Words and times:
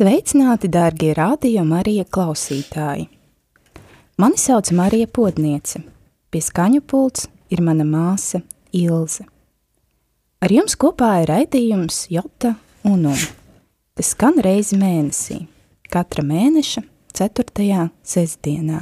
Sveicināti, 0.00 0.70
dārgie 0.72 1.10
radio 1.12 1.60
Marija 1.68 2.06
klausītāji! 2.08 3.02
Mani 4.16 4.38
sauc 4.40 4.70
Marija 4.72 5.04
Podniece. 5.12 5.82
Pie 6.32 6.40
skaņu 6.40 6.80
pults 6.88 7.26
ir 7.52 7.60
mana 7.60 7.84
māsa 7.84 8.40
Ilze. 8.72 9.26
Ar 10.40 10.54
jums 10.56 10.78
kopā 10.80 11.10
ir 11.20 11.28
raidījums 11.28 11.98
Jota 12.08 12.54
Unum, 12.88 13.18
kas 13.92 14.14
skan 14.14 14.40
reizi 14.40 14.78
mēnesī, 14.80 15.42
katra 15.92 16.24
mēneša 16.24 16.84
4. 17.20 17.84
sestdienā. 18.00 18.80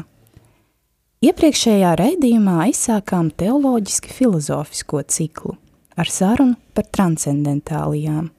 Iepriekšējā 1.19 1.97
raidījumā 1.99 2.61
aizsākām 2.69 3.35
teoloģiski 3.43 4.15
filozofisko 4.21 5.03
ciklu 5.11 5.59
ar 5.99 6.15
sarunu 6.15 6.55
par 6.79 6.87
transcendentālijām, 6.95 8.31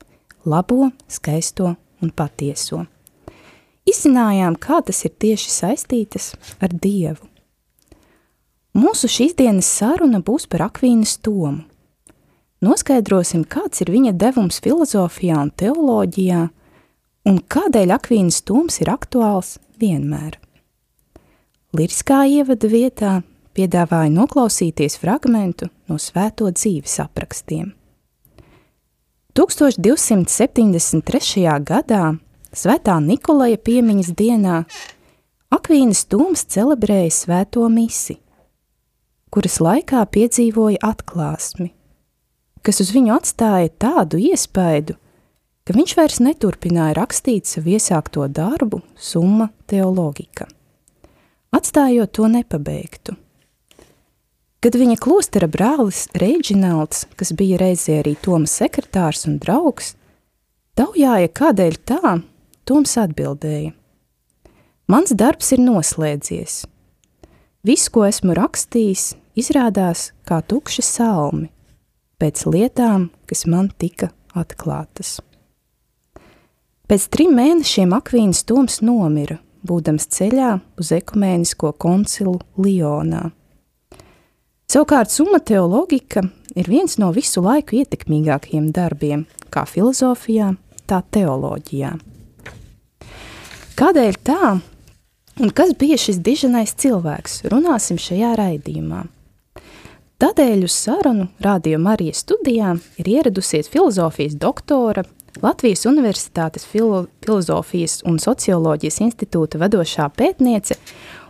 labo, 0.48 0.94
skaisto 1.12 1.76
un 2.04 2.12
patieso. 2.16 2.86
Izzinājām, 3.90 4.58
kā 4.60 4.82
tas 4.86 5.02
ir 5.08 5.16
tieši 5.18 5.52
saistītas 5.54 6.34
ar 6.62 6.74
Dievu. 6.74 7.26
Mūsu 8.78 9.10
šīs 9.10 9.34
dienas 9.40 9.70
saruna 9.80 10.22
būs 10.22 10.46
par 10.48 10.68
Akvīnas 10.68 11.18
tomu. 11.26 11.64
Noskaidrosim, 12.62 13.46
kāds 13.48 13.82
ir 13.82 13.90
viņa 13.94 14.14
devums 14.20 14.60
filozofijā 14.62 15.40
un 15.40 15.50
teoloģijā, 15.56 16.44
un 17.26 17.42
kādēļ 17.56 17.96
Akvīnas 17.96 18.44
toms 18.46 18.82
ir 18.84 18.92
aktuāls 18.92 19.58
vienmēr. 19.80 20.38
Liriskā 21.76 22.24
ievada 22.28 22.70
vietā 22.70 23.12
piedāvāja 23.58 24.12
noklausīties 24.14 25.00
fragmentu 25.02 25.70
no 25.90 25.98
svēto 26.02 26.52
dzīves 26.52 27.00
aprakstiem. 27.04 27.74
1273. 29.40 31.48
gadā, 31.64 32.20
Svētā 32.52 32.98
Nikolaja 33.00 33.56
piemiņas 33.64 34.10
dienā, 34.20 34.68
Akvīnas 35.56 36.02
tūms 36.12 36.44
celebrēja 36.52 37.14
svēto 37.16 37.64
misi, 37.72 38.18
kuras 39.32 39.56
laikā 39.64 40.04
piedzīvoja 40.12 40.84
atklāsmi, 40.90 41.70
kas 42.68 42.84
uz 42.84 42.92
viņu 42.92 43.16
atstāja 43.16 43.72
tādu 43.80 44.20
iespaidu, 44.20 45.00
ka 45.64 45.72
viņš 45.78 45.92
vairs 46.02 46.20
neturpināja 46.26 46.98
rakstīt 47.00 47.48
savu 47.48 47.78
iesākto 47.78 48.28
darbu 48.28 48.84
Summa 49.00 49.48
teologika, 49.72 50.52
atstājot 51.56 52.12
to 52.20 52.28
nepabeigtu– 52.36 53.16
Kad 54.60 54.76
viņa 54.76 54.98
klostera 55.00 55.48
brālis 55.48 56.10
Reģinalds, 56.20 57.06
kas 57.16 57.30
bija 57.32 57.62
reizē 57.62 58.02
arī 58.02 58.18
Toma 58.20 58.50
sekretārs 58.50 59.24
un 59.30 59.38
draugs, 59.40 59.94
taujāja, 60.76 61.30
kādēļ 61.32 61.78
tā, 61.88 62.18
Toms 62.68 62.98
atbildēja. 63.00 63.72
Mans 64.92 65.16
darbs 65.16 65.54
ir 65.56 65.64
noslēdzies. 65.64 66.66
Viss, 67.64 67.88
ko 67.88 68.04
esmu 68.10 68.36
rakstījis, 68.36 69.14
izrādās 69.40 70.10
kā 70.28 70.42
tukši 70.44 70.84
salmi, 70.84 71.48
pēc 72.20 72.44
lietām, 72.52 73.10
kas 73.32 73.48
man 73.48 73.72
tika 73.80 74.12
atklātas. 74.36 75.22
Pēc 76.90 77.10
trim 77.16 77.32
mēnešiem 77.40 77.96
Akvīns 77.96 78.44
Toms 78.44 78.82
nomira, 78.84 79.40
būdams 79.64 80.12
ceļā 80.20 80.56
uz 80.82 80.92
ekumēnisko 81.00 81.78
koncilu 81.80 82.42
Lionā. 82.60 83.30
Savukārt 84.70 85.10
summa 85.10 85.40
teoloģika 85.42 86.22
ir 86.54 86.68
viens 86.70 87.00
no 87.02 87.08
visu 87.10 87.42
laiku 87.42 87.80
ietekmīgākajiem 87.80 88.68
darbiem, 88.70 89.24
kā 89.50 89.64
filozofijā, 89.66 90.52
tā 90.86 91.00
teoloģijā. 91.10 91.96
Kādēļ 93.80 94.20
tā? 94.30 94.52
Un 95.42 95.54
kas 95.58 95.74
bija 95.74 95.98
šis 95.98 96.20
diženais 96.22 96.76
cilvēks? 96.78 97.40
Runāsim 97.50 97.98
šajā 97.98 98.36
raidījumā. 98.38 99.08
Tādēļ 100.22 100.68
uz 100.68 100.78
sarunu 100.78 101.32
Radio 101.42 101.80
Marijas 101.82 102.22
studijā 102.28 102.76
ir 103.02 103.10
ieradusies 103.10 103.72
filozofijas 103.74 104.38
doktora, 104.38 105.02
Latvijas 105.42 105.86
Universitātes 105.90 106.66
filo 106.68 107.06
filozofijas 107.24 108.02
un 108.06 108.20
socioloģijas 108.22 109.02
institūta 109.06 109.62
vadošā 109.62 110.10
pētniece 110.14 110.76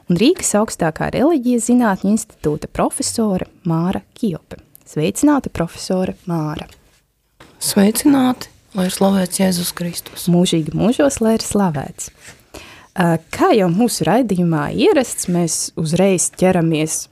un 0.09 0.17
Rīgas 0.17 0.55
augstākā 0.57 1.11
reliģijas 1.13 1.67
zinātņu 1.69 2.13
institūta 2.15 2.69
profesore 2.73 3.45
Māra 3.69 4.01
Kijope. 4.17 4.57
Sveicināta 4.89 5.51
profesore 5.53 6.15
Māra. 6.29 6.65
Sveicināti, 7.61 8.49
lai 8.73 8.87
ir 8.89 8.95
slavēts 8.95 9.41
Jēzus 9.41 9.71
Kristus. 9.77 10.25
Mūžīgi 10.31 10.73
mūžos, 10.73 11.19
lai 11.21 11.35
ir 11.37 11.45
slavēts. 11.45 12.09
Kā 12.97 13.51
jau 13.55 13.69
mūsu 13.71 14.07
raidījumā 14.07 14.71
ierasts, 14.73 15.29
mēs 15.31 15.59
uzreiz 15.79 16.31
ķeramies 16.39 17.03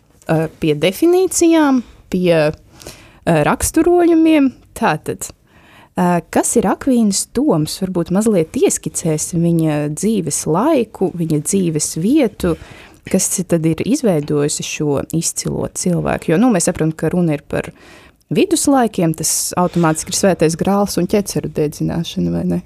pie 0.59 0.73
definīcijām, 0.75 1.83
pie 2.09 2.31
raksturojumiem. 3.23 4.49
Tātad, 4.77 5.29
kas 5.97 6.55
ir 6.59 6.67
Akvīnas 6.69 7.25
domas? 7.35 7.79
Varbūt 7.81 8.11
mazliet 8.13 8.57
ieskicēsim 8.59 9.41
viņa 9.47 9.77
dzīves 9.95 10.43
laiku, 10.49 11.09
viņa 11.17 11.41
dzīves 11.41 11.95
vietu, 12.03 12.53
kas 13.09 13.29
tad 13.47 13.65
ir 13.65 13.81
izveidojusi 13.85 14.65
šo 14.65 15.01
izcilo 15.15 15.67
cilvēku. 15.73 16.31
Jo 16.31 16.41
nu, 16.41 16.51
mēs 16.53 16.69
saprotam, 16.69 16.93
ka 16.93 17.09
runa 17.13 17.37
ir 17.37 17.43
par 17.49 17.71
viduslaikiem, 18.33 19.15
tas 19.17 19.53
automātiski 19.57 20.13
ir 20.13 20.19
svētais 20.19 20.57
grāls 20.59 20.97
un 20.99 21.07
ķeceru 21.09 21.51
dedzināšana, 21.55 22.33
vai 22.33 22.43
ne? 22.51 22.61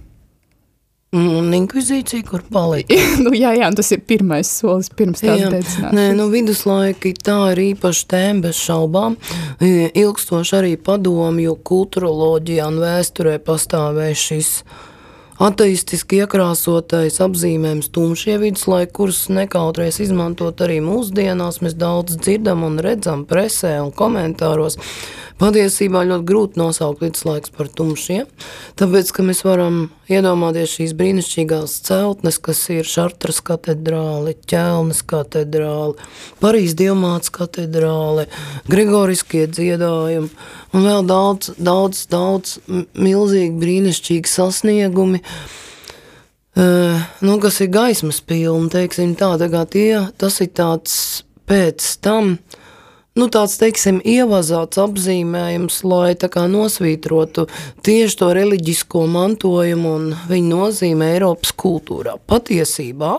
Un 1.11 1.51
inkvizīcija, 1.51 2.23
kur 2.23 2.43
palika. 2.47 2.95
nu, 3.25 3.33
jā, 3.35 3.49
jā, 3.57 3.67
tas 3.75 3.89
ir 3.91 3.99
pirmais 4.07 4.47
solis 4.47 4.87
pirms 4.95 5.19
tās 5.19 5.41
dedzināšanas. 5.41 5.95
Nē, 5.97 6.05
nu, 6.15 6.29
viduslaiki 6.31 7.11
tā 7.19 7.35
ir 7.51 7.59
īpaši 7.65 8.05
tēma 8.13 8.45
bez 8.45 8.61
šaubām. 8.63 9.17
Ilgstoši 9.59 10.55
arī 10.61 10.77
padomju 10.79 11.57
kulturoloģijā 11.67 12.69
un 12.71 12.79
vēsturē 12.85 13.35
pastāvēja 13.43 14.21
šis 14.23 14.53
ateistiski 15.41 16.21
iekrāsotais 16.21 17.19
apzīmējums 17.25 17.91
tumšie 17.91 18.37
viduslaiki, 18.39 18.93
kurus 18.95 19.25
nekautrēs 19.33 19.99
izmantot 20.05 20.63
arī 20.63 20.79
mūsdienās. 20.85 21.59
Mēs 21.65 21.75
daudz 21.75 22.21
dzirdam 22.21 22.63
un 22.67 22.79
redzam 22.79 23.25
presē 23.27 23.81
un 23.83 23.91
komentāros. 23.91 24.77
Patiesībā 25.41 26.03
ļoti 26.05 26.27
grūti 26.29 26.61
nosaukt 26.61 27.01
viduslaiks 27.01 27.51
par 27.55 27.67
tumšiem, 27.73 28.27
tāpēc, 28.77 29.11
ka 29.11 29.25
mēs 29.25 29.41
varam 29.47 29.87
iedomāties 30.11 30.75
šīs 30.75 30.93
brīnišķīgās 30.99 31.77
celtnes, 31.87 32.37
kas 32.43 32.61
ir 32.73 32.87
Šartras 32.87 33.41
katedrāli, 33.45 34.35
Ķelnes 34.49 35.01
katedrāli, 35.07 35.95
Parīs 36.43 36.75
Dievmāts 36.77 37.33
katedrāli, 37.33 38.27
Grigoriskie 38.71 39.47
dziedājumi, 39.49 40.29
un 40.75 40.87
vēl 40.87 41.07
daudz, 41.09 41.53
daudz, 41.57 42.05
daudz 42.11 42.59
milzīgi 42.67 43.57
brīnišķīgi 43.63 44.31
sasniegumi, 44.31 45.23
uh, 45.25 47.11
nu, 47.25 47.37
kas 47.43 47.61
ir 47.63 47.71
gaismas 47.73 48.21
pilni, 48.21 48.71
teiksim 48.73 49.15
tā, 49.19 49.33
tā 49.41 49.65
tie, 49.71 50.07
tas 50.19 50.41
ir 50.43 50.51
tāds 50.57 50.95
pēc 51.49 51.87
tam, 52.03 52.35
nu, 53.19 53.27
tāds, 53.31 53.57
teiksim, 53.59 53.99
ievazāts 54.07 54.79
apzīmējums, 54.81 55.81
lai 55.87 56.13
nosvītrotu 56.51 57.47
tieši 57.83 58.17
to 58.21 58.29
reliģisko 58.37 59.03
mantojumu 59.11 59.93
un 59.97 60.07
viņa 60.29 60.51
nozīme 60.51 61.11
Eiropas 61.15 61.51
kultūrā. 61.51 62.15
Patiesībā 62.31 63.17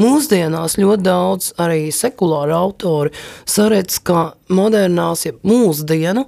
mūsdienās 0.00 0.78
ļoti 0.80 1.06
daudz 1.06 1.52
arī 1.62 1.90
sekulāri 1.94 2.56
autori 2.56 3.14
saredz, 3.46 4.00
ka 4.02 4.32
modernās, 4.50 5.26
ja 5.28 5.36
mūsdienu, 5.46 6.26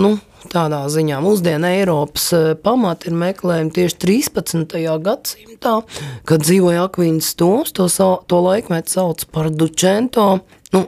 nu, 0.00 0.16
tādā 0.52 0.82
ziņā 0.92 1.20
mūsdienu 1.24 1.70
Eiropas 1.78 2.26
eh, 2.36 2.50
pamati 2.60 3.08
ir 3.10 3.16
meklējumi 3.20 3.72
tieši 3.74 3.98
13. 4.04 4.76
gadsimtā, 5.04 5.78
kad 6.28 6.44
dzīvoja 6.44 6.84
Akvīnas 6.88 7.32
Toms, 7.40 7.72
to, 7.76 7.88
to 8.28 8.42
laikmetu 8.44 8.98
sauc 8.98 9.24
par 9.32 9.48
Dučento, 9.52 10.28
nu, 10.76 10.84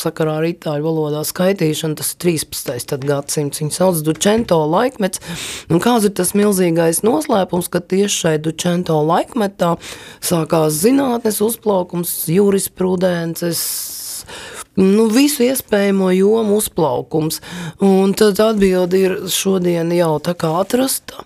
sakarā 0.00 0.38
ar 0.40 0.48
itāļu 0.48 0.86
valodā 0.88 1.22
skaitīšanu, 1.28 1.98
tas 2.00 2.14
ir 2.14 2.20
13. 2.26 2.96
gadsimts, 3.08 3.62
viņi 3.62 3.76
sauc 3.76 4.00
Dučento 4.06 4.58
laikmets, 4.64 5.22
un 5.70 5.82
kāds 5.82 6.08
ir 6.08 6.16
tas 6.18 6.34
milzīgais 6.38 7.04
noslēpums, 7.06 7.70
ka 7.72 7.82
tieši 7.84 8.24
šai 8.24 8.36
Dučento 8.42 8.98
laikmetā 9.04 9.76
sākās 10.24 10.80
zinātnes 10.82 11.40
uzplaukums, 11.44 12.14
jurisprudences, 12.32 13.64
nu, 14.80 15.06
visu 15.10 15.44
iespējamo 15.44 16.10
jomu 16.14 16.58
uzplaukums. 16.60 17.40
Un 17.84 18.14
tad 18.16 18.40
atbildi 18.42 19.02
ir 19.06 19.16
šodien 19.32 19.92
jau 19.94 20.16
tā 20.22 20.34
kā 20.38 20.52
atrasta. 20.60 21.24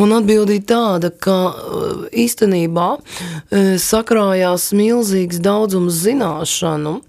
Un 0.00 0.14
atbildi 0.16 0.60
tāda, 0.66 1.10
ka 1.10 1.38
uh, 1.50 2.06
īstenībā 2.10 2.88
uh, 2.96 3.74
sakrājās 3.80 4.70
milzīgs 4.76 5.42
daudzums 5.44 6.00
zināšanu, 6.04 7.00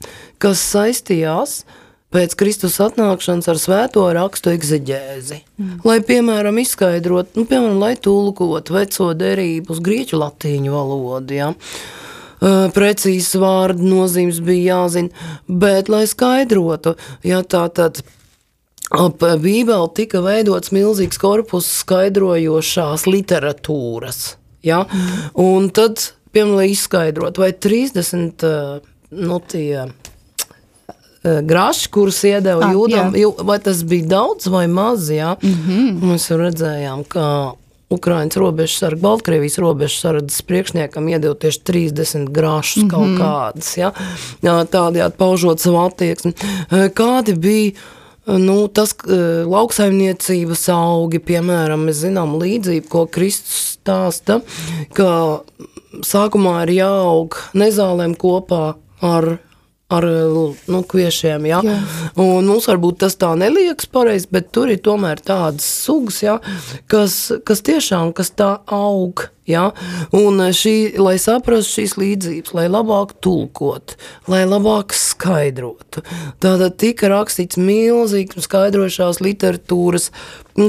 kas 0.41 0.63
saistījās 0.73 1.61
pēc 2.11 2.35
Kristus 2.39 2.75
atnākšanas 2.83 3.47
ar 3.51 3.59
svēto 3.59 4.03
rakstu 4.15 4.51
egzeģēzi. 4.51 5.39
Mm. 5.55 5.79
Lai, 5.87 5.97
piemēram, 6.05 6.59
izskaidrotu, 6.61 7.39
nu, 7.39 7.47
piemēram, 7.47 7.79
lai 7.81 7.95
tulkotu 7.95 8.75
veco 8.75 9.11
derību 9.17 9.71
uz 9.71 9.81
grieķu 9.83 10.19
latīņu 10.19 10.73
valodu, 10.75 11.37
ja, 11.37 11.51
precīzes 12.75 13.37
vārdu 13.39 13.85
nozīmes 13.85 14.41
bija 14.43 14.75
jāzina, 14.81 15.29
bet, 15.47 15.91
lai 15.93 16.03
skaidrotu, 16.09 16.97
ja 17.27 17.43
tā 17.45 17.67
tad 17.71 18.01
ap 18.91 19.21
Bībeli 19.21 19.91
tika 19.95 20.23
veidots 20.25 20.73
milzīgs 20.75 21.21
korpus 21.21 21.69
skaidrojošās 21.83 23.07
literatūras, 23.07 24.23
ja, 24.67 24.83
un 25.39 25.69
tad, 25.71 26.09
piemēram, 26.33 26.57
lai 26.59 26.71
izskaidrot, 26.73 27.39
vai 27.39 27.53
30, 27.55 28.47
nu, 29.21 29.39
tie 29.47 29.85
graši, 31.23 31.89
kurus 31.93 32.23
iedeva 32.25 32.69
ah, 32.69 32.73
jūdam, 32.73 33.15
jā. 33.17 33.31
vai 33.45 33.59
tas 33.61 33.83
bija 33.85 34.07
daudz 34.15 34.47
vai 34.49 34.67
maz, 34.67 35.09
jā, 35.13 35.35
mm 35.41 35.57
-hmm. 35.67 36.11
mēs 36.11 36.29
redzējām, 36.33 37.03
ka 37.07 37.53
Ukraiņas 37.91 38.37
robežsarga, 38.39 39.01
Baltkrievijas 39.01 39.57
robežsardas 39.59 40.41
priekšniekam 40.47 41.09
iedod 41.11 41.39
tieši 41.39 41.59
30 41.67 42.29
grāšus 42.31 42.83
mm 42.83 42.87
-hmm. 42.87 42.91
kaut 42.91 43.07
mhm. 43.07 43.21
kādas, 43.21 43.77
ja? 43.77 43.91
tādējādi 44.41 45.17
paužot 45.17 45.59
savu 45.59 45.77
attieksmi. 45.77 46.33
Kādi 46.95 47.35
bija 47.35 47.71
nu, 48.25 48.67
tas 48.67 48.95
lauksaimniecības 49.45 50.69
augi, 50.69 51.19
piemēram, 51.19 51.85
mēs 51.85 52.03
zinām 52.05 52.37
līdzību, 52.39 52.87
ko 52.89 53.05
Kristus 53.05 53.77
stāsta, 53.77 54.41
ka 54.93 55.41
sākumā 56.05 56.63
ir 56.63 56.69
jāaug 56.69 57.35
nezālēm 57.53 58.15
kopā 58.15 58.75
ar 59.01 59.37
ar 59.91 60.07
nu, 60.71 60.81
kviešiem. 60.87 61.47
Ja? 61.49 61.61
Jā. 61.65 61.77
Un 62.21 62.49
mums 62.49 62.69
varbūt 62.71 63.01
tas 63.05 63.17
tā 63.19 63.33
neliekas 63.39 63.89
pareizi, 63.91 64.29
bet 64.31 64.51
tur 64.55 64.71
ir 64.71 64.81
tomēr 64.83 65.21
tādas 65.25 65.67
sugas, 65.85 66.21
ja? 66.23 66.39
kas, 66.91 67.17
kas 67.47 67.63
tiešām 67.67 68.15
kas 68.17 68.33
tā 68.37 68.55
aug. 68.71 69.27
Ja? 69.49 69.71
Un 70.13 70.37
šī, 70.53 70.93
lai 71.01 71.15
saprastu 71.21 71.81
šīs 71.81 71.97
līdzības, 71.97 72.53
lai 72.57 72.67
labāk 72.69 73.15
tulkot, 73.25 73.95
lai 74.31 74.43
labāk 74.45 74.93
skaidrotu. 74.95 76.03
Tātad 76.43 76.77
tika 76.81 77.09
rakstīts 77.11 77.57
milzīgs 77.57 78.45
skaidrošās 78.45 79.21
literatūras 79.23 80.11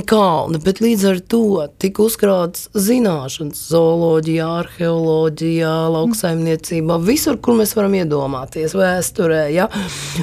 kalni, 0.09 0.61
bet 0.63 0.81
līdz 0.81 1.05
ar 1.11 1.21
to 1.27 1.45
tika 1.83 2.05
uzkrāts 2.07 2.69
zināšanas 2.73 3.61
zooloģijā, 3.73 4.49
arheoloģijā, 4.63 5.73
lauksaimniecībā, 5.93 6.99
visur, 7.03 7.37
kur 7.43 7.59
mēs 7.59 7.75
varam 7.77 7.97
iedomāties, 7.99 8.77
vēsturē. 8.79 9.45
Ja? 9.53 9.69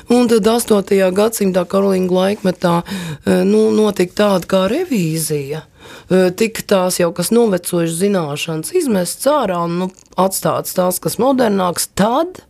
Un 0.10 0.32
tad 0.32 0.48
8. 0.48 0.96
gadsimtā 1.14 1.66
Karolīna 1.70 2.10
laikmetā 2.22 2.80
eh, 2.82 3.44
nu, 3.46 3.68
notika 3.76 4.24
tāda 4.24 4.50
kā 4.50 4.64
revīzija 4.72 5.68
tika 6.10 6.66
tās 6.74 7.00
jau 7.00 7.12
kas 7.16 7.32
novecojušas 7.36 8.00
zināšanas 8.02 8.74
izmests 8.78 9.30
ārā 9.30 9.64
un 9.68 9.78
nu, 9.84 9.90
atstāts 10.18 10.76
tās, 10.78 11.02
kas 11.04 11.20
modernāks, 11.22 11.90
tad 11.98 12.44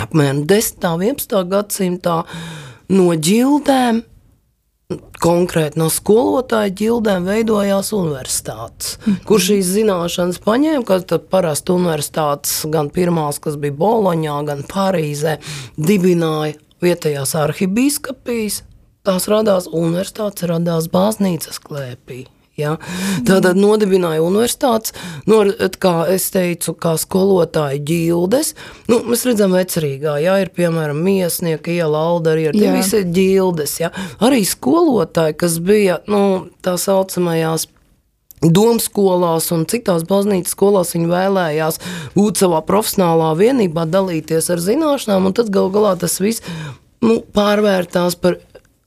apmēram 0.00 0.44
10. 0.50 0.88
un 0.90 1.06
11. 1.06 1.44
gadsimtā 1.50 2.16
no 2.94 3.12
ģildēm, 3.14 4.02
konkrēti 5.22 5.80
no 5.80 5.88
skolotāja 5.92 6.72
ģildēm 6.80 7.24
veidojās 7.28 7.92
universitātes, 7.96 8.98
mm 8.98 9.12
-hmm. 9.12 9.24
kur 9.28 9.40
šīs 9.40 9.70
zināšanas 9.78 10.42
paņēma, 10.44 10.84
kad 10.84 11.14
parasti 11.30 11.72
universitātes 11.72 12.66
gan 12.70 12.90
pirmās, 12.90 13.40
kas 13.40 13.56
bija 13.56 13.72
Boloņā, 13.72 14.36
gan 14.46 14.62
Parīzē, 14.68 15.38
dibināja 15.78 16.54
vietējās 16.82 17.34
arhibīskapijas, 17.34 18.62
tās 19.02 19.28
radās 19.28 19.66
universitātes, 19.72 20.48
radās 20.48 20.88
baznīcas 20.92 21.60
klēpī. 21.60 22.26
Ja? 22.60 22.76
Tātad 23.26 23.58
nodibināja 23.58 24.22
universitātes, 24.24 24.94
no, 25.30 25.42
kā 25.82 25.94
es 26.12 26.28
teicu, 26.34 26.76
kā 26.78 26.94
skolotāju 27.00 27.82
ģildes. 27.88 28.54
Nu, 28.90 29.00
mēs 29.08 29.26
redzam, 29.28 29.56
vecerīgā, 29.58 30.16
ja 30.22 30.38
ir 30.42 30.52
piemēram 30.54 31.00
miesnieka 31.04 31.72
iela, 31.74 32.06
aldari, 32.14 32.48
ir 32.48 32.58
tie 32.58 32.70
visi 32.74 33.04
ģildes. 33.04 33.78
Ja? 33.82 33.90
Arī 34.24 34.44
skolotāji, 34.48 35.38
kas 35.44 35.58
bija 35.62 36.00
nu, 36.10 36.24
tā 36.64 36.78
saucamajās 36.80 37.68
Domskolās 38.44 39.46
un 39.54 39.62
citās 39.70 40.02
baznīcas 40.04 40.52
skolās 40.52 40.90
viņi 40.92 41.06
vēlējās 41.08 41.78
būt 42.12 42.42
savā 42.42 42.60
profesionālā 42.66 43.30
vienībā, 43.38 43.86
dalīties 43.88 44.50
ar 44.52 44.60
zināšanām, 44.60 45.30
un 45.30 45.36
tad 45.36 45.48
gal 45.54 45.70
galā 45.72 45.94
tas 46.00 46.18
viss 46.20 46.44
nu, 47.04 47.22
pārvērtās 47.36 48.18
par 48.20 48.36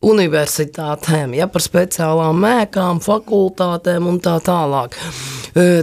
universitātēm, 0.05 1.33
ja 1.37 1.47
par 1.49 1.63
speciālām 1.65 2.37
mēkām, 2.43 3.01
fakultātēm 3.03 4.09
un 4.11 4.19
tā 4.21 4.37
tālāk. 4.45 4.97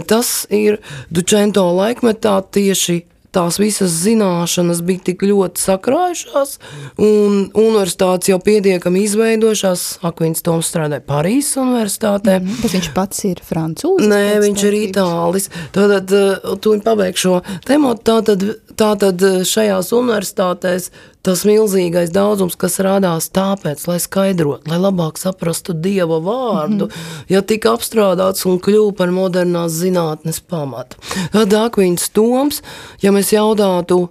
Tas 0.07 0.31
ir 0.53 0.79
Dučento 1.11 1.65
laikmetā 1.75 2.39
tieši 2.55 3.01
tās 3.35 3.59
visas 3.59 3.91
zināšanas 4.05 4.81
bija 4.85 5.03
tik 5.09 5.25
ļoti 5.27 5.59
sakrājušās, 5.59 6.55
un 7.01 7.41
universitātes 7.51 8.31
jau 8.31 8.39
pietiekami 8.43 9.03
izveidojušās. 9.05 9.85
Akvins 10.07 10.43
Toms 10.45 10.69
strādāja 10.71 11.03
Parīzes 11.05 11.57
universitātē. 11.59 12.37
Mm, 12.39 12.61
bet 12.63 12.75
viņš 12.77 12.89
pats 12.95 13.25
ir 13.27 13.41
francūzis? 13.45 14.07
Nē, 14.11 14.39
viņš 14.45 14.65
ir 14.69 14.77
itālis. 14.79 15.49
Tātad, 15.75 16.15
tu 16.63 16.75
pabeigšu 16.85 17.25
šo 17.25 17.59
tematu, 17.67 18.05
tātad, 18.11 18.47
tātad 18.77 19.21
e, 19.23 19.31
šajās 19.47 19.91
universitātēs 19.95 20.89
tas 21.25 21.43
milzīgais 21.47 22.11
daudzums, 22.13 22.57
kas 22.59 22.77
radās 22.83 23.29
tāpēc, 23.33 23.81
lai 23.89 23.97
skaidrotu, 24.03 24.69
lai 24.69 24.79
labāk 24.81 25.17
saprastu 25.21 25.73
Dieva 25.73 26.19
vārdu, 26.21 26.85
mm 26.85 26.91
-hmm. 26.91 27.23
ja 27.33 27.41
tika 27.41 27.73
apstrādāts 27.73 28.45
un 28.45 28.59
kļuva 28.59 28.95
par 28.97 29.11
modernās 29.11 29.71
zinātnes 29.71 30.39
pamatu. 30.39 30.97
Tad 31.31 31.53
Akvīns 31.53 32.09
Toms, 32.13 32.61
ja 33.01 33.11
mēs 33.11 33.33
jautātu, 33.33 34.09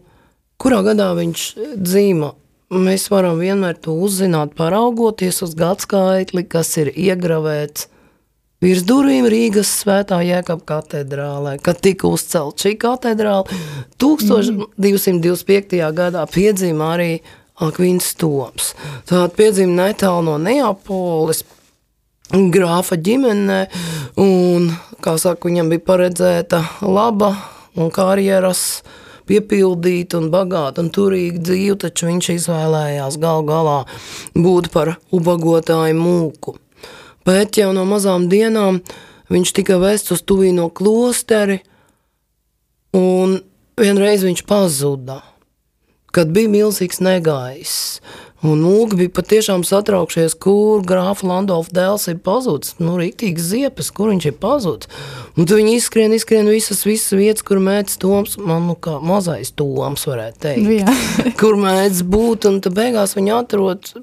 kurā 0.59 0.83
gadā 0.83 1.15
viņš 1.15 1.55
dzīvo, 1.77 2.35
mēs 2.71 3.11
varam 3.11 3.39
vienmēr 3.39 3.77
to 3.81 3.93
uzzināt, 3.93 4.55
paraugoties 4.57 5.43
uz 5.43 5.55
gadskaitli, 5.55 6.45
kas 6.49 6.77
ir 6.77 6.93
iegravēts 6.97 7.89
Virs 8.65 8.81
durvīm 8.89 9.27
Rīgas 9.29 9.69
svētā 9.83 10.23
Jēkab 10.25 10.63
katedrālē, 10.65 11.59
kad 11.61 11.83
tika 11.85 12.09
uzcelt 12.09 12.63
šī 12.65 12.79
katedrāla, 12.81 13.45
1225. 14.01 15.75
gadā 15.93 16.23
piedzima 16.33 16.95
arī 16.95 17.11
Akvīns 17.61 18.15
Toms. 18.17 18.71
Tātad 19.05 19.37
piedzima 19.37 19.91
netālu 19.91 20.25
no 20.31 20.39
Neapolis, 20.41 21.43
grāfa 22.33 22.97
ģimenē, 22.97 23.61
un, 24.25 24.73
kā 25.05 25.19
saka, 25.21 25.45
viņam 25.51 25.69
bija 25.75 25.85
paredzēta 25.93 26.65
laba 26.89 27.35
un 27.77 27.93
karjeras 27.93 28.81
piepildīta 29.29 30.23
un 30.23 30.33
bagāta 30.33 30.81
un 30.81 30.89
turīga 30.89 31.45
dzīve, 31.51 31.83
taču 31.85 32.09
viņš 32.09 32.33
izvēlējās 32.39 33.21
gal 33.21 33.45
galā 33.45 33.83
būt 34.33 34.73
par 34.73 34.97
ubagotāju 35.13 36.01
mūku 36.01 36.63
bet 37.27 37.59
jau 37.61 37.73
no 37.77 37.87
mazām 37.89 38.29
dienām 38.33 38.83
viņš 39.33 39.55
tika 39.57 39.79
vests 39.83 40.15
uz 40.15 40.23
tuvīno 40.27 40.69
klosteri, 40.75 41.61
un 42.95 43.41
vienreiz 43.81 44.25
viņš 44.27 44.45
pazuda, 44.49 45.23
kad 46.15 46.31
bija 46.35 46.53
milzīgs 46.53 47.03
negaiss. 47.03 47.99
Un 48.45 48.61
mūgi 48.61 48.99
bija 48.99 49.13
patiešām 49.17 49.63
satraukšies, 49.65 50.35
kur 50.37 50.83
grāfa 50.85 51.25
Landolfa 51.25 51.73
dēls 51.79 52.11
ir 52.13 52.19
pazudis. 52.21 52.75
Nu, 52.77 52.99
rītīgs 53.01 53.47
ziepes, 53.49 53.89
kur 53.89 54.11
viņš 54.13 54.27
ir 54.29 54.35
pazudis. 54.37 54.91
Un 55.33 55.49
tu 55.49 55.57
viņi 55.57 55.79
izskrien, 55.79 56.13
izskrien 56.13 56.51
visas, 56.53 56.83
visas 56.85 57.17
vietas, 57.17 57.47
kur 57.49 57.63
mēdz 57.65 57.97
toms, 58.03 58.37
man 58.37 58.67
nu 58.69 58.77
kā 58.77 58.99
mazais 59.01 59.55
toms 59.57 60.05
varētu 60.11 60.43
teikt. 60.45 60.69
Nu, 60.69 61.33
kur 61.41 61.57
mēdz 61.57 62.05
būt, 62.05 62.51
un 62.51 62.61
tad 62.61 62.77
beigās 62.77 63.17
viņi 63.17 63.33
atrod 63.39 63.95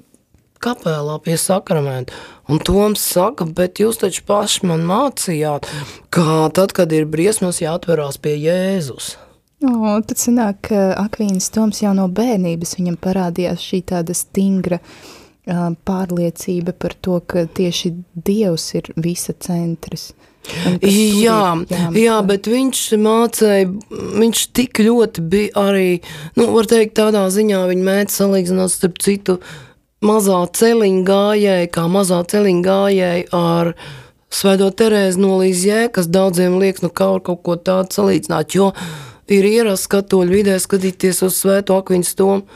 kapelā 0.62 1.18
pie 1.24 1.36
sakramenta. 1.40 2.14
Un 2.50 2.62
Toms 2.62 3.02
saka, 3.14 3.46
bet 3.46 3.80
jūs 3.82 4.00
taču 4.02 4.24
paši 4.28 4.66
man 4.70 4.86
mācījāt, 4.88 5.68
ka 6.14 6.48
tad, 6.54 6.74
kad 6.76 6.92
ir 6.94 7.08
briesmas, 7.10 7.62
jāatverās 7.62 8.18
pie 8.22 8.36
Jēzus. 8.40 9.16
O, 9.62 9.94
tad 10.02 10.18
sanāk, 10.18 10.64
ka 10.68 10.84
Akvīnas 11.04 11.52
Toms 11.54 11.84
jau 11.84 11.92
no 11.94 12.08
bērnības 12.10 12.76
viņam 12.80 12.98
parādījās 13.02 13.62
šī 13.62 13.84
tāda 13.92 14.16
stingra 14.18 14.80
uh, 14.82 15.70
pārliecība 15.86 16.74
par 16.74 16.96
to, 16.98 17.20
ka 17.26 17.46
tieši 17.46 17.94
Dievs 18.14 18.72
ir 18.78 18.90
visa 18.96 19.34
centrs. 19.38 20.10
Jā, 20.82 21.54
jā, 21.94 22.14
bet 22.26 22.48
viņš 22.50 22.78
mācīja, 22.98 23.68
viņš 24.18 24.40
tik 24.58 24.80
ļoti 24.82 25.22
bija 25.30 25.66
arī, 25.68 26.00
nu, 26.34 26.48
var 26.56 26.66
teikt, 26.66 26.96
tādā 26.98 27.22
ziņā 27.30 27.60
viņa 27.70 27.86
mēģināja 27.86 28.16
salīdzināt 28.16 28.74
starp 28.74 28.98
citu 29.04 29.38
mazā 30.02 30.40
celiņa 30.58 31.04
gājēji, 31.08 31.70
kā 31.74 31.86
mazā 31.90 32.22
celiņa 32.28 32.64
gājēji 32.66 33.28
ar 33.38 33.74
Svēto 34.32 34.70
Terēzi 34.72 35.20
no 35.20 35.36
Līzjē, 35.42 35.90
kas 35.92 36.08
daudziem 36.08 36.56
liekas, 36.60 36.80
nu, 36.86 36.88
kaut, 36.88 37.26
kaut 37.26 37.42
ko 37.44 37.58
tādu 37.60 37.92
salīdzināt, 37.92 38.54
jo 38.56 38.70
ir 39.28 39.44
ierasts 39.44 39.90
katoļu 39.92 40.38
vidē 40.38 40.56
skatīties 40.62 41.20
uz 41.26 41.36
Svēto 41.36 41.76
Akviņas 41.76 42.14
tomu, 42.16 42.46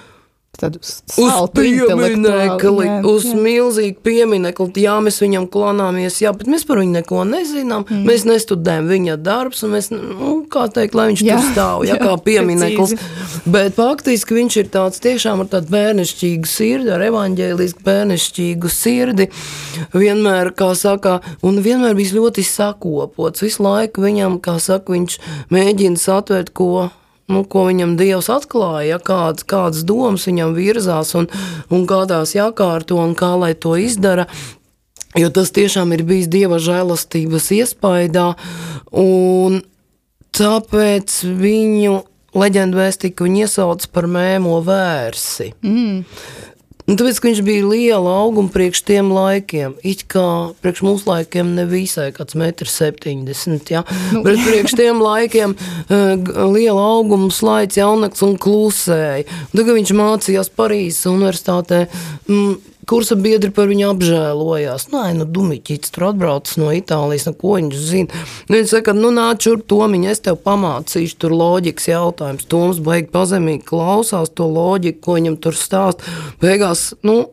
tādu 0.60 0.80
uz 0.82 1.00
pieminekli, 1.56 2.88
uz 3.08 3.26
milzīgu 3.32 4.00
pieminekli. 4.04 4.68
Jā, 4.82 4.96
mēs 5.04 5.20
viņam 5.22 5.48
klanāmies, 5.52 6.18
jā, 6.22 6.32
bet 6.36 6.50
mēs 6.50 6.66
par 6.68 6.80
viņu 6.82 6.98
neko 6.98 7.22
nezinām. 7.28 7.86
Mm. 7.88 8.02
Mēs 8.08 8.26
nestudējam 8.28 8.90
viņa 8.90 9.16
darbus, 9.22 9.62
un 9.66 9.74
mēs, 9.76 9.90
nu, 9.94 10.34
kā 10.52 10.66
teikt, 10.72 10.96
lai 10.98 11.08
viņš 11.12 11.24
jā, 11.26 11.38
tur 11.38 11.52
stāv, 11.52 11.86
jā, 11.86 11.94
jā 11.94 12.02
kā 12.02 12.16
piemineklis. 12.26 12.96
Bet 13.46 13.78
faktiski 13.78 14.38
viņš 14.40 14.58
ir 14.62 14.70
tāds 14.74 15.02
tiešām 15.04 15.44
ar 15.44 15.50
tādu 15.52 15.72
bērnišķīgu 15.74 16.50
sirdi, 16.50 16.92
ar 16.96 17.06
evaņģēlisku 17.08 17.86
bērnišķīgu 17.86 18.72
sirdi. 18.72 19.30
Vienmēr, 19.96 20.52
kā 20.56 20.72
saka, 20.78 21.18
un 21.46 21.62
vienmēr 21.64 21.96
bijis 21.98 22.14
ļoti 22.16 22.46
sakopots. 22.46 23.44
Visu 23.44 23.66
laiku 23.66 24.04
viņam, 24.06 24.40
kā 24.44 24.58
saka, 24.62 24.96
viņš 24.96 25.18
mēģina 25.54 26.00
satvērt, 26.00 26.54
ko 26.56 26.88
nu, 27.32 27.42
ko 27.44 27.66
viņam 27.68 27.96
Dievs 27.98 28.28
atklāja, 28.32 28.96
ja, 28.96 28.98
kādas, 29.02 29.46
kādas 29.48 29.84
domas 29.86 30.26
viņam 30.28 30.54
virzās 30.56 31.14
un, 31.18 31.28
un 31.72 31.86
kādās 31.88 32.36
jākārto 32.36 33.00
un 33.02 33.16
kā 33.18 33.34
lai 33.38 33.54
to 33.54 33.76
izdara. 33.80 34.28
Jo 35.16 35.30
tas 35.32 35.50
tiešām 35.56 35.94
ir 35.96 36.04
bijis 36.04 36.28
Dieva 36.28 36.58
žēlastības 36.60 37.48
iespaidā, 37.56 38.34
un 38.92 39.62
tāpēc 40.36 41.22
viņu 41.40 42.02
leģendu 42.36 42.82
vēstīku 42.82 43.24
viņi 43.24 43.46
iesauc 43.46 43.86
par 43.94 44.10
mēmo 44.12 44.58
vērsi. 44.66 45.54
Mm. 45.64 46.02
Un 46.86 46.94
nu, 46.94 47.00
tāpēc, 47.00 47.16
ka 47.18 47.26
viņš 47.26 47.38
bija 47.42 47.66
liela 47.66 48.10
auguma 48.22 48.52
priekš 48.54 48.84
tiem 48.86 49.08
laikiem, 49.10 49.72
it 49.82 50.04
kā 50.06 50.54
priekš 50.62 50.84
mūsu 50.86 51.08
laikiem 51.08 51.48
nevisai 51.56 52.12
kāds 52.14 52.36
metrs 52.38 52.76
septiņdesmit, 52.78 53.72
ja? 53.74 53.82
nu, 54.14 54.22
bet 54.22 54.38
priekš 54.44 54.76
tiem 54.78 55.02
laikiem 55.02 55.56
uh, 55.58 56.14
liela 56.54 56.84
auguma 56.92 57.32
slaids 57.34 57.80
jaunaks 57.80 58.22
un 58.22 58.36
klusēja. 58.38 59.26
Tagad 59.50 59.80
viņš 59.80 59.94
mācījās 59.98 60.52
Parīzes 60.54 61.10
universitātē, 61.10 61.88
mm, 62.30 62.75
kursa 62.86 63.16
biedri 63.18 63.50
par 63.54 63.68
viņu 63.70 63.88
apžēlojās. 63.90 64.88
Nē, 64.92 65.04
nu, 65.18 65.26
Dumiķis 65.28 65.92
tur 65.94 66.08
atbraucis 66.12 66.58
no 66.60 66.70
Itālijas, 66.74 67.26
no 67.28 67.34
ko 67.38 67.56
viņš 67.58 67.76
zina. 67.82 68.24
Nu, 68.48 68.58
viņš 68.58 68.72
saka, 68.76 68.94
nu, 68.96 69.10
nāc 69.14 69.46
šurp, 69.46 69.66
Tomiņ, 69.70 70.08
es 70.12 70.22
tev 70.26 70.38
pamācīšu, 70.46 71.18
tur 71.22 71.34
loģikas 71.36 71.90
jautājums. 71.90 72.48
Toms 72.50 72.82
beig 72.86 73.10
pazemīgi 73.14 73.66
klausās 73.66 74.32
to 74.34 74.48
loģiku, 74.50 75.02
ko 75.02 75.18
viņam 75.18 75.38
tur 75.42 75.58
stāst. 75.58 76.06
Beigās, 76.42 76.88
nu, 77.06 77.24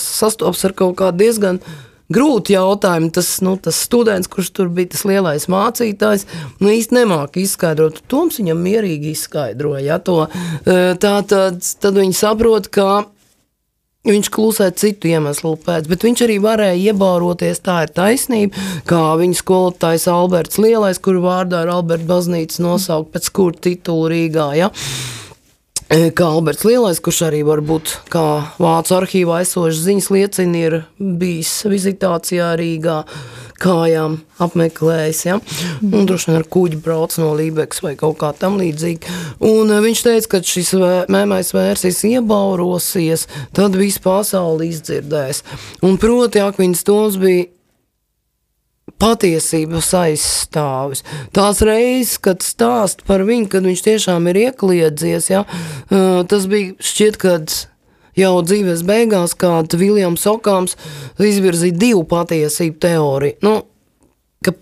sastops 0.00 0.64
ar 0.68 0.76
kaut 0.76 0.96
kā 1.00 1.12
diezgan 1.16 1.60
grūti 2.12 2.54
jautājumi. 2.56 3.10
Tas, 3.14 3.34
nu, 3.44 3.56
tas 3.60 3.80
students, 3.84 4.30
kurš 4.32 4.52
tur 4.56 4.72
bija 4.72 4.94
tas 4.94 5.04
lielais 5.08 5.48
mācītājs, 5.50 6.26
nu, 6.60 6.72
īsti 6.72 7.00
nemāca 7.00 7.40
izskaidrot. 7.42 8.02
Toms 8.08 8.40
viņam 8.40 8.64
mierīgi 8.64 9.12
izskaidroja 9.16 9.84
ja, 9.84 10.00
to. 10.00 10.24
Tā 10.64 11.14
tad, 11.28 11.62
tad 11.64 12.00
viņi 12.00 12.16
saprot, 12.16 12.68
ka 12.72 13.06
Viņš 14.08 14.30
klusē 14.32 14.70
citu 14.72 15.10
iemeslu 15.10 15.52
pēc, 15.60 15.88
bet 15.90 16.06
viņš 16.06 16.24
arī 16.24 16.38
varēja 16.40 16.92
iebāroties. 16.92 17.60
Tā 17.60 17.82
ir 17.84 17.92
taisnība, 17.92 18.56
kā 18.88 19.02
viņa 19.20 19.36
skolotājs 19.42 20.08
Alberts 20.08 20.60
Lielais, 20.62 21.00
kuru 21.02 21.26
vārdā 21.26 21.66
ir 21.66 21.74
Alberta 21.74 22.08
baznīca 22.08 22.64
nosaukt 22.64 23.12
pēc 23.12 23.28
kura 23.36 23.64
titula 23.68 24.08
Rīgā. 24.14 24.48
Ja? 24.56 24.72
E, 25.88 26.10
kā 26.12 26.26
Alberts 26.28 26.66
Lielais, 26.68 26.98
kurš 27.00 27.22
arī 27.30 27.38
varbūt 27.48 27.94
kā 28.12 28.22
Vācu 28.60 28.92
arhīvā 28.98 29.38
esošs 29.40 29.86
ziņas 29.86 30.08
liecina, 30.12 30.60
ir 30.60 30.74
bijis 31.00 31.52
vizitācijā 31.64 32.50
Rīgā 32.60 32.98
kājām 33.56 34.18
apmeklējis. 34.44 35.22
Ja? 35.24 35.38
Un 35.80 36.04
droši 36.04 36.28
vien 36.28 36.38
ar 36.42 36.44
kuģi 36.52 36.82
brauc 36.84 37.16
no 37.22 37.30
Lībekas 37.38 37.80
vai 37.86 37.94
kaut 37.96 38.18
kā 38.20 38.34
tam 38.36 38.60
līdzīga. 38.60 39.16
Un 39.48 39.72
eh, 39.72 39.80
viņš 39.86 40.04
teica, 40.10 40.32
ka 40.34 40.42
šis 40.44 40.74
mēmais 41.08 41.54
vērsis 41.56 42.04
iebaurosies, 42.10 43.24
tad 43.56 43.80
visu 43.80 44.04
pasauli 44.04 44.68
izdzirdēs. 44.74 45.40
Un 45.88 45.96
proti, 45.96 46.44
Akvins 46.44 46.84
Toms 46.84 47.16
bija 47.16 47.48
patiesības 48.98 49.92
aizstāvis. 49.94 51.04
Tās 51.36 51.62
reizes, 51.66 52.18
kad 52.22 52.42
stāst 52.44 53.04
par 53.08 53.24
viņu, 53.28 53.48
kad 53.52 53.66
viņš 53.66 53.82
tiešām 53.86 54.28
ir 54.32 54.40
iekliedzies, 54.48 55.30
ja, 55.30 55.44
tas 55.88 56.46
bija 56.50 56.74
šķiet, 56.82 57.18
kad 57.22 57.54
jau 58.18 58.34
dzīves 58.42 58.82
beigās, 58.88 59.36
kad 59.38 59.74
Viljams 59.78 60.26
Okāms 60.26 60.74
izvirzīja 61.22 61.78
divu 61.78 62.02
patiesību 62.10 62.78
teoriju. 62.82 63.38
Nu, 63.46 63.54
ka, 64.44 64.56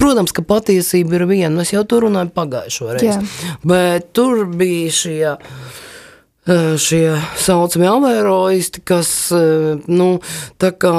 protams, 0.00 0.36
ka 0.36 0.44
patiesība 0.44 1.16
ir 1.16 1.26
viena, 1.30 1.54
mēs 1.56 1.72
jau 1.72 1.86
tur 1.88 2.08
runājam 2.08 2.32
pagājušo 2.36 2.92
reizi, 2.98 3.44
bet 3.64 4.12
tur 4.16 4.44
bija 4.52 4.96
šie 5.00 5.36
šie 6.80 7.18
saucamie 7.36 7.88
avēroisti, 7.90 8.80
kas, 8.88 9.10
nu, 9.84 10.06
tā 10.56 10.70
kā 10.80 10.94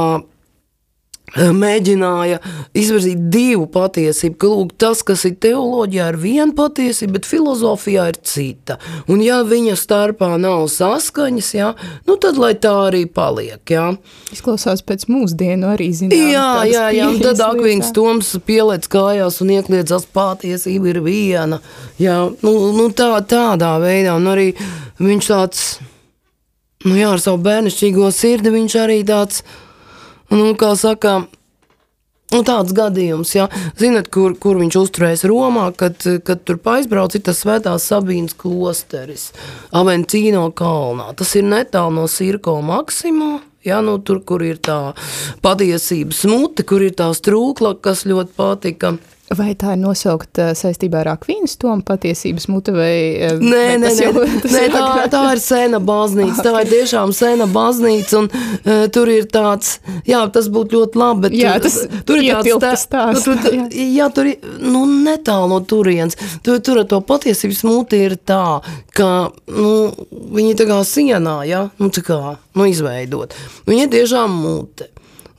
mēģināja 1.36 2.40
izvirzīt 2.78 3.28
divu 3.32 3.68
patiesību, 3.72 4.36
ka 4.40 4.50
lūk, 4.50 4.74
tas, 4.82 5.04
kas 5.06 5.26
ir 5.30 5.36
teoloģijā, 5.42 6.08
ir 6.14 6.18
viena 6.22 6.54
patiesība, 6.58 7.18
bet 7.18 7.30
filozofijā 7.30 8.08
ir 8.12 8.20
cita. 8.26 8.80
Un 9.12 9.22
ja 9.24 9.42
viņa 9.48 9.76
starpā 9.80 10.32
nav 10.42 10.66
saskaņas, 10.74 11.52
jā, 11.56 11.70
nu 12.10 12.18
tad 12.22 12.40
lai 12.42 12.54
tā 12.58 12.74
arī 12.88 13.06
paliek. 13.06 13.62
Jā. 13.70 13.92
Izklausās 14.34 14.84
pēc 14.86 15.06
mūsdienu 15.12 15.70
arī 15.74 15.92
zinām. 15.96 16.26
Jā, 16.34 16.50
jā, 16.70 16.88
jā, 16.98 17.12
un 17.12 17.22
tad 17.24 17.44
Akvīns 17.46 17.94
Toms 17.96 18.34
pieliec 18.46 18.90
kājās 18.90 19.40
un 19.44 19.54
iekliedzas 19.58 20.08
patiesība 20.14 20.94
ir 20.94 21.04
viena. 21.06 21.62
Jā, 22.02 22.22
nu, 22.44 22.56
nu 22.76 22.90
tā, 22.96 23.12
tādā 23.30 23.76
veidā, 23.82 24.18
un 24.18 24.30
arī 24.34 24.52
viņš 25.00 25.30
tāds, 25.30 25.64
nu 26.88 26.98
jā, 26.98 27.14
ar 27.14 27.22
savu 27.24 27.42
bērnišķīgo 27.46 28.12
sirdi, 28.16 28.54
viņš 28.56 28.78
arī 28.82 29.02
tāds, 29.08 29.44
Nu, 30.30 30.54
kā 30.58 30.76
saka, 30.78 31.24
Nu, 32.30 32.44
tāds 32.46 32.76
gadījums, 32.78 33.32
ja 33.34 33.48
zinat, 33.80 34.12
kur, 34.14 34.36
kur 34.38 34.60
viņš 34.60 34.76
uzturēs 34.78 35.26
Romā, 35.26 35.72
kad, 35.74 35.98
kad 36.26 36.44
tur 36.46 36.60
aizbrauc, 36.76 37.16
ir 37.18 37.24
tas 37.26 37.42
svētās 37.42 37.88
Sabīnas 37.90 38.36
klosteris, 38.38 39.32
Aventīno 39.74 40.44
kalnā. 40.54 41.10
Tas 41.18 41.34
ir 41.40 41.48
netālu 41.50 41.96
no 41.98 42.06
Sirko 42.06 42.60
Maksimo. 42.62 43.40
Ja, 43.66 43.82
nu, 43.84 43.98
tur, 44.06 44.22
kur 44.24 44.46
ir 44.46 44.62
tā 44.62 44.94
patiesības 45.44 46.22
smute, 46.24 46.64
kur 46.70 46.86
ir 46.86 46.94
tā 46.96 47.10
strūkla, 47.18 47.74
kas 47.82 48.06
ļoti 48.08 48.38
patika. 48.38 48.94
Vai 49.38 49.52
tā 49.54 49.76
ir 49.76 49.82
nosaukta 49.84 50.48
saistībā 50.58 51.04
ar 51.04 51.12
Akvīnas 51.12 51.54
tomu 51.62 51.84
patiesības 51.86 52.48
mutu 52.50 52.74
vai 52.74 53.30
nē, 53.38 53.60
nē, 53.78 53.84
nē, 53.84 53.92
jau, 54.02 54.24
nē 54.56 54.64
tā, 54.74 54.86
tā 55.14 55.22
ir 55.36 55.42
sena 55.44 55.78
baznīca, 55.86 56.46
tā 56.48 56.54
ir 56.64 56.72
tiešām 56.72 57.14
sena 57.14 57.46
baznīca 57.50 58.24
un 58.24 58.30
uh, 58.32 58.88
tur 58.90 59.12
ir 59.14 59.28
tāds, 59.30 59.76
jā, 60.10 60.24
tas 60.34 60.50
būtu 60.50 60.80
ļoti 60.80 61.02
labi, 61.02 61.24
bet 61.28 61.38
jā, 61.38 61.54
tas 61.62 61.78
tur 62.10 62.24
ir 62.24 62.42
tāds 62.42 62.88
stāsts. 62.88 63.30
Nu, 63.30 63.38
tur, 63.38 63.60
jā. 63.60 63.86
jā, 64.00 64.10
tur 64.18 64.32
ir, 64.34 64.50
nu, 64.66 64.84
netālu 65.06 65.54
no 65.54 65.62
turienes, 65.62 66.18
tur, 66.42 66.58
tur 66.66 66.82
ar 66.82 66.90
to 66.90 67.02
patiesības 67.06 67.62
muti 67.70 68.02
ir 68.10 68.18
tā, 68.18 68.44
ka, 68.98 69.14
nu, 69.54 69.74
viņi 70.10 70.58
tā 70.58 70.70
kā 70.74 70.82
sienā, 70.90 71.40
ja, 71.46 71.68
nu, 71.78 71.94
tā 71.94 72.02
kā, 72.08 72.20
nu, 72.58 72.66
izveidot. 72.66 73.38
Viņi 73.70 73.86
ir 73.86 73.94
tiešām 73.94 74.42
mute. 74.42 74.90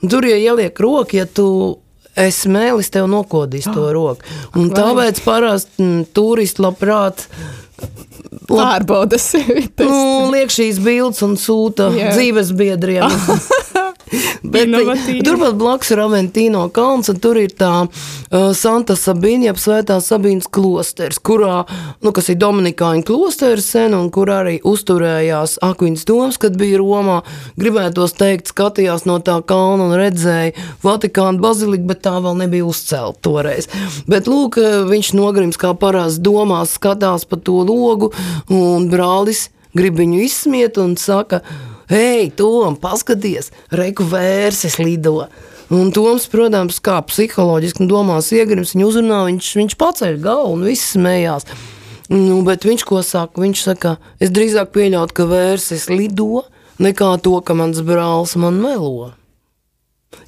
Tur, 0.01 0.25
ja 0.25 0.39
ieliek 0.39 0.79
roku, 0.79 1.19
ja 1.19 1.27
tu 1.27 1.47
es 2.19 2.43
mēlis 2.49 2.91
tev 2.93 3.09
nokodīs 3.11 3.69
oh. 3.69 3.75
to 3.75 3.87
ah. 3.87 3.93
roku. 3.95 4.37
Un 4.59 4.71
tāpēc 4.75 5.23
parasti 5.25 5.83
mm, 5.83 6.05
turisti 6.15 6.63
labprāt 6.63 7.27
pārbauda 8.51 9.19
sevi. 9.21 9.67
Nu, 9.79 10.31
liek 10.33 10.51
šīs 10.53 10.81
bildes 10.83 11.21
un 11.25 11.37
sūta 11.39 11.91
yeah. 11.95 12.13
dzīves 12.15 12.53
biedriem. 12.57 13.07
Bet, 14.43 14.67
Inovatīvi. 14.67 15.21
turpat 15.23 15.55
blakus 15.59 15.91
ir 15.93 16.01
Aventīno 16.03 16.65
kalns, 16.75 17.09
un 17.11 17.19
tur 17.23 17.37
ir 17.39 17.53
tā 17.55 17.71
uh, 17.85 18.51
Santa 18.57 18.97
Sabīna, 18.99 19.51
jeb 19.51 19.61
Svētā 19.61 19.99
Sabīnas 20.03 20.49
klosters, 20.51 21.19
kurā, 21.23 21.61
nu, 22.03 22.11
kas 22.15 22.31
ir 22.33 22.39
Dominikāņu 22.41 23.05
klosters 23.07 23.69
sen, 23.71 23.95
un 23.95 24.09
kur 24.13 24.31
arī 24.33 24.57
uzturējās 24.67 25.57
Akviņas 25.63 26.07
doms, 26.09 26.41
kad 26.41 26.57
bija 26.59 26.81
Romā. 26.81 27.21
Gribētos 27.61 28.15
teikt, 28.19 28.51
skatījās 28.51 29.07
no 29.07 29.19
tā 29.23 29.37
kalna 29.47 29.87
un 29.89 29.95
redzēja 29.99 30.55
Vatikānu 30.83 31.41
baziliku, 31.43 31.87
bet 31.93 32.03
tā 32.07 32.17
vēl 32.23 32.37
nebija 32.43 32.67
uzcelta 32.67 33.21
toreiz. 33.23 33.69
Bet, 34.11 34.27
lūk, 34.31 34.59
viņš 34.91 35.13
nogrims 35.17 35.59
kā 35.61 35.73
parās 35.77 36.19
domās, 36.21 36.75
skatās 36.77 37.27
pa 37.29 37.39
to 37.39 37.61
logu, 37.67 38.11
un 38.51 38.89
brālis 38.91 39.47
grib 39.77 39.99
viņu 39.99 40.23
izsmiet 40.25 40.79
un 40.81 40.97
saka, 40.99 41.41
hei, 41.91 42.31
Tom, 42.35 42.77
paskaties, 42.79 43.51
reku 43.75 44.05
vērses 44.07 44.79
lido. 44.79 45.25
Un 45.71 45.91
Toms, 45.95 46.25
protams, 46.31 46.81
kā 46.83 46.97
psiholoģiski 47.07 47.87
domās, 47.87 48.31
iegrims 48.35 48.73
viņu 48.75 48.87
uzrunā, 48.89 49.21
viņš, 49.29 49.51
viņš 49.59 49.77
paceļ 49.79 50.17
galvu 50.23 50.57
un 50.57 50.65
viss 50.67 50.93
smējās. 50.95 51.47
Nu, 52.11 52.41
bet 52.47 52.67
viņš 52.67 52.83
ko 52.87 52.99
saka? 53.07 53.39
Viņš 53.39 53.63
saka, 53.69 53.95
es 54.19 54.33
drīzāk 54.35 54.73
pieļautu, 54.75 55.15
ka 55.15 55.27
vērses 55.29 55.87
lido, 55.91 56.43
nekā 56.83 57.13
to, 57.23 57.37
ka 57.43 57.55
mans 57.55 57.79
brālis 57.87 58.35
man 58.39 58.59
melo. 58.59 59.13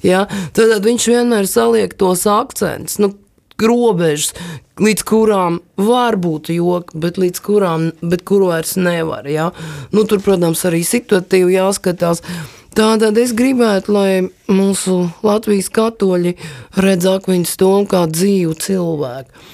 Ja? 0.04 0.24
Tad, 0.56 0.78
viņš 0.84 1.10
vienmēr 1.12 1.48
saliek 1.48 1.92
tos 2.00 2.24
akcentus, 2.30 2.96
nu, 3.04 3.12
robežas, 3.62 4.34
līdz 4.82 5.04
kurām 5.06 5.60
var 5.76 6.18
būt 6.18 6.50
joki, 6.54 6.98
bet 6.98 7.20
līdz 7.20 7.40
kurām, 7.44 7.88
bet 8.02 8.24
kuru 8.26 8.50
vairs 8.50 8.74
nevar. 8.76 9.28
Ja? 9.30 9.50
Nu, 9.94 10.04
tur, 10.08 10.22
protams, 10.24 10.64
arī 10.66 10.82
situatīvi 10.86 11.58
jāskatās. 11.58 12.24
Tātad 12.74 13.18
es 13.22 13.30
gribētu, 13.36 13.94
lai 13.94 14.24
mūsu 14.50 15.04
Latvijas 15.22 15.70
katoļi 15.70 16.34
redz 16.82 17.06
akviņu 17.06 17.46
stomu 17.46 17.86
kā 17.90 18.02
dzīvu 18.10 18.56
cilvēku. 18.58 19.44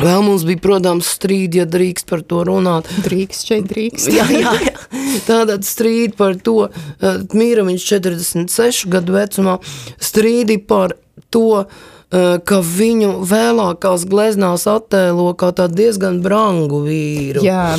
Vēl 0.00 0.22
mums 0.24 0.46
bija, 0.48 0.60
protams, 0.64 1.10
strīdi, 1.18 1.60
ja 1.60 1.66
drīkst 1.68 2.06
par 2.08 2.22
to 2.24 2.40
runāt. 2.48 2.88
Drīkst, 3.04 3.44
šeit 3.50 3.68
drīkst. 3.68 4.08
jā, 4.16 4.24
jā, 4.32 4.54
jā. 4.64 4.74
Tātad 5.26 5.66
strīdi 5.68 6.16
par 6.16 6.38
to, 6.40 6.70
mīra 7.36 7.66
viņš 7.68 7.88
46 7.92 8.88
gadu 8.92 9.18
vecumā, 9.18 9.58
strīdi 10.00 10.56
par 10.64 10.96
to, 11.28 11.66
eh, 11.66 11.91
ka 12.12 12.60
viņu 12.60 13.22
vēlākās 13.24 14.04
gleznās 14.08 14.66
attēlo 14.68 15.30
kā 15.38 15.48
tādu 15.56 15.80
diezgan 15.80 16.20
brangu 16.24 16.82
vīru. 16.84 17.40
Jā, 17.44 17.78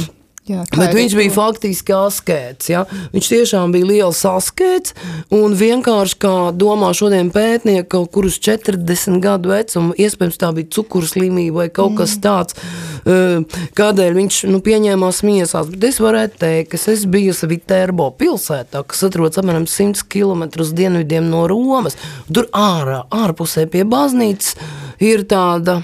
jā, 0.49 0.63
Bet 0.75 0.93
viņš 0.95 1.15
bija 1.17 1.33
faktiski 1.33 1.93
askēts. 1.95 2.69
Ja? 2.71 2.83
Viņš 3.13 3.29
tiešām 3.31 3.73
bija 3.75 3.87
liels 3.89 4.23
askēts 4.27 4.95
un 5.33 5.55
vienkārši 5.57 6.17
kā 6.23 6.33
domā 6.55 6.91
šodien 6.97 7.31
pētnieki, 7.33 7.87
kaut 7.95 8.11
kur 8.15 8.27
uz 8.29 8.39
40 8.43 9.21
gadu 9.23 9.53
vecumu, 9.53 9.95
iespējams 9.99 10.41
tā 10.41 10.51
bija 10.55 10.71
cukurslimība 10.77 11.63
vai 11.63 11.67
kaut 11.73 11.97
kas 12.01 12.17
tāds, 12.23 12.57
eh, 13.05 13.43
kādēļ 13.77 14.19
viņš 14.19 14.41
nu, 14.51 14.59
pieņēmās 14.63 15.23
miesās. 15.27 15.71
Bet 15.71 15.89
es 15.91 16.01
varētu 16.03 16.39
teikt, 16.43 16.73
ka 16.73 16.81
es 16.91 17.05
biju 17.05 17.33
Viterbo 17.47 18.11
pilsētā, 18.11 18.83
kas 18.87 19.03
atrodas 19.03 19.39
apmēram 19.41 19.65
100 19.67 20.03
km 20.07 20.47
dienvidiem 20.73 21.29
no 21.29 21.47
Romas. 21.47 21.97
Tur 22.31 22.47
ārā, 22.53 23.03
ārpusē 23.09 23.65
pie 23.69 23.83
baznīcas 23.83 24.55
ir 24.99 25.25
tāda 25.29 25.83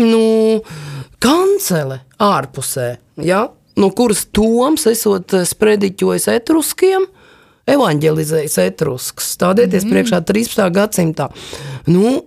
nu, 0.00 0.62
kancele 1.22 2.02
ārpusē, 2.22 2.96
ja? 3.24 3.46
no 3.76 3.90
kuras 3.90 4.24
Toms 4.32 4.86
esot 4.90 5.34
eh, 5.36 5.44
sprediķojis 5.48 6.30
etruskiem, 6.32 7.04
evanģelizējis 7.66 8.56
etrusks, 8.62 9.34
stādieties 9.36 9.84
mm. 9.84 9.92
priekšā 9.92 10.22
13. 10.24 10.64
gadsimtā. 10.72 11.28
Nu, 11.90 12.22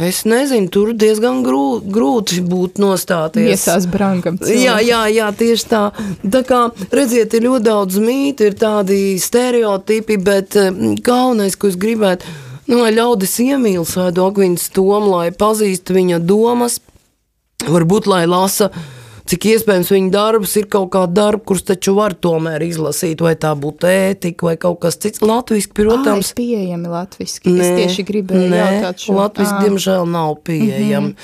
es 0.00 0.22
nezinu, 0.28 0.70
tur 0.72 0.92
diezgan 0.96 1.42
grū, 1.44 1.82
grūti 1.92 2.40
būtu 2.46 2.84
nostāties. 2.84 3.50
Iesās 3.56 3.88
brangam. 3.90 4.38
Jā, 4.46 4.78
jā, 4.84 5.02
jā, 5.12 5.28
tieši 5.36 5.68
tā. 5.72 5.84
Tā 6.22 6.42
kā 6.46 6.62
redziet, 6.94 7.34
ir 7.34 7.48
ļoti 7.48 7.68
daudz 7.68 8.00
mītu, 8.02 8.50
ir 8.50 8.58
tādi 8.60 9.00
stereotipi, 9.20 10.20
bet 10.22 10.58
eh, 10.60 10.72
galvenais, 11.04 11.58
ko 11.58 11.72
es 11.72 11.80
gribētu, 11.80 12.36
nu, 12.70 12.80
lai 12.84 12.94
ļaudis 12.96 13.40
iemīl 13.44 13.84
svēto 13.86 14.30
Akviņas 14.30 14.70
tomu, 14.74 15.10
lai 15.12 15.28
pazīst 15.34 15.92
viņa 15.92 16.22
domas, 16.24 16.80
varbūt 17.64 18.08
lai 18.10 18.24
lasa, 18.28 18.68
cik 19.26 19.46
iespējams 19.50 19.90
viņa 19.90 20.10
darbs 20.14 20.52
ir 20.60 20.68
kaut 20.70 20.92
kāda 20.94 21.12
darba, 21.16 21.42
kurus 21.48 21.64
taču 21.66 21.96
var 21.96 22.14
tomēr 22.14 22.62
izlasīt, 22.66 23.22
vai 23.24 23.34
tā 23.40 23.54
būtu 23.58 23.88
ētika 23.90 24.50
vai 24.50 24.54
kaut 24.60 24.78
kas 24.84 25.00
cits. 25.02 25.22
Latviski, 25.24 25.74
protams, 25.80 26.30
Ā, 26.30 26.36
ir 26.36 26.38
pieejami 26.38 26.92
latviski. 26.92 27.56
es 27.56 27.72
tieši 27.80 28.06
gribēju 28.06 28.52
nē, 28.52 28.62
jautāt 28.62 29.02
šo. 29.06 29.16
Latvijas, 29.18 29.56
Ā. 29.56 29.64
diemžēl, 29.64 30.06
nav 30.12 30.36
pieejama. 30.46 31.08
Mm 31.08 31.14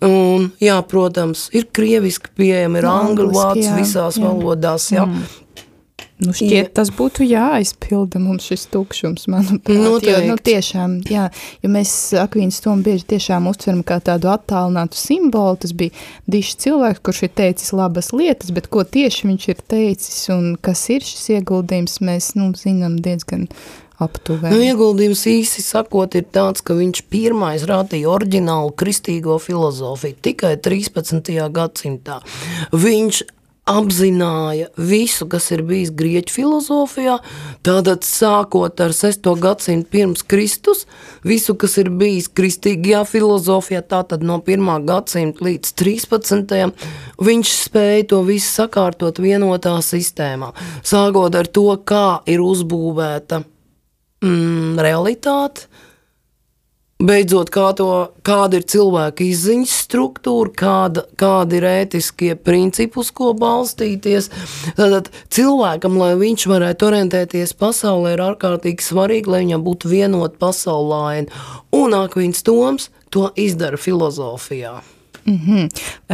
-hmm. 0.00 0.34
Un, 0.34 0.50
jā, 0.60 0.80
protams, 0.88 1.48
ir 1.52 1.68
krieviski 1.72 2.34
pieejama, 2.36 2.78
ir 2.78 2.90
angļu, 2.90 3.30
jā, 3.32 3.76
visās 3.78 4.18
jā. 4.18 4.22
valodās. 4.24 4.90
Jā. 4.90 5.06
Mm. 5.06 5.43
Nu, 6.24 6.34
šķiet, 6.36 6.72
tas 6.76 6.90
būtu 6.94 7.26
jāizpilda 7.26 8.20
mums 8.22 8.48
šis 8.50 8.66
tukšums, 8.72 9.26
manuprāt. 9.32 9.78
Noteikti. 9.84 10.12
Jo, 10.12 10.22
nu, 10.30 10.38
tiešām, 10.50 10.96
jā, 11.10 11.28
jo 11.64 11.70
mēs 11.74 11.94
Akvīnas 12.20 12.60
tomu 12.64 12.86
bieži 12.86 13.06
tiešām 13.14 13.48
uztveram 13.50 13.84
kā 13.86 14.00
tādu 14.04 14.30
attālinātu 14.32 14.98
simbolu. 14.98 15.60
Tas 15.64 15.74
bija 15.76 15.94
dišs 16.30 16.58
cilvēks, 16.64 17.04
kurš 17.04 17.24
ir 17.28 17.34
teicis 17.42 17.74
labas 17.76 18.12
lietas, 18.16 18.52
bet 18.54 18.70
ko 18.72 18.84
tieši 18.84 19.30
viņš 19.30 19.48
ir 19.52 19.64
teicis 19.74 20.20
un 20.34 20.52
kas 20.60 20.86
ir 20.94 21.06
šis 21.06 21.30
ieguldījums, 21.38 22.00
mēs, 22.04 22.34
nu, 22.38 22.52
zinām 22.58 22.98
diezgan 23.04 23.48
aptuveni. 24.02 24.54
Nu, 24.54 24.62
ieguldījums 24.64 25.24
īsi 25.30 25.62
sakot, 25.64 26.16
ir 26.18 26.26
tāds, 26.34 26.64
ka 26.64 26.76
viņš 26.78 27.04
pirmais 27.12 27.64
rādīja 27.68 28.10
oriģinālu 28.14 28.74
kristīgo 28.78 29.38
filozofiju 29.42 30.18
tikai 30.24 30.54
13. 30.62 31.30
gadsimtā. 31.54 32.20
Viņš 32.74 33.22
apzināja 33.64 34.68
visu, 34.76 35.24
kas 35.30 35.46
ir 35.54 35.62
bijis 35.64 35.90
grieķu 35.96 36.34
filozofijā, 36.34 37.16
tātad 37.64 38.04
sākot 38.04 38.80
ar 38.84 38.92
6. 38.92 39.30
gadsimtu 39.40 39.88
pirms 39.92 40.24
Kristus, 40.28 40.84
visu, 41.24 41.56
kas 41.56 41.78
ir 41.80 41.88
bijis 41.88 42.28
kristīgajā 42.28 43.04
filozofijā, 43.08 43.80
tātad 43.88 44.24
no 44.26 44.36
1. 44.44 44.84
gadsimta 44.88 45.48
līdz 45.48 45.72
13. 45.80 46.84
viņš 47.24 47.54
spēja 47.64 48.08
to 48.12 48.20
visu 48.28 48.50
sakārtot 48.52 49.22
vienotā 49.24 49.78
sistēmā, 49.80 50.52
sākot 50.84 51.40
ar 51.40 51.48
to, 51.48 51.70
kā 51.88 52.20
ir 52.28 52.44
uzbūvēta 52.44 53.40
mm, 54.24 54.76
realitāte. 54.84 55.70
Beidzot, 57.02 57.50
kā 57.50 57.72
to, 57.74 57.88
kāda 58.22 58.60
ir 58.60 58.64
cilvēka 58.70 59.24
izziņas 59.26 59.72
struktūra, 59.82 60.52
kāda, 60.54 61.02
kāda 61.18 61.58
ir 61.58 61.66
ētiskie 61.66 62.36
principi, 62.38 63.00
uz 63.02 63.10
ko 63.10 63.32
balstīties. 63.34 64.30
Tātad 64.78 65.10
cilvēkam, 65.34 65.98
lai 65.98 66.12
viņš 66.20 66.46
varētu 66.52 66.86
orientēties 66.86 67.56
pasaulē, 67.58 68.14
ir 68.14 68.22
ārkārtīgi 68.28 68.86
svarīgi, 68.86 69.32
lai 69.32 69.42
viņam 69.42 69.66
būtu 69.66 69.90
vienota 69.90 70.38
pasaulaina. 70.46 71.42
Un 71.74 71.98
Akvins 71.98 72.46
Toms 72.46 72.88
to 73.10 73.26
izdara 73.34 73.76
filozofijā. 73.76 74.78
Mm 75.26 75.40
-hmm. 75.46 75.68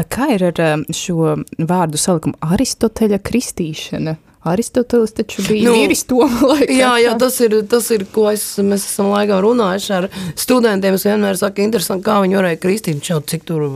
Kā 0.09 0.33
ir 0.35 0.45
ar 0.45 0.75
um, 0.75 0.85
šo 0.95 1.37
vārdu 1.59 1.97
salikumu 1.97 2.35
Aristoteļa 2.41 3.19
kristīšana? 3.19 4.17
Aristotelis 4.43 5.13
taču 5.13 5.43
bija 5.45 5.69
Nu, 5.69 5.75
nu, 5.75 5.83
vīris 5.83 6.07
Toma 6.09 6.47
laikā. 6.55 6.73
Jā, 6.73 6.93
jā 7.03 7.13
tas, 7.21 7.37
ir, 7.45 7.59
tas 7.69 7.91
ir, 7.93 8.07
ko 8.13 8.29
es, 8.31 8.45
mēs 8.65 8.87
esam 8.89 9.11
laikā 9.13 9.41
runājuši 9.45 9.91
ar 9.99 10.07
studentiem. 10.39 10.97
Es 10.97 11.05
vienmēr 11.05 11.37
saku, 11.37 11.61
interesanti, 11.67 12.07
kā 12.07 12.17
viņi 12.25 12.39
varēja 12.39 12.61
kristīt. 12.63 12.97
Viņš 12.97 13.11
jau 13.13 13.19
cik 13.33 13.45
tur 13.51 13.67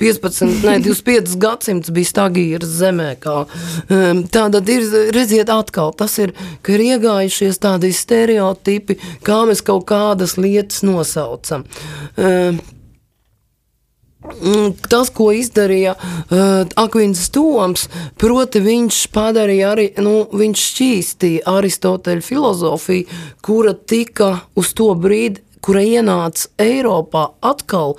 15, 0.00 0.64
ne, 0.64 0.78
25 0.86 1.36
gadsimts 1.42 1.92
bija 1.92 2.12
stagīrs 2.12 2.72
zemē. 2.78 3.10
Kā. 3.20 3.42
Um, 3.90 4.24
Tātad 4.32 4.72
ir, 4.72 4.86
redziet, 5.16 5.52
atkal 5.52 5.92
tas 5.96 6.16
ir, 6.22 6.32
ka 6.64 6.76
ir 6.76 6.86
iegājušies 6.86 7.60
tādi 7.60 7.92
stereotipi, 7.96 8.96
kā 9.26 9.42
mēs 9.48 9.60
kaut 9.66 9.84
kādas 9.90 10.38
lietas 10.40 10.80
nosaucam. 10.86 11.66
Mm, 14.42 14.72
Tas, 14.90 15.10
ko 15.14 15.30
izdarīja 15.34 15.94
uh, 15.96 16.66
Akvins 16.78 17.28
Toms, 17.34 17.86
proti 18.20 18.60
viņš 18.64 19.00
padarīja 19.14 19.72
arī, 19.74 19.86
nu, 20.02 20.26
viņš 20.32 20.64
šķīstīja 20.70 21.46
Aristoteļa 21.56 22.24
filozofiju, 22.24 23.20
kura 23.44 23.74
tika 23.74 24.32
uz 24.58 24.72
to 24.76 24.90
brīdi, 24.98 25.42
kura 25.64 25.82
ienāca 25.82 26.50
Eiropā 26.62 27.28
atkal 27.44 27.96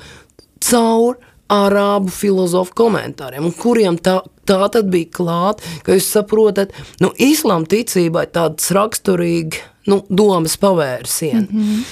caur 0.63 1.17
arābu 1.51 2.11
filozofu 2.11 2.75
komentāriem, 2.75 3.45
un 3.47 3.55
kuriem 3.55 3.97
tā, 4.03 4.19
tā 4.47 4.59
tad 4.71 4.91
bija 4.91 5.11
klāt, 5.19 5.63
ka 5.83 5.95
jūs 5.95 6.09
saprotat, 6.11 6.75
nu, 7.03 7.13
islām 7.23 7.65
ticībai 7.69 8.27
tāds 8.35 8.71
raksturīgi, 8.75 9.63
nu, 9.91 10.01
domas 10.09 10.57
pavērsieni. 10.59 11.47
Mm 11.47 11.63
-hmm. 11.63 11.83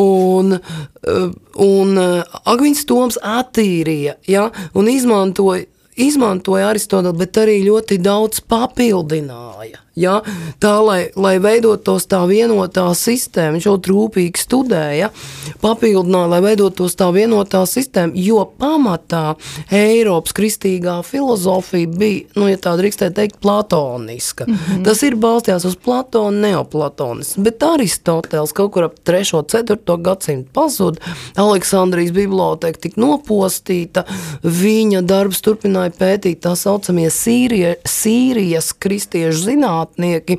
Un, 0.00 0.54
eh, 0.56 1.28
un 1.60 1.98
eh, 2.00 2.22
Agvins 2.48 2.86
Toms 2.88 3.18
attīrīja 3.20 4.16
ja, 4.30 4.48
un 4.74 4.88
izmantoja 4.88 5.66
izmantoja 6.00 6.70
Aristoteli, 6.72 7.18
bet 7.20 7.36
arī 7.42 7.58
ļoti 7.66 7.98
daudz 8.00 8.40
papildināja. 8.48 9.81
Ja? 9.98 10.20
Tā, 10.62 10.72
lai, 10.80 11.00
lai 11.16 11.36
veidotos 11.42 12.06
tā 12.08 12.22
vienotā 12.28 12.86
sistēma, 12.96 13.56
viņš 13.56 13.66
ļoti 13.68 13.92
rūpīgi 13.92 14.40
studēja, 14.40 15.10
papildināja, 15.62 16.30
lai 16.32 16.40
veidotos 16.44 16.96
tā 16.98 17.10
vienotā 17.14 17.62
sistēma, 17.68 18.16
jo 18.16 18.44
pamatā 18.58 19.34
Eiropas 19.72 20.34
kristīgā 20.36 20.98
filozofija 21.06 21.90
bija, 21.92 22.24
nu, 22.38 22.48
ja 22.48 22.60
tā 22.62 22.74
drīkstē 22.80 23.10
teikt, 23.14 23.40
platoniska. 23.42 24.46
Mm 24.48 24.54
-hmm. 24.54 24.84
Tas 24.84 25.02
ir 25.02 25.16
balstījās 25.16 25.66
uz 25.68 25.76
Platonu, 25.76 26.40
neoplatonismu, 26.40 27.44
bet 27.44 27.62
Aristoteles 27.62 28.52
kaut 28.52 28.72
kur 28.72 28.84
ap 28.84 28.94
3. 29.04 29.42
4. 29.48 30.02
gadsimtu 30.02 30.48
pazuda, 30.52 31.00
Aleksandrijas 31.36 32.12
biblioteka 32.12 32.78
tika 32.78 33.00
nopostīta, 33.00 34.04
viņa 34.42 35.02
darbs 35.02 35.40
turpināja 35.40 35.90
pētīt 35.90 36.40
tā 36.40 36.56
saucamie 36.56 37.10
Sīrie, 37.10 37.76
Sīrijas 37.84 38.72
kristiešu 38.78 39.44
zinātni, 39.44 39.81
zinātnieki, 39.82 40.38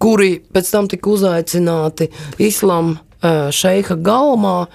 kuri 0.00 0.40
pēc 0.52 0.70
tam 0.70 0.88
tika 0.88 1.10
uzaicināti 1.10 2.10
Islām 2.38 2.98
šeiha 3.22 3.96
galmā, 3.96 4.68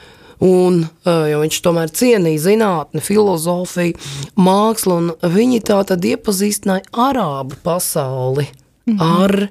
Un, 0.44 0.82
jo 1.08 1.38
viņš 1.40 1.58
tomēr 1.64 1.90
cienīja 1.96 2.42
zinātni, 2.44 3.00
filozofiju, 3.00 3.96
mākslu, 4.36 4.98
un 5.00 5.32
viņi 5.32 5.62
tā 5.64 5.78
tad 5.88 6.04
iepazīstināja 6.04 6.84
arābu 6.92 7.56
pasauli 7.64 8.44
mm 8.86 8.98
-hmm. 8.98 9.24
ar, 9.24 9.48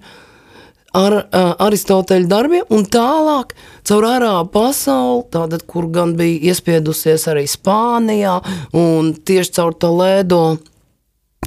ar 0.93 1.13
uh, 1.15 1.55
Aristoteļa 1.67 2.29
darbiem, 2.29 2.67
un 2.69 2.85
tālāk 2.85 3.57
caur 3.83 4.05
arābu 4.05 4.51
pasauli, 4.53 5.25
tātad, 5.33 5.65
kur 5.67 5.89
gan 5.89 6.17
bija 6.17 6.53
iespiedusies 6.53 7.27
arī 7.33 7.49
Spānijā, 7.49 8.43
un 8.73 9.15
tieši 9.15 9.53
caur 9.53 9.75
Toledo 9.75 10.59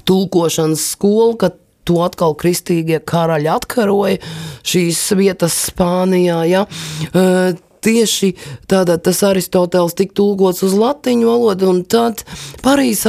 tulkošanas 0.03 0.91
skolu, 0.91 1.35
kad 1.37 1.53
to 1.87 2.01
atkal 2.05 2.35
kristīgie 2.39 2.99
karaļi 3.07 3.53
atkaroja 3.53 4.19
šīs 4.67 5.05
vietas 5.17 5.55
Spānijā. 5.69 6.41
Ja? 6.49 6.65
Tieši 7.87 8.31
tādā 8.67 8.97
tas 8.99 9.19
Aristoteles 9.23 9.93
tika 9.95 10.15
tulkots 10.17 10.63
uz 10.65 10.73
latīņu 10.75 11.27
valodu, 11.29 11.67
un 11.71 11.83
tad 11.87 12.23
Parīzes 12.65 13.05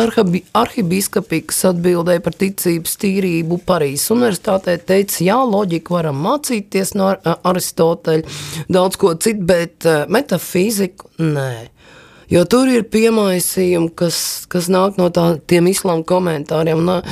arhibīskapī, 0.54 1.40
kas 1.48 1.64
atbildēja 1.70 2.22
par 2.22 2.36
ticības 2.38 2.98
tīrību 3.00 3.58
Parīzes 3.66 4.12
universitātē, 4.14 4.76
teica, 4.90 5.22
jā, 5.24 5.38
loģiku 5.54 5.96
varam 5.96 6.20
mācīties 6.26 6.94
no 7.00 7.10
Aristoteļa, 7.24 8.36
daudz 8.68 9.00
ko 9.00 9.16
citu, 9.16 9.48
bet 9.48 9.88
metafiziku 10.12 11.10
nē. 11.24 11.50
Jo 12.28 12.42
tur 12.44 12.68
ir 12.68 12.82
piemaisījumi, 12.92 13.88
kas, 13.96 14.18
kas 14.52 14.66
nāk 14.68 14.98
no 15.00 15.06
tā, 15.08 15.38
tiem 15.48 15.70
islāma 15.70 16.04
komentāriem. 16.04 16.82
Un, 16.82 17.06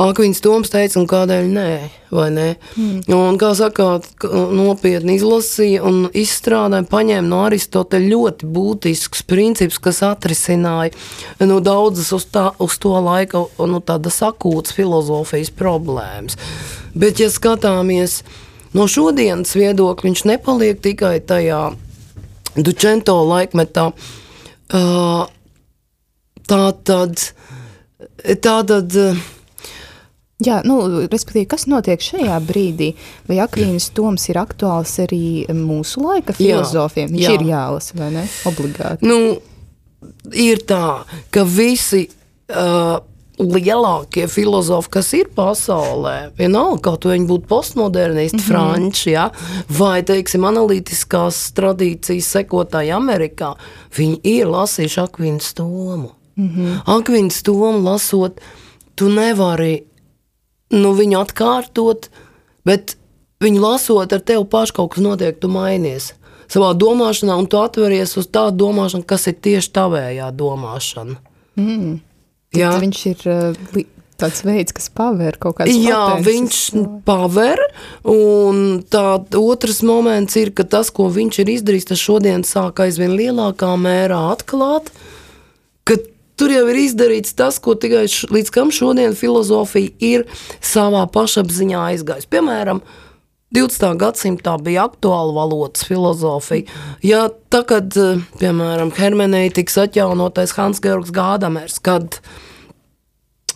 Akvins 0.00 0.40
Toms 0.44 0.68
teica, 0.72 0.98
un 1.00 1.06
kādēļ 1.08 1.48
nē, 1.52 1.70
vai 2.12 2.26
ne? 2.32 2.46
Mm. 2.76 3.00
Un, 3.16 3.38
kā 3.40 3.50
sakāt, 3.56 4.06
nopietni 4.56 5.16
izlasīja 5.16 5.82
un 5.88 6.06
izstrādāja, 6.16 6.86
paņēma 6.92 7.28
no 7.28 7.40
Aristoteļa 7.46 8.12
ļoti 8.12 8.50
būtisks 8.52 9.24
princips, 9.28 9.80
kas 9.80 10.02
atrisināja 10.06 10.92
nu, 11.48 11.60
daudzas 11.64 12.12
uz, 12.16 12.28
tā, 12.32 12.50
uz 12.60 12.76
to 12.80 12.94
laika 13.00 13.46
nu, 13.64 13.80
tādas 13.84 14.20
akūtas 14.28 14.76
filozofijas 14.76 15.52
problēmas. 15.56 16.36
Bet, 16.92 17.20
ja 17.20 17.32
skatāmies 17.32 18.20
no 18.76 18.88
šodienas 18.88 19.56
viedokļa, 19.56 20.08
viņš 20.08 20.26
nepaliek 20.34 20.80
tikai 20.84 21.18
tajā 21.24 21.70
Dučento 22.56 23.14
laikmetā, 23.28 23.92
Tā 24.70 26.62
tad, 26.84 27.26
tā 28.42 28.56
tad 28.70 28.96
Jā, 30.40 30.62
nu, 30.64 30.78
respektīvi, 31.12 31.44
kas 31.52 31.66
notiek 31.68 32.00
šajā 32.00 32.38
brīdī? 32.48 32.94
Vai 33.28 33.42
Akvīnas 33.44 33.90
Toms 33.92 34.24
ir 34.32 34.38
aktuāls 34.40 34.94
arī 35.04 35.44
mūsu 35.52 36.00
laika 36.00 36.32
filozofiem? 36.36 37.10
Viņš 37.12 37.26
jā. 37.26 37.34
ir 37.36 37.44
jālasa, 37.50 37.98
vai 38.00 38.08
ne? 38.14 38.22
Obligāti. 38.48 39.04
Nu, 39.04 39.36
ir 40.32 40.62
tā, 40.64 41.02
ka 41.34 41.44
visi 41.44 42.06
uh, 42.08 43.02
lielākie 43.40 44.26
filozofi, 44.30 44.90
kas 44.96 45.12
ir 45.16 45.30
pasaulē, 45.36 46.30
vienalga, 46.38 46.82
kaut 46.90 47.06
viņi 47.08 47.26
būtu 47.28 47.48
postmodernisti, 47.50 48.36
mm 48.36 48.42
-hmm. 48.42 48.48
franči, 48.48 49.10
ja, 49.10 49.30
vai, 49.78 50.02
teiksim, 50.02 50.44
analītiskās 50.44 51.52
tradīcijas 51.56 52.30
sekotāji 52.36 52.92
Amerikā, 52.92 53.54
viņi 53.96 54.20
ir 54.24 54.46
lasījuši 54.46 55.00
Akvīnu 55.00 55.54
Tomu. 55.54 56.10
Mm 56.36 56.48
-hmm. 56.48 56.80
Akvīnu 56.86 57.42
Tomu 57.42 57.84
lasot, 57.90 58.40
tu 58.94 59.08
nevari 59.08 59.82
nu, 60.70 60.92
viņu 60.92 61.20
atkārtot, 61.24 62.10
bet 62.64 62.96
viņu 63.40 63.60
lasot 63.60 64.12
ar 64.12 64.20
tevi 64.20 64.44
pašu 64.44 64.72
kaut 64.72 64.94
kas 64.94 65.02
notiek, 65.02 65.40
tu 65.40 65.48
mainies 65.48 66.12
savā 66.50 66.74
domāšanā, 66.74 67.38
un 67.38 67.46
tu 67.46 67.58
atveries 67.58 68.16
uz 68.16 68.26
tādu 68.26 68.56
domāšanu, 68.64 69.06
kas 69.06 69.26
ir 69.26 69.34
tieši 69.34 69.70
tavējā 69.70 70.30
domāšana. 70.34 71.16
Mm. 71.56 72.00
Jā. 72.56 72.72
Viņš 72.82 73.00
ir 73.12 73.26
uh, 73.30 73.82
tāds 74.20 74.42
veids, 74.46 74.74
kas 74.76 74.90
paver 74.94 75.38
kaut 75.40 75.60
kādas 75.60 75.74
lietas. 75.74 75.86
Jā, 75.86 76.00
potences. 76.16 76.64
viņš 76.74 77.02
paver, 77.06 77.62
un 78.10 78.64
tā 78.90 79.04
otrs 79.38 79.84
moments 79.86 80.36
ir, 80.40 80.50
ka 80.56 80.66
tas, 80.66 80.90
ko 80.94 81.06
viņš 81.14 81.42
ir 81.44 81.54
izdarījis, 81.56 81.92
tas 81.92 82.02
šodien 82.02 82.44
sāk 82.46 82.82
aizvien 82.84 83.14
lielākā 83.14 83.70
mērā 83.80 84.18
atklāt, 84.34 84.90
tur 86.40 86.52
jau 86.54 86.64
ir 86.72 86.78
izdarīts 86.86 87.36
tas, 87.36 87.58
ko 87.60 87.74
tikai 87.76 88.06
š, 88.08 88.30
līdz 88.32 88.52
kam 88.54 88.72
šodien 88.72 89.16
filozofija 89.18 89.92
ir 90.00 90.26
savā 90.64 91.04
pašapziņā 91.12 91.82
aizgājusi. 91.92 92.30
Piemēram, 92.32 92.80
20. 93.54 93.96
gadsimtā 93.98 94.54
bija 94.62 94.86
aktuāla 94.86 95.34
valodas 95.34 95.82
filozofija. 95.88 96.70
Ja 97.02 97.24
tā, 97.50 97.64
kad, 97.66 97.96
eh, 97.98 98.22
piemēram, 98.38 98.92
hermenētikas 98.94 99.78
atjaunotais 99.86 100.54
Hans-Georgs 100.54 101.10
Gādamers, 101.10 101.80
kad 101.82 102.20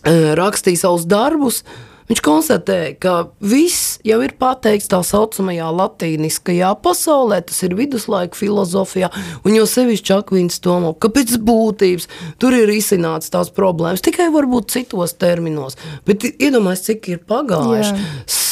uh, 0.04 0.34
rakstīja 0.34 0.82
savus 0.82 1.06
darbus, 1.06 1.62
uh, 1.62 1.93
Viņš 2.04 2.20
konstatēja, 2.20 2.90
ka 3.00 3.12
viss 3.40 3.96
jau 4.04 4.18
ir 4.24 4.34
pateikts 4.36 4.90
tā 4.92 4.98
saucamajā 5.06 5.70
latīniskajā 5.72 6.74
pasaulē, 6.84 7.38
tas 7.48 7.62
ir 7.64 7.76
viduslaika 7.78 8.36
filozofijā, 8.36 9.08
un 9.40 9.56
jau 9.56 9.64
sevišķi 9.70 10.12
Akvīns 10.18 10.60
Tomo, 10.64 10.92
ka 11.00 11.08
pēc 11.14 11.38
būtības 11.40 12.10
tur 12.42 12.56
ir 12.58 12.74
izcināts 12.74 13.32
tās 13.32 13.48
problēmas, 13.56 14.04
tikai 14.04 14.28
varbūt 14.34 14.74
citos 14.76 15.16
terminos, 15.16 15.78
bet 16.04 16.28
iedomājies, 16.34 16.84
cik 16.90 17.10
ir 17.14 17.24
pagājuši. 17.24 17.96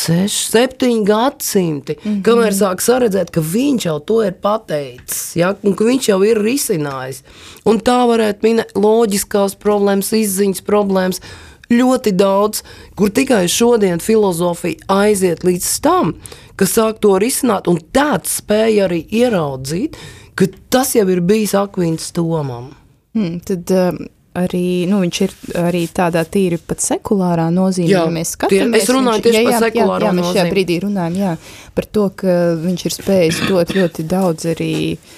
Seši, 0.02 0.40
septiņi 0.50 1.04
gadsimti, 1.06 1.94
mm 1.94 2.02
-hmm. 2.02 2.22
kamēr 2.26 2.56
sāk 2.56 2.80
saredzēt, 2.82 3.30
ka 3.30 3.44
viņš 3.52 3.84
jau 3.86 4.00
to 4.00 4.18
ir 4.26 4.32
pateicis, 4.32 5.36
ja, 5.36 5.52
un 5.62 5.76
ka 5.78 5.84
viņš 5.84 6.08
jau 6.08 6.18
ir 6.26 6.40
risinājis. 6.42 7.22
Un 7.64 7.78
tā 7.78 8.00
varētu 8.08 8.42
minēt 8.42 8.74
loģiskās 8.74 9.54
problēmas, 9.54 10.10
izziņas 10.10 10.64
problēmas, 10.66 11.20
ļoti 11.72 12.14
daudz, 12.16 12.62
kur 12.98 13.12
tikai 13.14 13.44
šodien 13.50 14.02
filozofija 14.02 14.88
aiziet 15.02 15.44
līdz 15.46 15.68
tam, 15.85 16.14
ka 16.56 16.68
sāk 16.68 17.02
to 17.02 17.16
risināt, 17.22 17.70
un 17.70 17.80
tāds 17.94 18.38
spēja 18.40 18.88
arī 18.88 19.02
ieraudzīt, 19.08 19.98
ka 20.38 20.48
tas 20.72 20.94
jau 20.96 21.06
ir 21.12 21.22
bijis 21.24 21.56
Akvīns 21.58 22.12
Tomam. 22.16 22.72
Hmm, 23.16 23.38
tad, 23.44 23.70
uh 23.70 24.02
arī, 24.38 24.87
nu, 24.88 25.02
viņš 25.02 25.18
ir 25.26 25.32
arī 25.61 25.82
tādā 25.92 26.22
tīri 26.24 26.56
pat 26.56 26.80
sekulārā 26.80 27.48
nozīmē, 27.52 27.90
jā, 27.90 28.04
ja 28.06 28.12
mēs 28.12 28.35
skatāmies. 28.37 28.85
Es 28.85 28.92
runāju 28.94 29.20
viņš, 29.20 29.26
tieši 29.26 29.37
jā, 29.37 29.42
jā, 29.42 29.50
par 29.50 29.66
sekulāro 29.66 30.06
jā, 30.06 30.08
jā, 30.08 30.16
mēs 30.18 30.30
šajā 30.37 30.44
brīdī 30.52 30.78
runājam, 30.87 31.18
jā, 31.20 31.32
par 31.76 31.88
to, 31.96 32.06
ka 32.22 32.37
viņš 32.62 32.87
ir 32.88 32.96
spējis 32.96 33.42
dot 33.50 33.74
ļoti 33.76 34.06
daudz 34.08 34.48
arī 34.54 34.72
uh, 34.94 35.12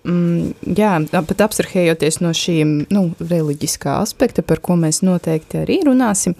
Mm, 0.00 0.54
jā, 0.78 0.94
pat 1.12 1.42
abstrahējoties 1.44 2.20
no 2.24 2.32
šīm 2.36 2.74
nu, 2.88 3.02
reliģiskā 3.20 3.98
aspekta, 4.00 4.42
par 4.42 4.62
ko 4.64 4.78
mēs 4.80 5.02
noteikti 5.04 5.60
arī 5.60 5.82
runāsim. 5.84 6.36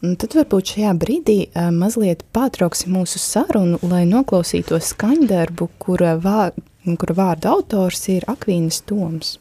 Un 0.00 0.14
tad 0.20 0.36
varbūt 0.38 0.76
šajā 0.76 0.94
brīdī 0.96 1.38
uh, 1.48 1.68
mazliet 1.74 2.22
pārtrauksim 2.32 2.94
mūsu 2.94 3.20
sarunu, 3.20 3.80
lai 3.82 4.06
noklausītos 4.08 4.94
skaņdarbu, 4.94 5.68
kura, 5.82 6.14
vār, 6.22 6.54
kura 6.86 7.18
vārda 7.18 7.52
autors 7.56 8.06
ir 8.14 8.24
Akvīnas 8.30 8.80
Toms. 8.86 9.36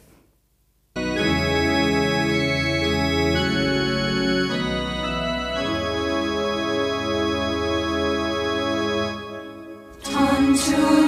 Tantum 10.10 10.99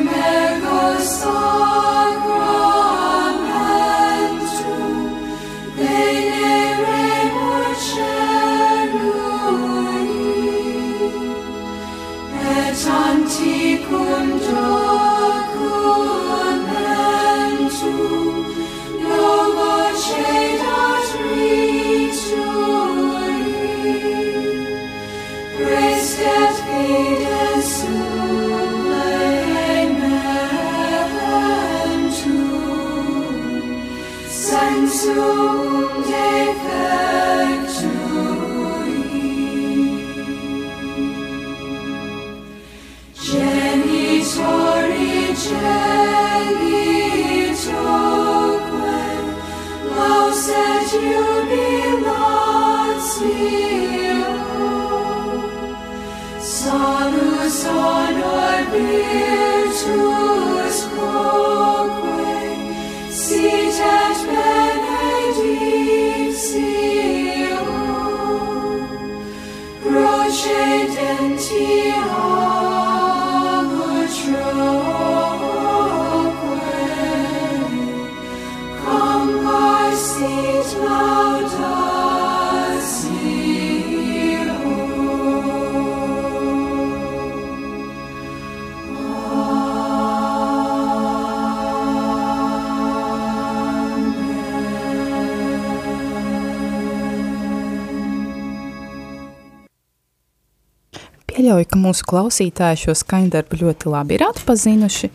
Pieļauju, 101.41 101.65
ka 101.73 101.77
mūsu 101.81 102.05
klausītāji 102.05 102.77
šo 102.83 102.93
skaņdarbu 102.99 103.57
ļoti 103.63 103.89
labi 103.89 104.13
ir 104.13 104.21
atpazinuši, 104.27 105.07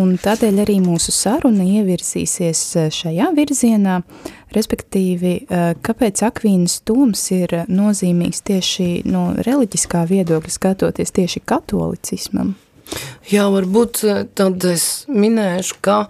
un 0.00 0.14
tādēļ 0.16 0.62
arī 0.62 0.78
mūsu 0.80 1.12
saruna 1.12 1.66
ievirzīsies 1.68 2.62
eh, 2.80 2.86
šajā 2.96 3.26
virzienā, 3.36 3.98
respektīvi, 4.56 5.34
eh, 5.42 5.66
kāpēc 5.84 6.24
Akvīnas 6.30 6.78
tums 6.88 7.26
ir 7.36 7.52
nozīmīgs 7.68 8.40
tieši 8.48 8.88
no 9.12 9.34
reliģiskā 9.36 10.06
viedokļa 10.08 10.56
skatoties 10.56 11.12
tieši 11.20 11.44
katolicismam? 11.44 12.54
Jā, 13.28 13.44
varbūt 13.52 14.04
eh, 14.08 14.24
tad 14.32 14.64
es 14.64 15.04
minēšu, 15.12 15.82
ka 15.84 16.06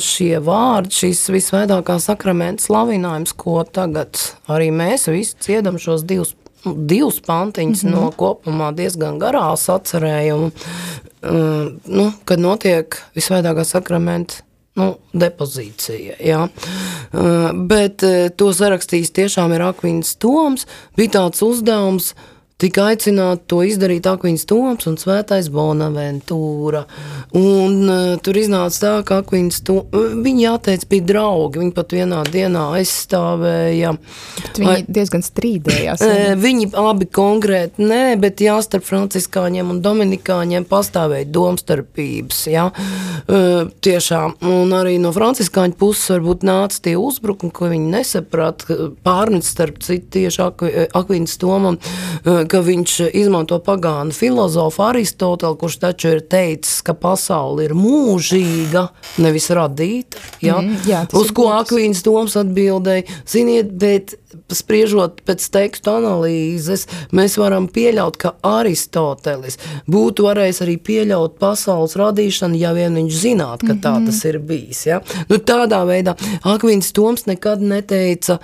šie 0.00 0.38
vārdi, 0.48 0.96
šīs 0.96 1.26
visvētākā 1.36 2.00
sakramenta 2.00 2.64
slavinājums, 2.64 3.36
ko 3.36 3.66
tagad 3.68 4.16
arī 4.48 4.72
mēs 4.72 5.10
visi 5.12 5.36
ciedam 5.44 5.76
šos 5.76 6.08
divus 6.08 6.32
divas 6.64 7.20
pantiņas 7.26 7.82
mm 7.84 7.90
-hmm. 7.90 8.00
no 8.00 8.12
kopumā 8.16 8.72
diezgan 8.74 9.18
garās 9.18 9.68
atcerējumu, 9.68 10.50
uh, 10.50 11.72
nu, 11.86 12.12
kad 12.24 12.40
notiek 12.40 12.98
visvaidākā 13.16 13.64
sakramenta 13.64 14.34
nu, 14.74 14.94
depozīcija. 15.12 16.16
Ja. 16.20 16.48
Uh, 17.12 17.50
bet 17.52 18.02
uh, 18.02 18.28
to 18.36 18.52
sarakstījis 18.52 19.12
tiešām 19.12 19.52
ir 19.52 19.60
Akvīns 19.60 20.16
Toms. 20.18 20.66
Bija 20.96 21.10
tāds 21.18 21.42
uzdevums 21.42 22.14
tika 22.62 22.86
aicināti 22.92 23.48
to 23.50 23.60
izdarīt 23.66 24.06
Akvīns 24.06 24.44
Toms 24.48 24.86
un 24.90 24.98
Svētais 25.00 25.48
Bonaventūra. 25.52 26.84
Un 27.38 27.78
uh, 27.88 28.14
tur 28.22 28.38
iznāca 28.38 28.78
tā, 28.82 28.92
ka 29.08 29.20
Akvīns 29.22 29.62
Toms, 29.66 29.88
uh, 29.90 30.14
viņi 30.22 30.44
jāteic 30.44 30.86
bija 30.90 31.06
draugi, 31.08 31.62
viņi 31.62 31.74
pat 31.74 31.94
vienā 31.96 32.20
dienā 32.28 32.68
aizstāvēja. 32.78 33.94
Bet 34.38 34.60
viņi 34.62 34.72
Ai, 34.72 34.84
diezgan 34.86 35.26
strīdējās. 35.26 36.04
Uh, 36.06 36.34
viņi 36.38 36.70
abi 36.82 37.08
konkrēti, 37.10 37.82
nē, 37.82 38.02
bet 38.22 38.44
jā, 38.44 38.58
starp 38.64 38.86
franciskāņiem 38.86 39.72
un 39.74 39.82
dominikāņiem 39.82 40.68
pastāvēja 40.70 41.30
domstarpības, 41.34 42.44
jā, 42.52 42.68
uh, 42.70 43.72
tiešām. 43.82 44.38
Un 44.52 44.76
arī 44.76 44.98
no 45.02 45.14
franciskāņu 45.16 45.78
puses 45.80 46.14
varbūt 46.14 46.46
nāca 46.46 46.78
tie 46.86 46.94
uzbrukumi, 47.00 47.54
ko 47.54 47.72
viņi 47.72 47.90
nesaprat, 47.96 48.66
pārnec 49.02 49.46
starp 49.48 49.82
citu 49.82 50.12
tieši 50.18 50.44
Akvīns 50.92 51.38
Tomam, 51.40 51.78
ka 52.52 52.60
viņš 52.60 52.98
izmanto 53.16 53.56
pagānu 53.64 54.12
filozofu 54.12 54.84
Aristotelu, 54.84 55.56
kurš 55.60 55.78
taču 55.86 56.10
ir 56.12 56.20
teicis, 56.28 56.82
ka 56.84 56.94
pasaule 56.98 57.64
ir 57.64 57.74
mūžīga, 57.76 58.86
nevis 59.24 59.48
radīta. 59.56 60.20
Ja? 60.44 60.58
Mm, 60.60 60.82
jā, 60.88 61.04
Uz 61.16 61.32
ko 61.36 61.48
Akvīns 61.56 62.04
Toms 62.04 62.36
atbildēja, 62.40 63.06
ziniet, 63.28 63.72
bet 63.80 64.16
spriežot 64.52 65.22
pēc 65.28 65.46
tekstu 65.54 65.94
analīzes, 65.94 66.86
mēs 67.16 67.38
varam 67.40 67.70
pieļaut, 67.72 68.20
ka 68.20 68.34
Aristotelis 68.44 69.58
būtu 69.90 70.28
varējis 70.28 70.62
arī 70.66 70.76
pieļaut 70.84 71.38
pasaules 71.40 71.96
radīšanu, 72.00 72.60
ja 72.60 72.74
vien 72.76 72.96
viņš 73.00 73.20
zinātu, 73.24 73.68
ka 73.70 73.74
tā 73.74 73.96
mm 73.96 74.02
-hmm. 74.02 74.06
tas 74.12 74.24
ir 74.28 74.38
bijis. 74.38 74.86
Ja? 74.86 75.00
Nu, 75.28 75.40
tādā 75.40 75.84
veidā 75.88 76.16
Akvīns 76.44 76.92
Toms 76.92 77.26
nekad 77.26 77.62
neteica, 77.64 78.38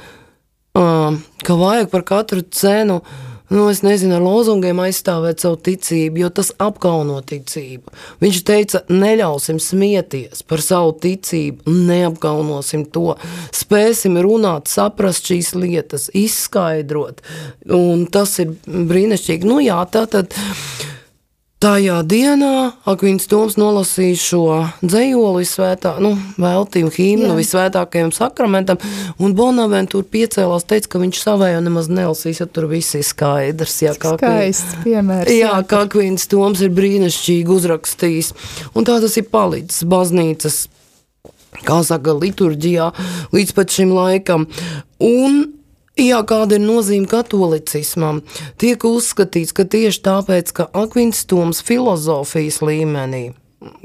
uh, 0.75 1.15
ka 1.45 1.55
vajag 1.55 1.91
par 1.91 2.03
katru 2.03 2.43
cenu 2.51 3.03
uh, 3.03 3.28
nu, 3.49 3.69
es 3.73 3.83
nezinu, 3.85 4.19
ar 4.19 4.25
lozungiem 4.25 4.81
aizstāvēt 4.85 5.45
savu 5.45 5.59
ticību, 5.69 6.23
jo 6.23 6.31
tas 6.35 6.53
apkauno 6.63 7.21
ticību. 7.27 7.95
Viņš 8.23 8.43
teica, 8.49 8.83
neļausim 8.93 9.61
smieties 9.63 10.45
par 10.49 10.63
savu 10.65 10.95
ticību, 11.03 11.65
neapkaunosim 11.89 12.87
to. 12.95 13.17
Spēsim 13.55 14.21
runāt, 14.25 14.69
saprast 14.71 15.31
šīs 15.31 15.55
lietas, 15.59 16.11
izskaidrot, 16.17 17.25
un 17.73 18.07
tas 18.13 18.37
ir 18.43 18.55
brīnišķīgi. 18.69 19.49
Nu 19.49 19.63
jā, 19.65 19.81
tā 19.93 20.07
tad. 20.11 20.37
Tajā 21.59 21.97
dienā 22.07 22.71
Akvīns 22.87 23.25
Toms 23.27 23.57
nolasīja 23.59 24.19
šo 24.23 24.43
dzējoli 24.79 25.43
svētā, 25.43 25.97
nu, 25.99 26.13
veltījumu 26.39 26.93
himnu 26.95 27.33
visvētākajam 27.35 28.13
sakramentam, 28.15 28.79
un 29.19 29.35
Bonaventūra 29.35 30.07
piecēlās, 30.07 30.69
teica, 30.71 30.93
ka 30.93 31.01
viņš 31.03 31.25
savējo 31.25 31.65
nemaz 31.67 31.91
nelasīs, 31.91 32.39
ja 32.45 32.47
tur 32.47 32.69
viss 32.71 32.95
ir 32.95 33.03
skaidrs. 33.03 33.75
Jā, 33.83 33.97
kā 33.99 34.15
Skaists 34.21 34.79
piemērs. 34.85 35.35
Jā, 35.35 35.59
kā 35.67 35.83
Akvīns 35.89 36.31
Toms 36.31 36.63
ir 36.63 36.71
brīnišķīgi 36.79 37.55
uzrakstījis, 37.59 38.33
un 38.79 38.87
tā 38.87 39.01
tas 39.03 39.19
ir 39.19 39.27
palicis 39.27 39.83
baznīcas, 39.83 40.63
kā 41.67 41.83
saka, 41.83 42.15
liturģijā 42.23 42.93
līdz 43.35 43.59
pat 43.59 43.75
šim 43.75 43.99
laikam. 43.99 44.47
Un 45.03 45.58
Jā, 45.99 46.21
kāda 46.23 46.55
ir 46.55 46.63
nozīme 46.63 47.09
katolicismam? 47.11 48.21
Tiek 48.63 48.85
uzskatīts, 48.87 49.51
ka 49.51 49.65
tieši 49.67 49.99
tāpēc, 50.05 50.53
ka 50.55 50.69
Akvins 50.71 51.25
Toms 51.27 51.59
filozofijas 51.67 52.61
līmenī, 52.63 53.33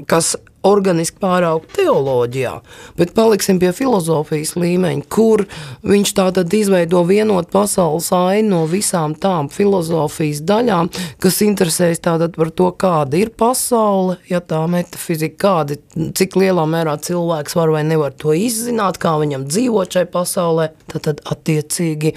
kas 0.06 0.34
organiski 0.64 1.18
pāraugt 1.20 1.74
teoloģijā, 1.76 2.52
bet 2.96 3.12
paliksim 3.16 3.58
pie 3.60 3.72
filozofijas 3.74 4.54
līmeņa, 4.56 5.04
kur 5.12 5.44
viņš 5.84 6.12
tātad 6.16 6.54
izveido 6.56 7.02
vienot 7.08 7.50
pasaules 7.52 8.08
ainu 8.14 8.52
no 8.54 8.60
visām 8.70 9.16
tām 9.18 9.50
filozofijas 9.52 10.44
daļām, 10.46 10.88
kas 11.20 11.40
interesēs 11.44 12.00
tātad 12.04 12.38
par 12.38 12.52
to, 12.54 12.70
kāda 12.80 13.18
ir 13.18 13.34
pasaule, 13.36 14.16
ja 14.30 14.40
tā 14.40 14.62
metafizika, 14.70 15.36
kādi, 15.44 15.80
cik 16.16 16.38
lielā 16.40 16.64
mērā 16.70 16.96
cilvēks 17.04 17.58
var 17.58 17.74
vai 17.74 17.84
nevar 17.84 18.14
to 18.16 18.32
izzināt, 18.38 19.02
kā 19.02 19.18
viņam 19.20 19.48
dzīvot 19.50 19.98
šai 19.98 20.06
pasaulē, 20.14 20.70
tad 20.94 21.20
attiecīgi 21.34 22.14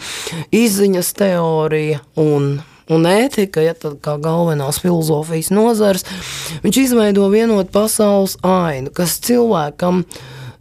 izziņas 0.55 1.13
teorija 1.17 2.03
un 2.21 2.59
un 2.93 3.07
ētika, 3.09 3.63
ja 3.65 3.75
tad 3.77 3.99
kā 4.03 4.17
galvenās 4.21 4.81
filozofijas 4.83 5.51
nozars, 5.53 6.05
viņš 6.63 6.81
izveido 6.83 7.27
vienotu 7.33 7.71
pasaules 7.73 8.37
ainu, 8.45 8.93
kas 8.95 9.19
cilvēkam, 9.27 10.03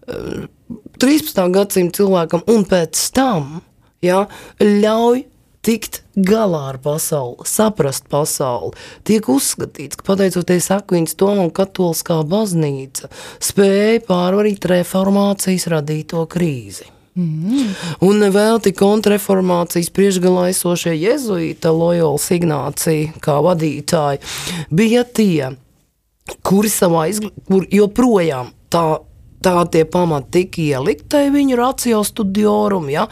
13. 0.07 1.41
Eh, 1.45 1.55
gadsimta 1.55 2.03
cilvēkam 2.03 2.45
un 2.53 2.67
pēc 2.69 3.01
tam, 3.15 3.57
ja, 4.05 4.27
ļauj 4.63 5.27
tikt 5.67 6.03
galā 6.15 6.63
ar 6.71 6.79
pasauli, 6.83 7.47
saprast 7.49 8.07
pasauli. 8.11 8.77
Tiek 9.07 9.27
uzskatīts, 9.31 9.99
ka 9.99 10.07
pateicoties 10.13 10.71
Akvīnas 10.77 11.17
Tomam 11.19 11.51
katoliskā 11.55 12.21
baznīca 12.29 13.11
spēja 13.43 14.05
pārvarīt 14.07 14.69
reformācijas 14.71 15.67
radīto 15.75 16.23
krīzi. 16.31 16.96
Mm. 17.17 17.71
Un 18.05 18.27
vēl 18.29 18.61
tik 18.61 18.77
kontrreformācijas 18.77 19.89
priekšgalā 19.97 20.51
esošie 20.53 20.93
jezuīta 21.01 21.73
Loyolas 21.73 22.29
Ignācija 22.37 23.17
kā 23.25 23.39
vadītāji 23.45 24.21
bija 24.69 25.07
tie, 25.09 25.55
kuri 26.45 26.69
savā 26.73 27.07
izglītībā, 27.09 27.47
kur 27.49 27.69
joprojām 27.73 28.53
tā 28.69 28.87
tā 29.47 29.63
tie 29.71 29.85
pamati 29.87 30.33
tika 30.41 30.63
ielikti 30.63 31.21
viņu 31.31 31.59
racio 31.61 32.01
studiorum, 32.07 32.89
ja? 32.91 33.07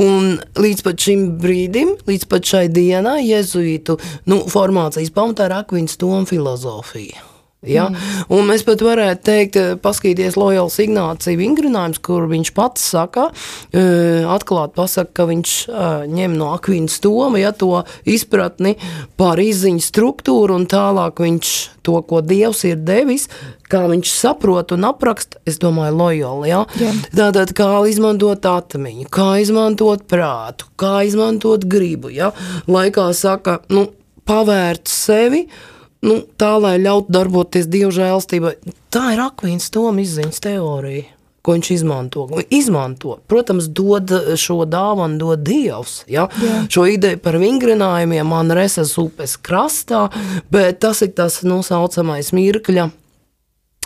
un 0.00 0.38
līdz 0.56 0.84
pat 0.86 1.06
šim 1.06 1.26
brīdim, 1.42 1.94
līdz 2.08 2.30
pat 2.30 2.48
šai 2.48 2.64
dienai, 2.72 3.20
jezuītu 3.26 3.98
nu, 4.30 4.40
formācijas 4.48 5.12
pamatā 5.14 5.50
ir 5.50 5.58
akviņas 5.60 6.00
toma 6.00 6.24
filozofija. 6.30 7.33
Ja? 7.66 7.88
Mm. 7.88 8.24
Un 8.36 8.48
mēs 8.48 8.64
pat 8.66 8.82
varētu 8.84 9.24
teikt, 9.24 9.58
eh, 9.60 9.74
paskatīties 9.80 10.38
Lojāls 10.40 10.78
Ignācija 10.82 11.38
vingrinājums, 11.40 12.00
kur 12.04 12.28
viņš 12.30 12.52
pats 12.54 12.84
saka, 12.94 13.30
eh, 13.72 14.24
atklāt 14.28 14.74
pasaka, 14.74 15.12
ka 15.14 15.26
viņš 15.26 15.68
eh, 15.68 16.06
ņem 16.08 16.36
no 16.36 16.52
Akvīnas 16.56 17.00
Toma, 17.00 17.38
ja 17.38 17.52
to 17.52 17.84
izpratni 18.04 18.76
par 19.16 19.36
izziņu 19.36 19.80
struktūru 19.80 20.54
un 20.54 20.66
tālāk 20.66 21.20
viņš 21.24 21.52
to, 21.82 22.00
ko 22.02 22.20
Dievs 22.24 22.64
ir 22.64 22.76
devis, 22.76 23.28
kā 23.68 23.84
viņš 23.90 24.08
saprot 24.08 24.72
un 24.72 24.86
apraksta, 24.88 25.40
es 25.46 25.58
domāju, 25.58 25.96
lojāli. 25.98 26.48
Ja? 26.48 26.64
Jā. 26.80 26.92
Tātad, 27.12 27.52
kā 27.56 27.68
izmantot 27.90 28.44
atmiņu, 28.48 29.08
kā 29.12 29.40
izmantot 29.42 30.06
prātu, 30.08 30.70
kā 30.80 31.04
izmantot 31.08 31.66
gribu. 31.68 32.12
Ja? 32.14 32.32
Laikā 32.70 33.10
saka, 33.16 33.60
nu, 33.68 33.88
pavērt 34.24 34.88
sevi, 34.88 35.44
uh, 35.44 35.73
nu, 36.04 36.20
tā, 36.38 36.54
lai 36.60 36.76
ļautu 36.82 37.12
darboties 37.14 37.68
Dieva 37.70 37.90
žēlstībai. 37.94 38.54
Tā 38.94 39.10
ir 39.16 39.24
akvīns 39.24 39.70
toma 39.74 40.04
izziņas 40.04 40.42
teorija. 40.44 41.10
Ko 41.44 41.52
viņš 41.52 41.68
izmanto? 41.74 42.22
izmanto? 42.56 43.18
Protams, 43.28 43.66
dod 43.68 44.08
šo 44.40 44.62
dāvanu, 44.64 45.18
dod 45.20 45.42
Dievs. 45.44 45.98
Ja? 46.08 46.24
Jā. 46.40 46.62
Šo 46.72 46.86
ideju 46.88 47.20
par 47.20 47.36
vingrinājumiem 47.42 48.30
man 48.32 48.52
resas 48.56 48.94
upes 49.00 49.36
krastā, 49.36 50.06
bet 50.48 50.80
tas 50.80 51.04
ir 51.04 51.12
tas 51.12 51.42
nosaucamais 51.44 52.32
mirkļa 52.32 52.88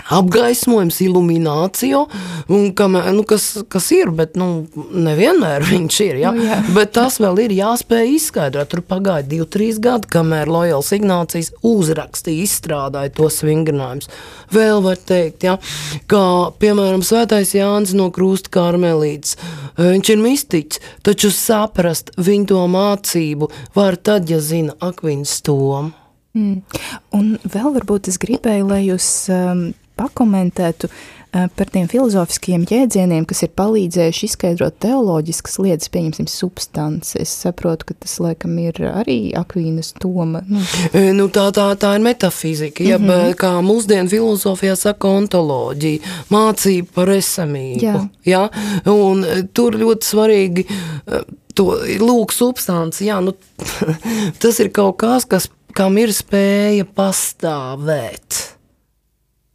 apgaismojums, 0.06 1.00
iluminācija, 1.04 2.04
nu, 2.48 3.24
kas, 3.28 3.46
kas 3.68 3.90
ir, 3.96 4.10
bet 4.14 4.36
nu, 4.38 4.66
nevienmēr 4.94 5.66
viņš 5.68 6.00
ir. 6.06 6.20
Ja? 6.22 6.32
Nu, 6.34 6.46
jā. 6.46 6.58
bet 6.76 6.94
tas 6.96 7.18
vēl 7.22 7.44
ir 7.46 7.56
jāspēj 7.58 8.14
izskaidrot. 8.16 8.70
Tur 8.72 8.82
pagāja 8.86 9.26
divi, 9.28 9.46
trīs 9.50 9.80
gadi, 9.82 10.10
kamēr 10.12 10.50
Lojāls 10.52 10.92
Ignācijas 10.96 11.52
uzrakstīja, 11.66 12.46
izstrādāja 12.46 13.14
tos 13.18 13.40
vingrinājumus. 13.46 14.10
Vēl 14.54 14.82
var 14.84 15.00
teikt, 15.08 15.44
ja, 15.48 15.58
ka, 16.10 16.22
piemēram, 16.60 17.04
Svētais 17.06 17.54
Jānis 17.56 17.94
no 17.96 18.08
Krusta 18.14 18.52
Karmelītes, 18.58 19.36
viņš 19.78 20.12
ir 20.14 20.22
mistiķis, 20.24 20.82
taču 21.06 21.32
saprast 21.34 22.14
viņu 22.16 22.52
to 22.54 22.64
mācību 22.72 23.50
var 23.76 23.98
tad, 24.00 24.30
ja 24.32 24.40
zina 24.44 24.76
akviņas 24.84 25.40
tomu. 25.46 25.88
Mm. 26.36 26.62
Un 27.16 27.30
vēl 27.42 27.72
varbūt 27.74 28.10
es 28.12 28.18
gribēju, 28.20 28.66
lai 28.68 28.82
jūs 28.84 29.08
um, 29.32 29.68
pakomentētu 29.98 30.88
uh, 30.88 30.98
par 31.30 31.68
tiem 31.72 31.88
filozofiskiem 31.90 32.64
jēdzieniem, 32.68 33.26
kas 33.28 33.42
ir 33.44 33.50
palīdzējuši 33.58 34.28
izskaidrot 34.30 34.78
teoloģiskas 34.80 35.58
lietas, 35.60 35.90
pieņemsim, 35.92 36.28
substanci. 36.30 37.18
Es 37.20 37.34
saprotu, 37.44 37.90
ka 37.90 37.96
tas 38.00 38.16
laikam 38.22 38.56
ir 38.62 38.80
arī 38.88 39.18
Akvīnas 39.36 39.92
toma. 40.00 40.40
Nu. 40.48 40.62
E, 40.92 41.10
nu, 41.16 41.28
tā, 41.32 41.48
tā, 41.56 41.68
tā 41.80 41.94
ir 41.98 42.04
metafizika, 42.06 42.84
ja, 42.84 42.98
mm 42.98 43.10
-hmm. 43.10 43.34
kā 43.40 43.52
mūsdienu 43.64 44.08
filozofijā 44.08 44.76
saka 44.76 45.08
ontoloģija, 45.08 46.00
mācība 46.30 46.88
par 46.94 47.12
esamību. 47.12 47.84
Jā. 47.84 48.08
Ja? 48.24 48.48
Un 48.86 49.24
e, 49.24 49.42
tur 49.52 49.76
ļoti 49.76 50.04
svarīgi 50.04 50.66
to 51.54 51.74
lūk 52.00 52.32
substanci, 52.32 53.04
jā, 53.04 53.20
nu, 53.20 53.34
tas 54.42 54.60
ir 54.60 54.72
kaut 54.72 54.96
kas, 54.96 55.24
kas, 55.24 55.48
kam 55.74 55.98
ir 55.98 56.12
spēja 56.14 56.84
pastāvēt. 56.84 58.57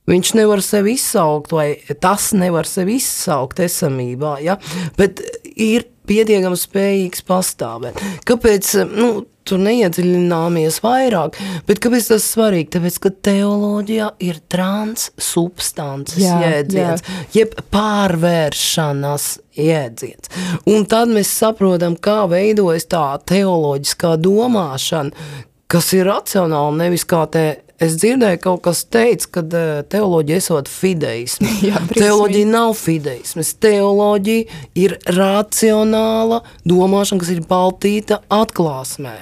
Viņš 0.10 0.34
nevar 0.36 0.60
sevi 0.66 0.98
izsaukt, 0.98 1.54
vai 1.56 1.78
tas 2.04 2.34
nevar 2.36 2.68
sevi 2.68 2.98
izsaukt 3.00 3.62
esamībā, 3.64 4.36
ja? 4.44 4.58
bet 5.00 5.22
ir 5.56 5.88
pietiekami 6.10 6.60
spējīgs 6.60 7.24
pastāvēt. 7.28 8.02
Kāpēc? 8.28 8.74
Nu, 8.92 9.14
tur 9.48 9.60
neiedziļināmies 9.60 10.80
vairāk, 10.84 11.38
bet 11.68 11.82
kāpēc 11.84 12.10
tas 12.14 12.28
svarīgi? 12.32 12.70
Tāpēc, 12.78 13.00
ka 13.04 13.12
teoloģijā 13.28 14.10
ir 14.24 14.40
transsubstances 14.52 16.24
jēdziens, 16.24 17.04
jeb 17.36 17.56
pārvēršanas 17.74 19.28
jēdziens. 19.60 20.32
Un 20.72 20.88
tad 20.90 21.12
mēs 21.12 21.32
saprotam, 21.44 21.98
kā 22.00 22.24
veidojas 22.32 22.88
tā 22.92 23.06
teoloģiskā 23.34 24.16
domāšana, 24.24 25.28
kas 25.74 25.92
ir 25.98 26.08
racionāli, 26.08 26.80
nevis 26.86 27.08
kā 27.10 27.26
te 27.34 27.46
Es 27.82 27.96
dzirdēju, 27.98 28.38
ka 28.38 28.44
kaut 28.46 28.62
kas 28.68 28.84
teica, 28.86 29.30
ka 29.38 29.44
eh, 29.58 29.70
teoloģija 29.90 30.40
esot 30.44 30.70
fideisma. 30.70 31.50
Jā, 31.68 31.82
teoloģija 31.94 32.50
nav 32.52 32.76
fideismas. 32.78 33.54
Teoloģija 33.64 34.62
ir 34.80 34.98
racionāla 35.10 36.44
domāšana, 36.70 37.24
kas 37.24 37.32
ir 37.34 37.42
baltīta 37.50 38.22
atklāsmē. 38.34 39.16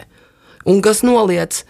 Un 0.70 0.84
kas 0.84 1.02
noliec 1.08 1.64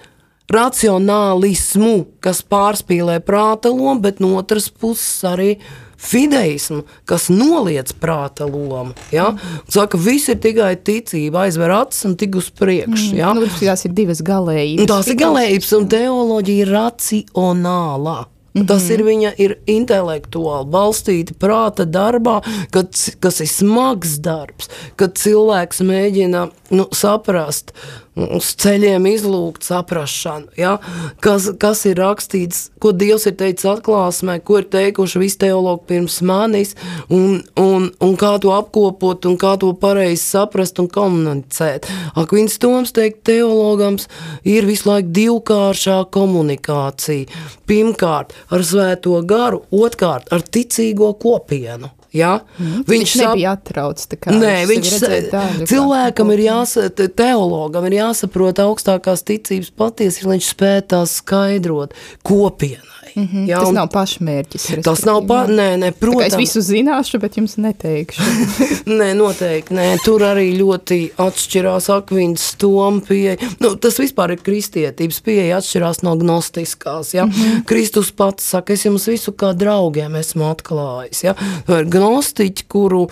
racionālismu, 0.51 1.93
kas 2.23 2.41
pārspīlē 2.43 3.21
prāta 3.23 3.71
lomu, 3.71 4.01
bet 4.03 4.19
no 4.19 4.33
otras 4.41 4.67
puses 4.67 5.21
arī 5.27 5.53
fideismu, 6.01 6.83
kas 7.09 7.29
noliec 7.31 7.93
prāta 8.01 8.47
lomu. 8.49 8.95
Ja? 9.13 9.31
Saka, 9.71 9.99
viss 10.01 10.31
ir 10.31 10.41
tikai 10.41 10.73
ticība, 10.81 11.45
aizver 11.45 11.73
acis 11.75 12.09
un 12.09 12.17
tik 12.19 12.37
uz 12.41 12.49
priekšu. 12.57 13.15
Ja? 13.19 13.31
Mm, 13.35 13.45
nu, 13.45 13.53
tās 13.61 13.85
ir 13.87 13.95
divas 13.97 14.23
galējības. 14.25 14.89
Tās 14.91 15.11
ir 15.11 15.19
galējības, 15.21 15.73
un 15.77 15.89
teoloģija 15.91 16.67
ir 16.67 16.75
racionālā. 16.79 18.19
Mm 18.53 18.61
-hmm. 18.61 18.67
Tas 18.67 18.89
ir 18.89 19.03
viņa 19.03 19.31
ir 19.37 19.55
intelektuāli 19.67 20.67
balstīta 20.67 21.33
prāta 21.39 21.85
darbā, 21.85 22.41
kad, 22.71 22.87
kas 23.19 23.39
ir 23.39 23.47
smags 23.47 24.17
darbs, 24.19 24.67
kad 24.95 25.15
cilvēks 25.15 25.79
mēģina 25.79 26.49
nu, 26.69 26.87
saprast, 26.91 27.71
uz 28.15 28.49
ceļiem 28.59 29.05
izlūgt 29.07 29.63
saprašanu, 29.63 30.51
ja? 30.59 30.75
kas, 31.23 31.47
kas 31.59 31.85
ir 31.87 31.99
rakstīts, 32.01 32.65
ko 32.81 32.91
Dievs 32.95 33.27
ir 33.29 33.37
teicis 33.39 33.67
atklāsmē, 33.71 34.39
ko 34.43 34.59
ir 34.59 34.67
teikuši 34.71 35.21
visi 35.21 35.39
teologi 35.45 35.87
pirms 35.93 36.19
manis, 36.27 36.75
un, 37.07 37.39
un, 37.59 37.87
un 38.03 38.17
kā 38.19 38.33
to 38.43 38.51
apkopot, 38.55 39.29
un 39.29 39.39
kā 39.39 39.53
to 39.61 39.71
pareizi 39.79 40.23
saprast 40.25 40.81
un 40.83 40.89
komunicēt. 40.91 41.87
Akvins 42.19 42.59
Toms 42.61 42.91
teikt 42.95 43.23
teologams 43.29 44.09
ir 44.43 44.67
visu 44.67 44.89
laiku 44.91 45.15
divkāršā 45.15 46.01
komunikācija. 46.11 47.31
Pirmkārt 47.69 48.35
ar 48.51 48.67
svēto 48.67 49.15
garu, 49.27 49.63
otrkārt 49.71 50.31
ar 50.35 50.43
ticīgo 50.43 51.13
kopienu. 51.21 51.93
Ja? 52.11 52.41
Mm. 52.57 52.83
Viņš, 52.83 52.91
viņš 52.91 53.15
nebija 53.21 53.55
atrauts. 53.55 54.07
Nē, 54.35 54.55
viņš 54.69 54.95
daļu, 55.31 55.67
cilvēkam 55.71 56.33
ir 56.35 56.45
jāsaprot, 56.49 57.03
teologam 57.19 57.87
ir 57.87 57.97
jāsaprot 58.01 58.59
augstākās 58.63 59.23
ticības 59.27 59.71
patiesības, 59.79 60.27
lai 60.27 60.39
viņš 60.39 60.49
spētu 60.51 60.89
tās 60.95 61.17
skaidrot 61.21 61.95
kopienai. 62.27 63.00
Mm 63.15 63.27
-hmm. 63.27 63.47
Jā, 63.49 63.59
tas 63.59 63.71
nav 63.71 63.87
pašmērķis. 63.93 64.83
Tas 64.83 65.03
nav 65.05 65.25
pa, 65.27 65.45
nē, 65.47 65.67
nē, 65.81 65.91
protams. 65.91 66.33
Es 66.33 66.37
visu 66.37 66.61
zināšu, 66.61 67.19
bet 67.19 67.37
jums 67.37 67.57
neteikšu. 67.57 68.21
nē, 68.99 69.13
noteikti, 69.15 69.73
nē. 69.73 69.97
Tur 70.05 70.21
arī 70.21 70.47
ļoti 70.57 70.99
atšķirās 71.17 71.89
akvīns 71.89 72.55
tom 72.57 73.01
pieeja. 73.01 73.37
Nu, 73.59 73.75
tas 73.75 73.99
vispār 73.99 74.31
ir 74.31 74.41
kristietības 74.45 75.21
pieeja 75.21 75.57
atšķirās 75.57 76.03
no 76.03 76.15
gnostiskās, 76.15 77.13
ja. 77.13 77.25
Mm 77.25 77.31
-hmm. 77.31 77.63
Kristus 77.65 78.11
pats 78.11 78.49
saka, 78.49 78.73
es 78.73 78.85
jums 78.85 79.07
visu 79.07 79.31
kā 79.31 79.53
draugiem 79.53 80.15
esmu 80.15 80.43
atklājis, 80.51 81.23
ja. 81.23 81.35
Ir 81.67 81.85
gnostiķi, 81.85 82.63
kuru, 82.67 83.09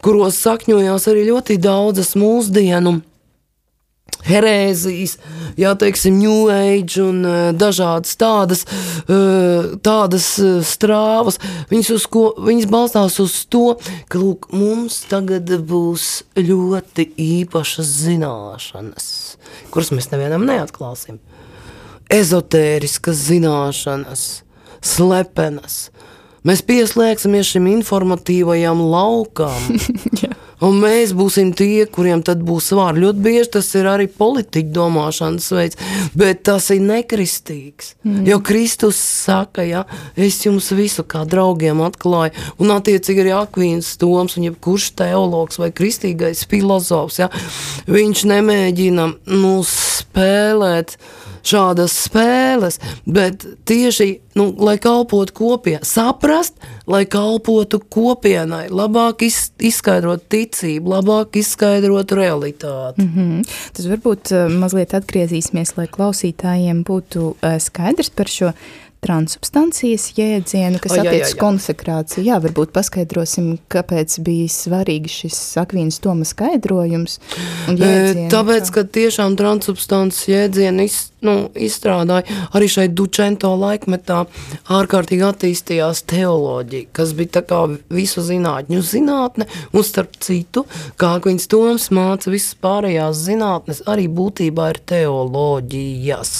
kuros 0.00 0.42
sakņojās 0.46 1.08
arī 1.08 1.26
ļoti 1.30 1.58
daudzas 1.58 2.14
mūsdienu 2.16 3.00
herēzijas, 4.26 5.16
jā, 5.60 5.72
teiksim, 5.78 6.18
New 6.20 6.50
Age 6.52 7.00
un 7.02 7.22
uh, 7.24 7.38
dažādas 7.56 8.16
tādas, 8.20 8.64
uh, 9.06 9.76
tādas 9.84 10.26
uh, 10.42 10.58
strāvas. 10.66 11.40
Viņas, 11.70 11.92
uz 11.96 12.06
ko, 12.10 12.26
viņas 12.38 12.68
balstās 12.70 13.20
uz 13.22 13.36
to, 13.52 13.76
ka, 14.10 14.20
lūk, 14.20 14.50
mums 14.54 15.02
tagad 15.10 15.50
būs 15.66 16.10
ļoti 16.38 17.10
īpašas 17.20 17.94
zināšanas, 18.04 19.08
kuras 19.72 19.92
mēs 19.94 20.10
nevienam 20.12 20.46
neatklāsim. 20.48 21.20
Ezotēriskas 22.10 23.18
zināšanas, 23.28 24.28
slepenas. 24.82 25.88
Mēs 26.46 26.62
pieslēgsimies 26.64 27.52
šim 27.52 27.68
informatīvajam 27.68 28.80
laukam. 28.90 29.68
Un 30.66 30.80
mēs 30.82 31.14
būsim 31.16 31.52
tie, 31.56 31.86
kuriem 31.88 32.22
tad 32.26 32.42
būs 32.44 32.70
vārdi. 32.76 33.04
Ļoti 33.04 33.24
bieži 33.24 33.50
tas 33.56 33.68
ir 33.78 33.88
arī 33.88 34.06
politiķu 34.12 34.72
domāšanas 34.76 35.48
veids, 35.56 35.78
bet 36.18 36.42
tas 36.48 36.68
ir 36.74 36.82
nekristīgs. 36.84 37.94
Mm. 38.04 38.26
Jo 38.28 38.40
Kristus 38.44 39.00
saka, 39.00 39.64
ja 39.64 39.84
es 40.16 40.40
jums 40.44 40.70
visu 40.76 41.04
kā 41.08 41.24
draugiem 41.28 41.80
atklāju, 41.86 42.36
un 42.60 42.74
attiecīgi 42.76 43.24
arī 43.24 43.34
Akvīns 43.38 43.94
Toms, 44.00 44.36
un 44.36 44.50
jebkurš 44.50 44.90
teologs 45.00 45.60
vai 45.60 45.70
kristīgais 45.72 46.44
filozofs, 46.50 47.22
ja, 47.22 47.30
viņš 47.90 48.26
nemēģina 48.30 49.08
nu, 49.32 49.54
spēlēt 50.10 50.96
šādas 51.46 51.94
spēles, 52.04 52.76
bet 53.08 53.46
tieši, 53.64 54.08
nu, 54.36 54.50
lai 54.60 54.76
kalpotu 54.82 55.32
kopienai, 55.38 55.86
saprast, 55.88 56.58
lai 56.90 57.06
kalpotu 57.08 57.80
kopienai, 57.80 58.66
labāk 58.68 59.24
iz, 59.24 59.38
izskaidrot 59.56 60.26
ticību, 60.28 60.92
labāk 60.98 61.40
izskaidrot 61.40 62.12
realitāti. 62.12 63.06
Mm 63.06 63.14
-hmm. 63.14 63.48
Tas 63.72 63.86
varbūt 63.88 64.34
uh, 64.34 64.52
mazliet 64.52 64.92
atgriezīsimies, 64.94 65.76
lai 65.76 65.86
klausītājiem 65.88 66.84
būtu 66.84 67.32
uh, 67.32 67.56
skaidrs 67.58 68.10
par 68.10 68.28
šo 68.28 68.52
transubstancijas 69.04 70.10
jēdzienu, 70.16 70.80
kas 70.82 70.98
attiecas 71.00 71.32
konsekrāciju. 71.40 72.24
Jā, 72.28 72.36
varbūt 72.44 72.72
paskaidrosim, 72.74 73.54
kāpēc 73.72 74.18
bija 74.24 74.48
svarīgi 74.52 75.12
šis 75.12 75.38
Akvīnas 75.60 76.00
Toma 76.04 76.26
skaidrojums. 76.28 77.16
Jēdzienu, 77.70 78.28
Tāpēc, 78.32 78.72
ka 78.74 78.84
tiešām 78.84 79.38
transubstancijas 79.40 80.28
jēdzienu 80.28 80.84
iz, 80.84 80.98
nu, 81.24 81.36
izstrādāja 81.56 82.48
arī 82.56 82.68
šai 82.70 82.86
Dučento 82.92 83.52
laikmetā 83.60 84.22
ārkārtīgi 84.76 85.26
attīstījās 85.30 86.04
teoloģija, 86.10 86.90
kas 86.96 87.14
bija 87.16 87.38
tā 87.38 87.44
kā 87.48 87.62
visu 87.92 88.24
zinātņu 88.26 88.82
zinātne, 88.84 89.48
un 89.72 89.86
starp 89.86 90.20
citu, 90.20 90.66
kā 91.00 91.14
Akvīns 91.18 91.48
Toms 91.50 91.88
māca 91.96 92.32
visas 92.32 92.56
pārējās 92.60 93.24
zinātnes, 93.24 93.82
arī 93.88 94.06
būtībā 94.12 94.70
ir 94.74 94.82
teoloģijas. 94.92 96.34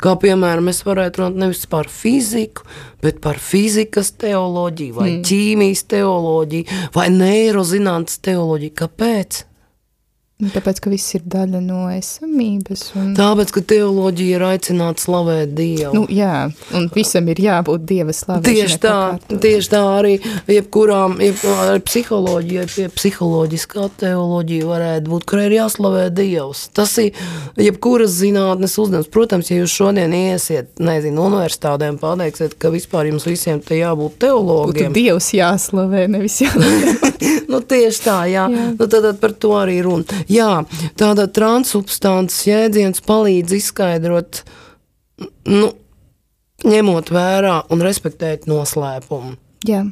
Kā 0.00 0.16
piemēram, 0.20 0.70
mēs 0.70 0.84
varētu 0.88 1.24
runāt 1.24 1.40
nevis 1.44 1.66
par 1.70 1.89
fiziku, 1.90 2.64
bet 3.02 3.20
par 3.24 3.40
fizikas 3.42 4.12
teoloģiju, 4.20 4.96
vai 4.96 5.10
mm. 5.12 5.22
ķīmijas 5.28 5.84
teoloģiju, 5.90 6.80
vai 6.96 7.06
neirozinātnes 7.14 8.20
teoloģiju. 8.24 8.76
Kāpēc? 8.80 9.44
Tāpēc, 10.40 10.80
ka 10.80 10.90
viss 10.92 11.14
ir 11.18 11.24
daļa 11.28 11.60
no 11.62 11.82
esamības. 11.92 12.84
Un... 12.96 13.10
Tāpēc, 13.18 13.52
ka 13.52 13.62
teoloģija 13.74 14.38
ir 14.38 14.44
aicināta 14.46 15.04
slavēt 15.04 15.52
Dievu. 15.56 15.92
Nu, 15.94 16.04
jā, 16.10 16.48
un 16.76 16.88
visam 16.94 17.28
ir 17.32 17.42
jābūt 17.44 17.84
Dieva 17.88 18.14
slavēšanai. 18.16 18.54
Tieši 18.56 18.78
tā, 18.80 18.96
tieši 19.28 19.72
tā 19.74 19.82
arī 19.98 20.14
jebkurām, 20.48 21.18
jeb, 21.24 21.42
ar 21.66 21.82
psiholoģiju, 21.84 22.66
pie 22.74 22.88
psiholoģiskā 22.94 23.88
teoloģija 24.00 24.70
varētu 24.70 25.12
būt, 25.12 25.26
kurai 25.28 25.46
ir 25.50 25.56
jāslavē 25.58 26.06
Dievs. 26.14 26.66
Tas 26.76 26.96
ir 27.02 27.12
jebkuras 27.60 28.16
zinātnes 28.16 28.78
uzdevums. 28.80 29.10
Protams, 29.12 29.52
ja 29.52 29.60
jūs 29.60 29.76
šodien 29.76 30.14
iesiet, 30.16 30.72
nezinu, 30.80 31.26
universitātēm 31.28 32.00
pateiksiet, 32.00 32.56
ka 32.60 32.72
vispār 32.72 33.10
jums 33.10 33.28
visiem 33.28 33.60
te 33.64 33.78
jābūt 33.80 34.18
teologiem. 34.24 34.90
Būtu 34.90 34.96
Dievs 34.96 35.32
jāslavē, 35.36 36.06
nevis 36.10 36.40
jāslavē. 36.44 37.10
nu, 37.52 37.60
tieši 37.60 38.04
tā, 38.04 38.18
jā. 38.30 38.46
jā. 38.50 38.66
Nu, 38.76 38.86
tad, 38.86 39.04
tad 39.06 39.20
par 39.22 39.34
to 39.34 39.54
arī 39.58 39.80
runa. 39.84 40.20
Jā, 40.30 40.62
tāda 41.00 41.26
transsubstances 41.26 42.46
jēdziens 42.46 43.02
palīdz 43.06 43.56
izskaidrot, 43.58 44.42
nu, 45.50 45.70
ņemot 46.66 47.12
vērā 47.14 47.56
un 47.72 47.84
respektēt 47.84 48.46
noslēpumu. 48.50 49.36
Jā. 49.68 49.84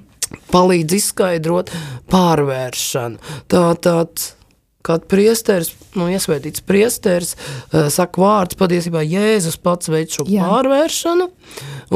Palīdz 0.52 0.98
izskaidrot 0.98 1.72
pārvēršanu. 2.12 3.38
Tā 3.48 3.64
tāds 3.82 4.34
kad 4.88 5.04
priesteris, 5.10 5.74
nu, 5.98 6.06
iesvētīts 6.08 6.62
priesteris, 6.64 7.34
uh, 7.36 7.88
saka 7.92 8.22
vārds, 8.22 8.56
patiesībā 8.56 9.02
Jēzus 9.04 9.58
pats 9.60 9.90
veic 9.92 10.14
šo 10.16 10.24
Jā. 10.30 10.46
pārvēršanu, 10.46 11.26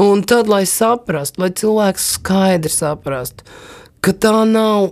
un 0.03 0.21
tad, 0.29 0.51
lai 0.51 0.65
saprastu, 0.69 1.41
lai 1.41 1.49
cilvēks 1.57 2.11
skaidri 2.19 2.69
saprastu, 2.69 3.47
ka 4.03 4.13
tā 4.13 4.35
nav 4.49 4.91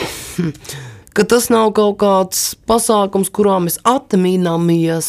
ka 1.14 1.24
tas 1.30 1.48
nav 1.52 1.72
kaut 1.76 1.98
kāds 2.02 2.52
pasākums, 2.68 3.30
kurā 3.34 3.60
mēs 3.62 3.78
atminamies, 3.86 5.08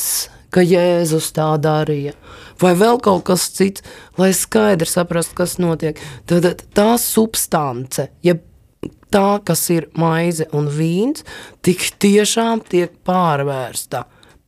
ka 0.54 0.64
Jēzus 0.64 1.32
tā 1.36 1.50
darīja, 1.60 2.14
vai 2.62 2.74
vēl 2.80 3.02
kaut 3.04 3.26
kas 3.28 3.50
cits, 3.58 3.84
lai 4.20 4.32
skaidri 4.36 4.88
saprastu, 4.88 5.36
kas 5.42 5.58
notiek. 5.60 6.00
Tad 6.30 6.64
tā 6.78 6.94
substance, 7.02 8.08
ja 8.24 8.38
tā, 9.12 9.40
kas 9.46 9.66
ir 9.74 9.90
maize 10.00 10.48
un 10.56 10.70
vīns, 10.72 11.26
tik 11.66 11.90
tiešām 12.00 12.64
tiek 12.70 12.96
pārvērsta 13.08 14.06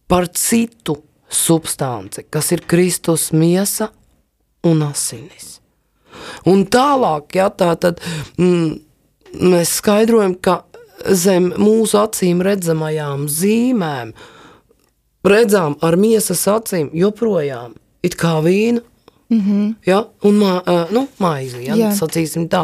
par 0.07 0.29
citu 0.31 1.01
substanci, 1.27 2.27
kas 2.31 2.53
ir 2.55 2.63
Kristus 2.69 3.31
miesa 3.35 3.91
un 4.67 4.83
asinis. 4.87 5.57
Un 6.47 6.65
tālāk, 6.71 7.35
ja 7.37 7.49
tā 7.51 7.73
tad 7.79 7.99
mm, 8.39 8.77
mēs 9.51 9.77
skaidrojam, 9.81 10.37
ka 10.39 10.61
zem 11.05 11.51
mūsu 11.57 11.99
acīm 12.01 12.41
redzamajām 12.45 13.27
zīmēm, 13.31 14.13
redzām 15.27 15.75
ar 15.83 15.97
miesas 15.99 16.45
acīm 16.51 16.89
joprojām 16.95 17.75
it 18.05 18.15
kā 18.19 18.37
vīnu. 18.43 18.83
Mm 19.29 19.39
-hmm. 19.41 19.75
ja? 19.85 20.05
Un 20.23 20.39
mā, 20.39 20.87
nu, 20.91 21.07
maizi, 21.19 21.65
ja? 21.65 21.75
Jā. 21.75 21.91
sacīsim 21.91 22.47
tā, 22.47 22.63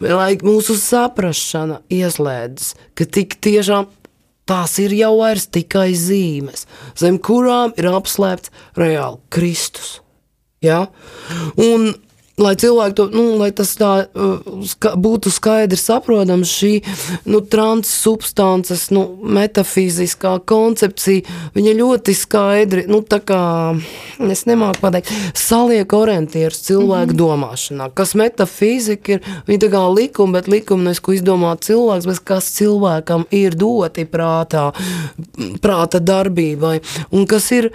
lai 0.00 0.36
mūsu 0.36 0.76
saprašana 0.76 1.80
ieslēdzas, 1.88 2.74
ka 2.94 3.04
tik 3.04 3.40
tiešām 3.40 3.86
tās 4.44 4.78
ir 4.78 4.92
jau 4.92 5.18
vairs 5.18 5.46
tikai 5.46 5.94
zīmes, 5.94 6.66
zem 6.98 7.18
kurām 7.18 7.72
ir 7.76 7.84
apslēpts 7.86 8.50
reāli 8.76 9.18
Kristus. 9.30 10.02
Ja? 10.60 10.86
Un 11.56 11.94
lai 12.42 12.52
cilvēki 12.58 12.96
to, 12.98 13.06
nu, 13.14 13.24
lai 13.40 13.50
tas 13.56 13.72
tā 13.78 13.90
uh, 14.04 14.52
ska, 14.68 14.94
būtu 15.00 15.30
skaidri 15.32 15.78
saprotams, 15.78 16.50
šī 16.50 16.72
nu, 17.30 17.40
transsubstances, 17.52 18.88
nu, 18.94 19.04
metafiziskā 19.22 20.34
koncepcija, 20.48 21.24
viņa 21.56 21.74
ļoti 21.78 22.16
skaidri, 22.16 22.86
nu, 22.90 23.02
tā 23.06 23.20
kā, 23.24 23.42
es 24.32 24.44
nemāku 24.50 24.82
pateikt, 24.82 25.12
saliek 25.38 25.92
orientierus 25.96 26.62
cilvēku 26.66 27.12
mm 27.12 27.16
-hmm. 27.16 27.22
domāšanā, 27.22 27.90
kas 27.94 28.14
metafizika 28.18 29.16
ir, 29.16 29.32
viņa 29.46 29.64
tā 29.66 29.72
kā 29.72 29.82
likuma, 29.94 30.38
bet 30.40 30.48
likuma 30.48 30.90
nes, 30.90 31.00
ko 31.00 31.12
izdomā 31.12 31.56
cilvēks, 31.56 32.06
bet 32.06 32.20
kas 32.24 32.52
cilvēkam 32.58 33.26
ir 33.30 33.54
doti 33.54 34.04
prātā, 34.04 34.72
prāta 35.62 36.00
darbībai, 36.00 36.80
un 37.10 37.26
kas 37.26 37.50
ir 37.52 37.72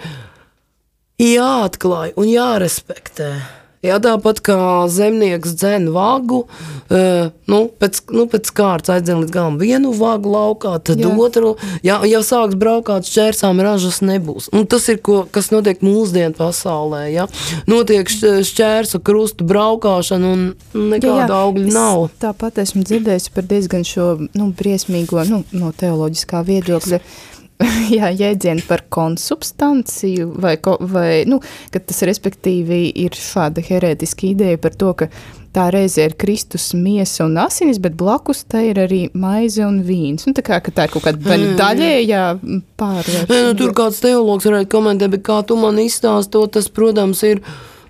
jāatklāj 1.18 2.12
un 2.16 2.28
jārespektē. 2.30 3.57
Jā, 3.78 4.00
tāpat 4.02 4.40
kā 4.42 4.58
zemnieks 4.90 5.52
dzen 5.54 5.84
vagu, 5.94 6.40
uh, 6.48 7.28
nu, 7.46 7.58
pēc, 7.78 8.00
nu, 8.10 8.24
pēc 8.30 8.50
kārtas 8.50 8.96
aizdzen 8.96 9.20
līdz 9.22 9.34
galam 9.36 9.58
vienu 9.60 9.92
vagu 9.94 10.32
laukā, 10.32 10.72
tad 10.82 10.98
jā. 10.98 11.12
otru. 11.14 11.52
Jā, 11.86 12.00
ja 12.10 12.24
sāks 12.26 12.58
braukāt 12.58 13.06
šķērsām, 13.06 13.62
ražas 13.62 14.00
nebūs. 14.02 14.50
Un 14.50 14.66
tas 14.66 14.88
ir, 14.90 14.98
ko, 14.98 15.20
kas 15.30 15.52
notiek 15.54 15.78
mūsdienu 15.86 16.34
pasaulē. 16.38 17.04
Ja? 17.14 17.28
Notiek 17.70 18.10
šķērsu 18.10 18.98
krustu 19.06 19.46
braukšana 19.46 20.34
un 20.34 20.44
nekāda 20.74 21.38
augļa 21.44 21.70
nav. 21.70 22.08
Tāpat 22.18 22.58
esmu 22.64 22.82
dzirdējis 22.82 23.30
par 23.30 23.46
diezgan 23.46 23.86
šo 23.86 24.10
nu, 24.26 24.50
briesmīgo 24.58 25.22
nu, 25.30 25.44
no 25.54 25.70
teoloģiskā 25.70 26.42
viedokļa. 26.50 27.02
jā, 27.98 28.12
jēdzienu 28.14 28.62
par 28.68 28.84
konsubstanciju, 28.92 30.30
vai, 30.42 30.54
vai 30.92 31.10
nu, 31.28 31.40
tas 31.74 32.04
respektīvi 32.06 32.86
ir 33.02 33.18
šāda 33.18 33.64
herētiska 33.66 34.28
ideja 34.30 34.60
par 34.62 34.76
to, 34.78 34.94
ka 34.98 35.08
tā 35.56 35.68
reizē 35.74 36.06
ir 36.08 36.16
Kristus 36.20 36.70
miesa 36.76 37.24
un 37.26 37.38
asinis, 37.42 37.80
bet 37.82 37.96
blakus 37.98 38.44
tai 38.46 38.68
ir 38.70 38.82
arī 38.84 39.00
maize 39.18 39.64
un 39.66 39.80
vīns. 39.86 40.28
Nu, 40.28 40.34
tā 40.36 40.44
kā 40.46 40.60
tā 40.62 40.86
ir 40.86 40.92
kaut 40.94 41.06
kāda 41.08 41.22
daļa, 41.24 41.54
daļējā 41.58 42.26
pārvēršana. 42.78 43.40
Nu, 43.48 43.56
tur 43.58 43.74
kāds 43.76 44.02
teologs 44.04 44.46
varētu 44.48 44.70
komentēt, 44.76 45.16
bet 45.16 45.26
kā 45.26 45.40
tu 45.48 45.58
man 45.58 45.80
izstāstot, 45.82 46.54
tas, 46.58 46.70
protams, 46.70 47.24
ir 47.26 47.42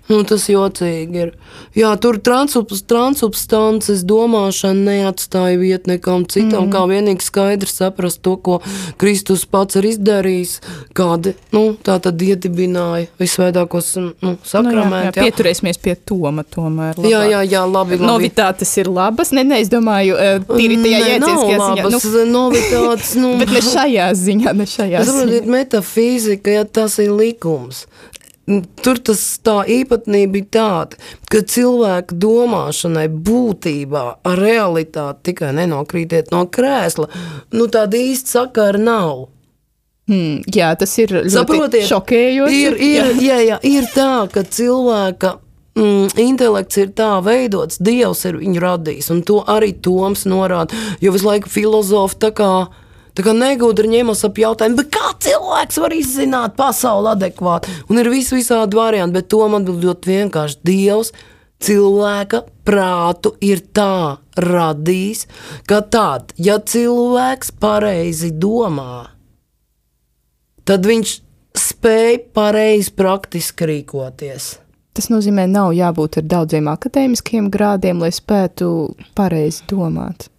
Nu, 0.09 0.23
tas 0.25 0.47
jocīgi 0.49 1.19
ir. 1.21 1.31
Jā, 1.77 1.91
tur 2.01 2.17
transubstances 2.17 4.01
domāšana 4.09 4.95
neatstāja 4.95 5.59
vietu 5.61 5.91
nekam 5.91 6.23
citam, 6.25 6.65
mm. 6.65 6.71
kā 6.73 6.81
vienīgi 6.89 7.25
skaidrs 7.27 7.75
saprast 7.77 8.23
to, 8.25 8.33
ko 8.41 8.57
Kristus 8.97 9.45
pats 9.45 9.77
ir 9.77 9.85
izdarījis, 9.91 10.55
kādi, 10.97 11.35
nu, 11.53 11.75
tā 11.85 11.99
tad 12.01 12.25
iedibināja 12.25 13.05
visvētākos 13.21 13.91
nu, 14.01 14.33
sakramentus. 14.41 14.89
Nu, 14.89 14.97
jā, 14.97 15.11
jā, 15.11 15.13
pieturēsimies 15.19 15.81
pie 15.83 15.93
Toma 16.09 16.41
tomēr. 16.41 16.97
Labāk. 16.97 17.11
Jā, 17.11 17.21
jā, 17.29 17.45
jā, 17.45 17.63
labi, 17.69 17.99
labi. 17.99 18.09
Novitātes 18.09 18.73
ir 18.81 18.89
labas, 18.89 19.29
ne, 19.35 19.45
ne, 19.45 19.61
es 19.61 19.69
domāju, 19.69 20.17
eh, 20.17 20.41
tīri 20.49 20.81
tajā 20.81 21.05
jēdzienskajā 21.05 21.59
ziņā. 21.67 21.93
Nu, 21.93 22.25
novitātes, 22.39 23.13
nu. 23.21 23.35
bet 23.43 23.53
ne 23.53 23.61
šajā 23.69 24.09
ziņā, 24.25 24.57
ne 24.57 24.69
šajā 24.73 25.05
ziņā. 25.05 25.07
Saprotiet, 25.13 25.53
metafīzika, 25.59 26.57
ja 26.57 26.65
tas 26.65 26.97
ir 27.03 27.13
likums. 27.13 27.85
Tur 28.81 28.97
tas 29.05 29.21
tā 29.45 29.59
īpatnība 29.69 30.39
ir 30.39 30.45
tāda, 30.49 30.97
ka 31.29 31.43
cilvēka 31.45 32.15
domāšanai 32.17 33.05
būtībā 33.09 34.05
ar 34.25 34.41
realitāti 34.41 35.29
tikai 35.29 35.51
nenokrītiet 35.59 36.31
no 36.33 36.47
krēsla, 36.49 37.05
nu 37.53 37.67
tāda 37.69 37.99
īsta 38.01 38.39
sakara 38.39 38.81
nav. 38.81 39.27
Hmm, 40.09 40.39
jā, 40.49 40.71
tas 40.73 40.95
ir 40.97 41.13
Saprotiet, 41.29 41.85
šokējoši. 41.85 42.63
Ir, 42.63 42.79
ir, 42.81 42.97
jā. 42.97 43.11
Jā, 43.27 43.37
jā, 43.45 43.59
ir 43.69 43.85
tā, 43.93 44.25
ka 44.33 44.41
cilvēka 44.41 45.35
mm, 45.77 46.17
intelekts 46.25 46.81
ir 46.81 46.93
tā 46.97 47.11
veidots, 47.21 47.77
Dievs 47.77 48.25
ir 48.25 48.39
viņu 48.41 48.63
radījis, 48.63 49.11
un 49.13 49.21
to 49.27 49.43
arī 49.45 49.75
Toms 49.77 50.25
norāda, 50.29 50.73
jo 51.03 51.13
visu 51.13 51.29
laiku 51.29 51.51
filozofi 51.53 52.17
tā 52.25 52.33
kā 52.33 52.51
tā 53.19 53.25
kā 53.27 53.33
negudri 53.35 53.91
ņemas 53.91 54.23
ap 54.27 54.39
jautājumu, 54.39 54.79
bet 54.79 54.93
kā 54.95 55.11
cilvēks 55.27 55.81
var 55.83 55.95
izzināt 55.97 56.55
pasauli 56.59 57.11
adekvāti? 57.11 57.73
Un 57.91 57.99
ir 57.99 58.07
vis 58.13 58.31
visādi 58.31 58.79
varianti, 58.79 59.19
bet 59.19 59.27
to 59.33 59.43
man 59.51 59.67
atbildot 59.67 60.07
vienkārši 60.07 60.61
Dievs 60.63 61.11
cilvēka 61.59 62.45
prātu 62.63 63.33
ir 63.43 63.61
tā 63.75 64.19
radījis, 64.39 65.25
ka 65.67 65.81
tad, 65.83 66.31
ja 66.39 66.59
cilvēks 66.63 67.51
pareizi 67.59 68.31
domā, 68.31 69.09
tad 70.63 70.87
viņš 70.87 71.19
spēj 71.59 72.17
pareizi 72.35 72.95
praktiski 72.95 73.67
rīkoties. 73.67 74.51
Tas 74.95 75.11
nozīmē, 75.11 75.45
nav 75.47 75.73
jābūt 75.75 76.21
ar 76.21 76.27
daudziem 76.27 76.67
akadēmiskiem 76.71 77.51
grādiem, 77.51 78.01
lai 78.03 78.11
spētu 78.15 78.69
pareizi 79.15 79.67
domāt. 79.69 80.29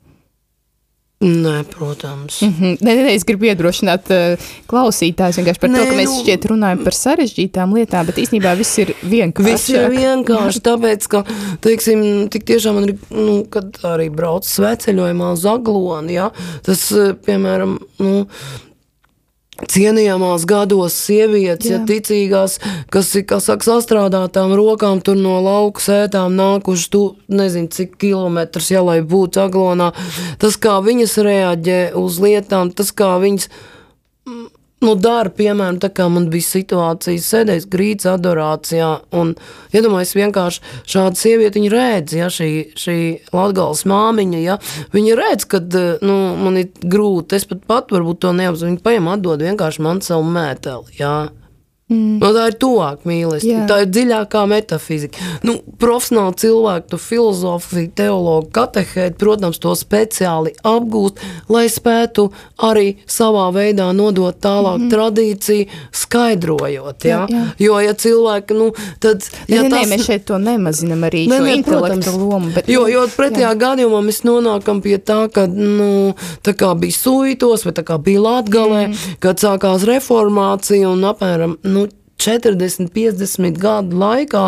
Nē, 1.21 1.65
protams. 1.69 2.41
Mm 2.43 2.49
-hmm. 2.49 2.77
nē, 2.81 2.93
nē, 2.97 3.09
es 3.15 3.25
gribu 3.29 3.45
iedrošināt 3.45 4.09
uh, 4.09 4.45
klausītājus 4.67 5.37
vienkārši 5.37 5.61
par 5.61 5.71
nē, 5.71 5.79
to, 5.79 5.91
ka 5.91 5.97
mēs 5.99 6.09
nu, 6.09 6.21
šķiet 6.23 6.47
runājam 6.49 6.81
par 6.85 6.97
sarežģītām 6.97 7.75
lietām, 7.77 8.07
bet 8.07 8.21
īstenībā 8.23 8.55
viss 8.57 8.79
ir 8.79 8.95
vienkārši. 9.03 9.51
Viss 9.51 9.69
ir 9.69 9.91
vienkārši, 9.91 10.63
tāpēc, 10.65 11.09
ka, 11.13 11.25
teiksim, 11.61 12.29
tik 12.33 12.49
tiešām 12.49 12.75
man 12.75 12.89
ir, 12.89 12.97
nu, 13.11 13.45
kad 13.45 13.69
arī 13.85 14.09
brauc 14.09 14.49
sveceļojumā 14.49 15.33
uz 15.33 15.45
Agloni, 15.45 16.17
ja, 16.17 16.31
tas, 16.65 16.89
piemēram, 17.27 17.79
nu, 17.99 18.27
cienījamās 19.69 20.47
gados 20.49 20.95
sievietes, 20.97 21.69
Jā. 21.69 21.79
ja 21.79 21.87
ticīgās, 21.89 22.59
kas 22.93 23.11
ir, 23.19 23.27
kā 23.29 23.41
saka, 23.43 23.67
sastrādātām 23.67 24.55
rokām 24.57 25.03
tur 25.05 25.19
no 25.21 25.37
lauku 25.45 25.83
sētām 25.85 26.37
nākuši 26.39 26.89
tu, 26.93 27.03
nezinu, 27.29 27.69
cik 27.75 27.99
kilometrus, 28.01 28.71
ja 28.73 28.85
lai 28.87 29.01
būtu 29.03 29.45
aglonā, 29.45 29.91
tas, 30.41 30.57
kā 30.61 30.79
viņas 30.85 31.19
reaģē 31.27 31.81
uz 32.01 32.21
lietām, 32.23 32.73
tas, 32.73 32.95
kā 32.97 33.17
viņas 33.23 33.51
nu, 34.85 34.95
dara, 34.97 35.31
piemēram, 35.35 35.79
tā 35.83 35.91
kā 35.95 36.07
man 36.13 36.29
bija 36.33 36.47
situācija, 36.47 37.23
sēdēs 37.25 37.67
grīdas 37.71 38.09
adorācijā, 38.15 38.91
un 39.17 39.35
iedomājieties, 39.77 40.15
ja 40.17 40.23
vienkārši 40.25 40.63
šāda 40.95 41.21
sieviete, 41.21 41.61
viņa 41.61 41.73
redz, 41.75 42.17
ja 42.17 42.31
šī, 42.33 42.51
šī 42.81 42.97
latgales 43.37 43.85
māmiņa, 43.91 44.41
ja, 44.45 44.57
viņa 44.95 45.19
redz, 45.21 45.49
ka, 45.51 45.63
nu, 46.07 46.17
man 46.41 46.63
ir 46.63 46.71
grūti, 46.81 47.41
es 47.41 47.49
pat 47.51 47.67
pat 47.71 47.93
varbūt 47.95 48.23
to 48.25 48.33
neapzinu, 48.37 48.75
viņa 48.75 48.87
paiem 48.87 49.13
atdod 49.13 49.45
vienkārši 49.45 49.85
man 49.85 50.03
savu 50.05 50.27
mēteli, 50.33 50.97
ja, 51.01 51.15
Mm. 51.91 52.21
No, 52.23 52.31
tā 52.31 52.45
ir 52.53 52.55
tuvāk 52.63 53.03
mīlestība, 53.09 53.65
tā 53.67 53.81
ir 53.83 53.89
dziļākā 53.91 54.45
metafizika. 54.47 55.25
Nu, 55.43 55.57
profesionāli 55.83 56.39
cilvēki, 56.39 56.87
tu 56.93 56.99
filozofija, 57.03 57.91
teologi, 57.99 58.47
katehēti, 58.55 59.19
protams, 59.19 59.59
to 59.59 59.73
speciāli 59.75 60.53
apgūst, 60.71 61.19
lai 61.51 61.65
spētu 61.73 62.29
arī 62.63 62.93
savā 63.11 63.49
veidā 63.57 63.89
nodot 63.97 64.39
tālāk 64.39 64.79
mm 64.79 64.85
-hmm. 64.85 64.93
tradīciju, 64.95 65.67
skaidrojot. 65.91 67.05
Ja? 67.05 67.27
Jā, 67.27 67.27
jā. 67.29 67.43
Jo, 67.59 67.81
ja 67.81 67.95
cilvēki, 67.95 68.55
nu, 68.55 68.71
tad. 69.01 69.27
Ja 69.49 69.63
ne, 69.63 69.71
tas... 69.71 69.89
ne, 69.89 69.97
mēs 69.97 70.07
šeit 70.07 70.25
to 70.25 70.39
nemazinam 70.39 71.03
arī 71.11 71.27
ne, 71.29 71.41
ne, 71.41 71.55
intelektu 71.55 72.15
lomu. 72.19 72.53
Bet, 72.55 72.69
jo, 72.69 72.87
jo 72.87 73.07
pretējā 73.17 73.51
jā. 73.51 73.59
gadījumā 73.59 74.05
mēs 74.07 74.23
nonākam 74.23 74.81
pie 74.81 74.99
tā, 74.99 75.27
ka, 75.33 75.47
nu, 75.47 76.15
tā 76.47 76.55
kā 76.55 76.71
bija 76.79 76.93
suitos, 76.93 77.65
vai 77.67 77.73
tā 77.73 77.83
kā 77.83 77.99
bija 77.99 78.21
Latgalē, 78.21 78.87
mm. 78.89 79.19
kad 79.19 79.43
sākās 79.43 79.83
reformācija 79.83 80.89
un 80.89 81.05
apmēram, 81.05 81.59
nu, 81.63 81.80
40, 82.21 82.91
50 82.95 83.59
gadu 83.61 83.99
laikā 84.01 84.45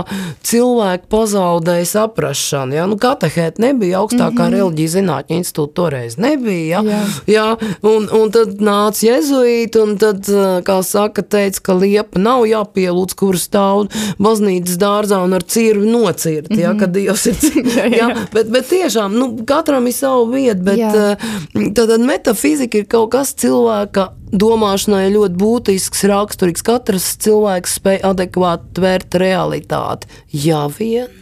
cilvēki 0.46 1.08
pazaudēja 1.12 1.88
saprāšanu. 1.92 2.76
Ja? 2.76 2.86
Nu, 2.90 2.98
Katehēta 3.00 3.62
nebija 3.62 4.02
augstākā 4.02 4.30
mm 4.30 4.38
-hmm. 4.38 4.56
reliģija 4.56 4.94
zinātņu 4.96 5.38
institūta, 5.40 5.74
toreiz 5.80 6.18
nebija. 6.18 6.82
Ja? 6.82 6.82
Jā. 6.82 7.02
Ja? 7.26 7.46
Un, 7.82 8.08
un 8.12 8.30
tad 8.34 8.60
nāca 8.60 9.06
jēzuīti, 9.06 9.82
un 9.82 9.96
tad, 9.98 10.28
kā 10.68 10.78
saka, 10.86 11.22
teica, 11.22 11.60
ka 11.62 11.74
liepa 11.78 12.20
nav 12.20 12.46
jāpielūdz, 12.46 13.16
kur 13.16 13.38
stāv 13.40 13.88
baznīcas 14.18 14.78
dārzā 14.78 15.22
un 15.24 15.32
ar 15.34 15.42
cirvi 15.42 15.86
nocirt, 15.90 16.50
mm 16.50 16.56
-hmm. 16.56 16.60
ja? 16.60 16.74
kad 16.78 16.92
Dievs 16.92 17.26
ir 17.26 17.34
cits. 17.34 17.76
ja? 17.80 17.86
ja? 17.86 18.08
bet, 18.32 18.50
bet 18.50 18.68
tiešām, 18.68 19.14
nu, 19.18 19.36
katram 19.46 19.86
ir 19.86 19.92
savu 19.92 20.26
vietu, 20.32 20.62
bet 20.62 20.78
jā. 20.78 20.92
tad, 20.92 21.88
tad 21.88 22.00
metafizika 22.00 22.78
ir 22.78 22.86
kaut 22.86 23.10
kas 23.10 23.34
cilvēka 23.34 24.08
domāšanai 24.32 25.10
ļoti 25.12 25.38
būtisks, 25.40 26.06
raksturīgs. 26.08 26.64
Katrs 26.66 27.10
cilvēks 27.22 27.76
spēj 27.78 28.00
adekvāti 28.08 28.72
tvērt 28.78 29.18
realitāti. 29.20 30.08
Ja 30.32 30.64
vien, 30.72 31.12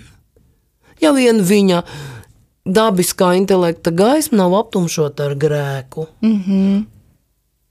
ja 1.03 1.13
vien 1.17 1.43
viņa 1.47 1.83
dabiskā 2.71 3.33
intelekta 3.39 3.93
gaisma 3.97 4.45
nav 4.45 4.57
aptumšota 4.61 5.31
ar 5.31 5.37
grēku. 5.41 6.07
Mm 6.23 6.41
-hmm. 6.47 6.87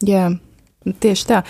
Jā, 0.07 0.29
tieši 0.99 1.25
tā. 1.27 1.43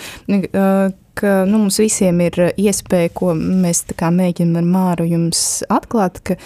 Ka, 1.14 1.44
nu, 1.44 1.58
mums 1.58 1.78
visiem 1.78 2.20
ir 2.20 2.34
iespēja, 2.56 3.10
ko 3.14 3.34
mēs 3.34 3.84
mēģinām 4.00 4.56
ar 4.56 4.64
Māru 4.64 5.04
jums 5.04 5.62
atklāt, 5.68 6.20
ka 6.22 6.36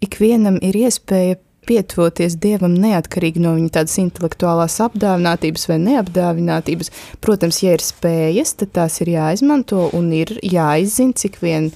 ikvienam 0.00 0.58
ir 0.62 0.74
iespēja 0.76 1.36
pietuvoties 1.68 2.38
Dievam 2.40 2.74
neatkarīgi 2.80 3.42
no 3.44 3.54
viņa 3.58 3.74
tādas 3.78 3.98
intelektuālās 4.02 4.78
apdāvinātības 4.86 5.68
vai 5.70 5.78
neapdāvinātības. 5.84 6.92
Protams, 7.24 7.62
ja 7.64 7.76
ir 7.76 7.84
spējas, 7.84 8.56
tad 8.58 8.74
tās 8.80 8.98
ir 9.04 9.12
jāizmanto 9.14 9.88
un 9.98 10.10
ir 10.16 10.34
jāizzina, 10.42 11.16
cik 11.16 11.40
vien 11.44 11.70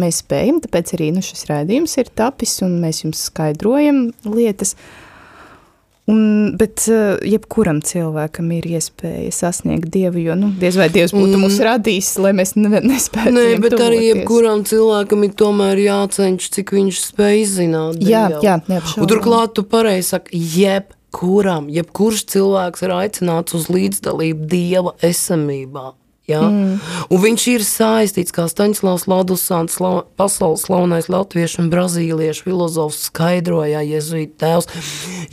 mēs 0.00 0.24
spējam. 0.24 0.60
Tāpēc 0.64 0.96
arī 0.96 1.12
nu, 1.14 1.24
šis 1.24 1.46
raidījums 1.52 1.98
ir 2.02 2.12
tapis 2.16 2.58
un 2.66 2.80
mēs 2.82 3.04
jums 3.04 3.28
skaidrojam 3.28 4.06
lietas. 4.26 4.74
Uh, 4.74 5.03
Un, 6.04 6.52
bet 6.60 6.82
uh, 6.92 7.14
jebkuram 7.24 7.78
cilvēkam 7.80 8.50
ir 8.58 8.66
iespēja 8.76 9.30
sasniegt 9.32 9.88
dievu, 9.92 10.20
jo 10.20 10.34
nu, 10.36 10.50
diez 10.60 10.76
vai 10.76 10.90
dievs 10.92 11.14
būtu 11.16 11.38
mūs 11.40 11.56
radījis, 11.64 12.10
lai 12.20 12.34
mēs 12.36 12.52
ne, 12.58 12.82
nespētu. 12.84 13.32
Nē, 13.32 13.46
bet 13.56 13.72
tuvoties. 13.72 13.86
arī 13.86 14.02
jebkuram 14.10 14.66
cilvēkam 14.68 15.24
ir 15.24 15.32
tomēr 15.40 15.80
jācenš, 15.80 16.50
cik 16.58 16.74
viņš 16.76 17.00
spēj 17.06 17.40
izzināt. 17.46 18.04
Jā, 18.04 18.26
dievu. 18.34 18.44
jā, 18.44 18.58
neapšaubām. 18.68 19.10
Turklāt 19.14 19.56
tu 19.56 19.64
pareizi 19.64 20.10
saki, 20.10 20.44
jebkuram, 20.58 21.72
jebkurš 21.72 22.26
cilvēks 22.36 22.84
ir 22.84 22.96
aicināts 23.00 23.56
uz 23.56 23.72
līdzdalību 23.72 24.50
dieva 24.52 24.92
esamībā. 25.08 25.94
Ja? 26.30 26.40
Mm. 26.48 26.78
Un 27.12 27.20
viņš 27.20 27.46
ir 27.52 27.64
saistīts, 27.68 28.32
kā 28.32 28.46
Ladusants, 29.10 29.76
sla, 29.76 30.04
pasaules 30.16 30.64
slavenais 30.64 31.10
latviešu 31.12 31.64
un 31.64 31.70
brazīliešu 31.72 32.46
filozofs 32.46 33.08
skaidroja, 33.10 33.84
Jēzus 33.84 34.32
tēvs. 34.40 34.70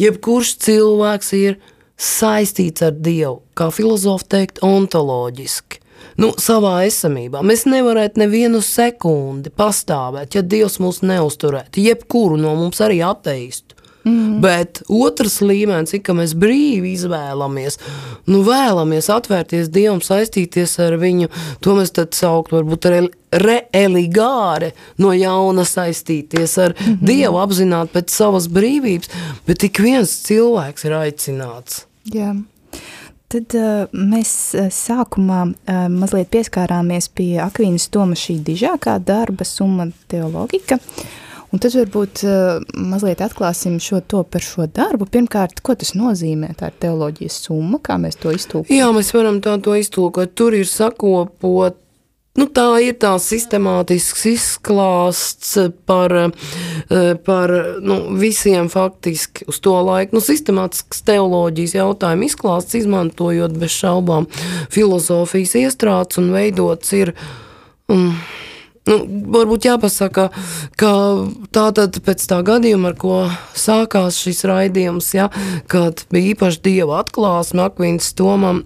Jebkurš 0.01 0.57
cilvēks 0.65 1.31
ir 1.39 1.61
saistīts 1.95 2.83
ar 2.83 2.97
Dievu, 2.97 3.41
kā 3.55 3.69
filozofi 3.71 4.27
teikt, 4.35 4.63
ontoloģiski. 4.65 5.79
Nu, 6.19 6.33
savā 6.41 6.81
esamībā 6.87 7.39
mēs 7.45 7.63
nevarētu 7.69 8.19
nevienu 8.19 8.59
sekundi 8.65 9.51
pastāvēt, 9.53 10.35
ja 10.35 10.43
Dievs 10.43 10.79
mūs 10.83 10.99
neusturētu. 11.05 11.79
Jebkuru 11.85 12.39
no 12.41 12.55
mums 12.57 12.81
arī 12.83 12.99
ateistu. 13.05 13.77
Mm. 14.03 14.39
Bet 14.41 14.81
otrs 14.89 15.39
līmenis 15.45 15.93
ir, 15.93 16.01
ka 16.05 16.15
mēs 16.17 16.33
brīvi 16.37 16.95
izvēlamies, 16.95 17.77
nu, 18.31 18.41
vēlamies 18.45 19.11
atvērties 19.13 19.69
Dievam, 19.73 20.01
saistīties 20.01 20.73
ar 20.81 20.97
viņu. 21.01 21.29
To 21.61 21.75
mēs 21.77 21.93
tad 21.93 22.17
saukt 22.17 22.53
varbūt 22.55 22.89
ar 22.89 22.97
reeligāre, 23.31 24.71
no 24.97 25.13
jauna 25.13 25.65
saistīties 25.67 26.57
ar 26.57 26.73
mm 26.73 26.85
-hmm. 26.85 27.05
Dievu, 27.07 27.37
apzināt 27.37 27.93
pēc 27.93 28.09
savas 28.09 28.49
brīvības, 28.49 29.09
bet 29.47 29.59
tik 29.59 29.79
viens 29.79 30.17
cilvēks 30.25 30.85
ir 30.85 30.97
aicināts. 30.97 31.85
Jā. 32.03 32.35
Tad 33.31 33.53
uh, 33.55 33.87
mēs 33.93 34.55
sākumā 34.75 35.53
uh, 35.53 35.87
mazliet 35.87 36.27
pieskārāmies 36.29 37.07
pie 37.15 37.37
Akvīnas 37.39 37.87
Toma 37.89 38.15
šī 38.15 38.41
dižākā 38.43 38.99
darba, 38.99 39.45
summa 39.45 39.87
teologika. 40.07 40.75
Uh, 40.75 41.30
Un 41.51 41.59
tad 41.59 41.75
varbūt 41.75 42.23
uh, 42.23 42.61
mazliet 42.79 43.19
atklāsim 43.23 43.75
šo 43.83 43.99
to 44.07 44.23
par 44.23 44.43
šo 44.45 44.69
darbu. 44.71 45.07
Pirmkārt, 45.11 45.59
ko 45.65 45.75
tas 45.75 45.91
nozīmē? 45.99 46.53
Tā 46.59 46.71
ir 46.71 46.79
teoloģijas 46.85 47.41
summa, 47.47 47.81
kā 47.83 47.99
mēs 47.99 48.19
to 48.21 48.31
iztulkojam. 48.35 48.77
Jā, 48.77 48.91
mēs 48.95 49.11
varam 49.15 49.41
tā 49.43 49.57
to 49.63 49.75
iztulkot. 49.75 50.31
Tur 50.39 50.55
ir 50.55 50.69
sakopot 50.69 51.81
Nu, 52.39 52.45
tā 52.47 52.63
ir 52.79 52.93
tā 52.95 53.09
sistemātisks 53.19 54.21
izklāsts 54.29 55.57
par, 55.83 56.13
eh, 56.15 57.15
par 57.25 57.51
nu, 57.83 57.97
visiem 58.15 58.69
faktiski 58.71 59.43
uz 59.51 59.59
to 59.59 59.73
laiku. 59.75 60.15
Nu, 60.15 60.21
sistemātisks 60.23 61.03
teoloģijas 61.03 61.75
jautājumu 61.75 62.29
izklāsts, 62.29 62.77
izmantojot 62.79 63.51
bez 63.59 63.75
šaubām 63.75 64.29
filozofijas 64.71 65.57
iestrādes 65.59 66.17
un 66.23 66.31
veidots 66.31 66.93
ir. 66.93 67.13
Um, 67.89 68.15
Nu, 68.89 68.97
varbūt 69.35 69.67
jāpasaka, 69.67 70.29
ka 70.79 70.91
tā 71.53 71.65
tad 71.77 71.99
pēc 72.01 72.23
tā 72.25 72.39
gadījuma, 72.45 72.89
ar 72.91 72.95
ko 72.97 73.17
sākās 73.53 74.17
šis 74.23 74.41
raidījums, 74.49 75.11
ja, 75.13 75.27
kad 75.69 76.01
bija 76.09 76.33
īpaši 76.33 76.63
dieva 76.65 77.03
atklāsme 77.03 77.67
Akvīnas 77.67 78.09
Tomam, 78.17 78.63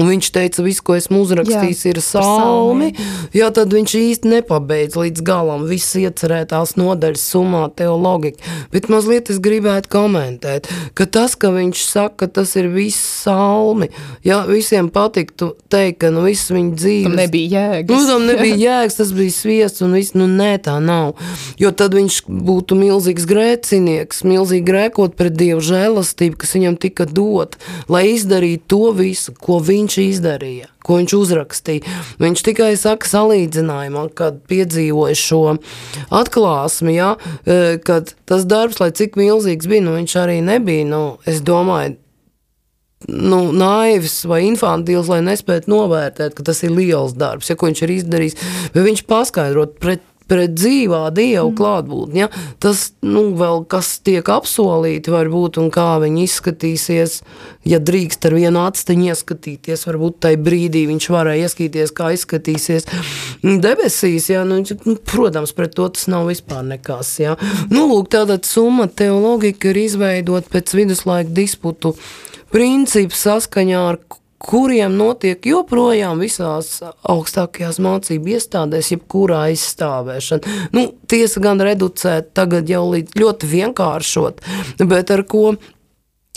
Un 0.00 0.08
viņš 0.08 0.28
teica, 0.32 0.62
viss, 0.64 0.80
ko 0.80 0.94
esmu 0.96 1.20
uzrakstījis, 1.20 1.80
jā, 1.84 1.90
ir 1.92 1.98
salmi. 2.00 2.88
Jā, 3.36 3.50
tad 3.52 3.74
viņš 3.76 3.92
īsti 3.98 4.30
nepabeidz 4.30 4.96
līdz 4.96 5.24
galam 5.26 5.66
visas 5.68 5.98
iecerētās 6.00 6.78
nodaļas 6.80 7.24
summā 7.34 7.66
teoloģika. 7.76 8.54
Bet 8.72 8.88
mazliet 8.92 9.28
es 9.34 9.40
gribētu 9.44 9.90
komentēt, 9.92 10.70
ka 10.96 11.04
tas, 11.04 11.36
ka 11.36 11.50
viņš 11.52 11.82
saka, 11.84 12.22
ka 12.22 12.30
tas 12.40 12.54
ir 12.56 12.70
viss 12.72 12.96
salmi, 13.22 13.90
ja 14.24 14.40
visiem 14.48 14.88
patiktu 14.92 15.50
teikt, 15.72 16.00
ka 16.06 16.12
nu 16.14 16.24
viss 16.24 16.48
viņa 16.52 16.72
dzīves... 16.78 17.10
Tam 17.10 17.20
nebija 17.20 17.66
jēgas. 17.66 17.92
Nu, 17.92 18.08
tam 18.08 18.26
nebija 18.30 18.58
jēgas, 18.66 18.96
tas 19.02 19.12
bija 19.16 19.36
sviests 19.36 19.84
un 19.84 19.92
viss, 19.98 20.16
nu 20.16 20.30
nē, 20.30 20.54
tā 20.64 20.78
nav. 20.80 21.20
Jo 21.60 21.74
tad 21.76 21.98
viņš 21.98 22.22
būtu 22.32 22.80
milzīgs 22.80 23.28
grēcinieks, 23.28 24.24
milzīgi 24.24 24.64
grēkot 24.72 25.20
pret 25.20 25.36
Dievu 25.36 25.60
žēlastību, 25.68 26.40
kas 26.40 26.56
viņam 26.56 26.80
tika 26.80 27.04
dot, 27.04 27.60
lai 27.92 28.06
izdarītu 28.14 28.68
to 28.72 28.92
visu, 28.96 29.36
ko 29.36 29.60
viņš 29.60 29.81
viņš 29.82 29.98
izdarīja, 30.02 30.68
ko 30.86 30.98
viņš 31.00 31.14
uzrakstīja. 31.18 31.96
Viņš 32.22 32.44
tikai 32.46 32.72
saka 32.80 33.08
salīdzinājumā, 33.10 34.06
kad 34.18 34.40
piedzīvoja 34.50 35.18
šo 35.18 35.42
atklāsmi, 36.14 36.96
ja, 36.96 37.16
e, 37.44 37.78
kad 37.84 38.14
tas 38.28 38.46
darbs, 38.48 38.80
lai 38.82 38.92
cik 38.94 39.18
milzīgs 39.20 39.68
bija, 39.70 39.84
nu 39.84 39.96
viņš 39.98 40.16
arī 40.22 40.38
nebija, 40.46 40.86
nu, 40.88 41.02
es 41.28 41.42
domāju, 41.44 41.98
nu, 43.08 43.40
naivs 43.56 44.22
vai 44.30 44.44
infantils, 44.46 45.10
lai 45.10 45.20
nespētu 45.26 45.70
novērtēt, 45.72 46.36
ka 46.38 46.46
tas 46.46 46.62
ir 46.62 46.74
liels 46.76 47.16
darbs, 47.18 47.50
ja 47.50 47.58
ko 47.58 47.70
viņš 47.70 47.82
ir 47.82 47.94
izdarījis. 47.98 48.38
Bet 48.74 48.86
viņš 48.86 49.04
paskaidrot 49.10 49.78
pret 49.82 50.04
pret 50.30 50.54
dzīvā 50.56 51.02
Dieva 51.14 51.46
mm. 51.48 51.56
klātbūtni. 51.58 52.22
Ja? 52.24 52.28
Tas, 52.62 52.90
nu, 53.04 53.24
vēl 53.38 53.64
kas 53.70 53.94
tiek 54.04 54.28
apsolīti, 54.32 55.12
varbūt, 55.12 55.58
un 55.62 55.70
kā 55.74 55.96
viņi 56.02 56.26
izskatīsies, 56.26 57.18
ja 57.68 57.80
drīkst 57.82 58.28
ar 58.28 58.36
vienu 58.38 58.62
atsteņu 58.64 59.10
ieskatīties, 59.12 59.86
varbūt 59.88 60.20
tajā 60.26 60.40
brīdī 60.42 60.84
viņš 60.90 61.08
varēja 61.14 61.48
ieskatīties, 61.48 61.94
kā 61.96 62.12
izskatīsies 62.16 62.88
debesīs, 63.66 64.30
ja? 64.32 64.46
nu, 64.48 64.62
nu, 64.86 64.96
protams, 65.12 65.54
pret 65.56 65.76
to 65.78 65.88
tas 65.92 66.08
nav 66.12 66.30
vispār 66.30 66.64
nekas. 66.66 67.14
Ja? 67.22 67.36
Nu, 67.72 67.86
lūk, 67.90 68.10
tātad 68.14 68.48
summa 68.48 68.88
teoloģika 68.88 69.72
ir 69.72 69.84
izveidot 69.86 70.50
pēc 70.52 70.76
viduslaika 70.76 71.32
disputu 71.34 71.96
principu 72.52 73.16
saskaņā 73.16 73.86
ar 73.92 73.98
kuriem 74.42 74.96
notiek 74.98 75.46
joprojām 75.46 76.22
visās 76.22 76.74
augstākajās 76.82 77.78
mācību 77.82 78.34
iestādēs, 78.36 78.92
jebkurā 78.96 79.44
aizstāvēšana. 79.50 80.56
Nu, 80.74 80.88
tiesa 81.10 81.42
gan 81.44 81.62
reducēt 81.62 82.32
tagad 82.36 82.70
jau 82.70 82.84
līdz 82.94 83.18
ļoti 83.22 83.52
vienkāršot, 83.52 84.42
bet 84.82 85.14
ar 85.14 85.24
ko 85.28 85.52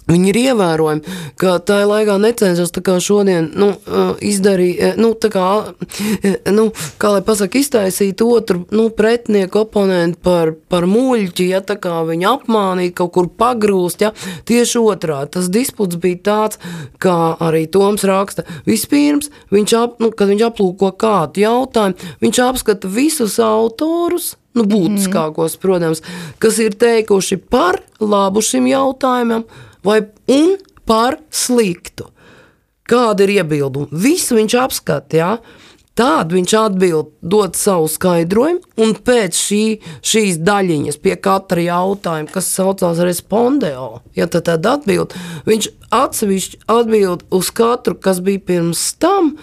Viņi 0.05 0.29
ir 0.29 0.37
ievērojami, 0.37 1.13
ka 1.41 1.55
tā 1.65 1.79
laikā 1.89 2.19
necenšas 2.21 2.73
tā 2.75 2.83
kā 2.85 2.99
šodien 3.01 3.47
nu, 3.57 3.71
izdarīt, 4.21 4.99
nu, 5.01 5.15
tā 5.17 5.31
kā, 5.33 5.45
nu, 6.53 6.67
kā 7.01 7.13
lai 7.15 7.23
pasaka, 7.25 7.57
iztaisīt 7.57 8.21
otru 8.21 8.67
nu, 8.75 8.91
pretinieku 8.93 9.63
oponentu 9.63 10.21
par, 10.27 10.53
par 10.69 10.85
muļķi, 10.91 11.49
ja 11.49 11.63
tā 11.65 11.79
kā 11.81 12.03
viņu 12.05 12.29
apmānīt, 12.35 12.93
kaut 13.01 13.15
kur 13.17 13.31
pagrūst, 13.33 14.05
ja 14.05 14.13
tieši 14.45 14.83
otrā. 14.83 15.23
Tas 15.31 15.49
disputs 15.49 15.97
bija 15.97 16.21
tāds, 16.29 16.61
kā 17.01 17.33
arī 17.41 17.65
Toms 17.73 18.05
raksta. 18.05 18.45
Vispirms, 18.69 19.33
viņš 19.49 19.77
ap, 19.81 19.99
nu, 20.03 20.13
kad 20.13 20.29
viņš 20.29 20.47
aplūko 20.51 20.93
kādu 21.01 21.47
jautājumu, 21.47 22.15
viņš 22.21 22.45
apskata 22.45 22.93
visus 22.93 23.41
autorus, 23.41 24.35
nu, 24.55 24.69
būtiskākos, 24.69 25.57
protams, 25.59 26.05
kas 26.39 26.61
ir 26.63 26.77
teikuši 26.79 27.41
par 27.41 27.81
labu 27.99 28.45
šim 28.45 28.69
jautājumam, 28.69 29.49
vai 29.86 30.01
un 30.31 30.55
par 30.86 31.19
sliktu. 31.33 32.09
Kāda 32.86 33.25
ir 33.25 33.39
iebildumi? 33.39 33.89
Visu 33.97 34.38
viņš 34.38 34.57
apskata, 34.61 35.17
jā. 35.17 35.31
Tad 35.95 36.33
viņš 36.36 36.53
atbild, 36.59 37.13
dod 37.23 37.55
savu 37.55 37.88
skaidrojumu, 37.88 38.59
un 38.83 38.91
pēc 39.07 39.38
šī, 39.39 39.61
šīs 40.03 40.41
daļiņas, 40.43 40.97
pie 40.99 41.13
katra 41.15 41.63
jautājuma, 41.69 42.27
kas 42.33 42.49
saucās 42.51 42.99
respondeo, 42.99 44.01
ja 44.17 44.27
tad 44.27 44.51
atbild, 44.51 45.15
viņš 45.47 45.69
atsevišķi 45.95 46.59
atbild 46.75 47.23
uz 47.31 47.53
katru, 47.55 47.95
kas 47.95 48.19
bija 48.19 48.43
pirms 48.43 48.83
tam. 48.99 49.38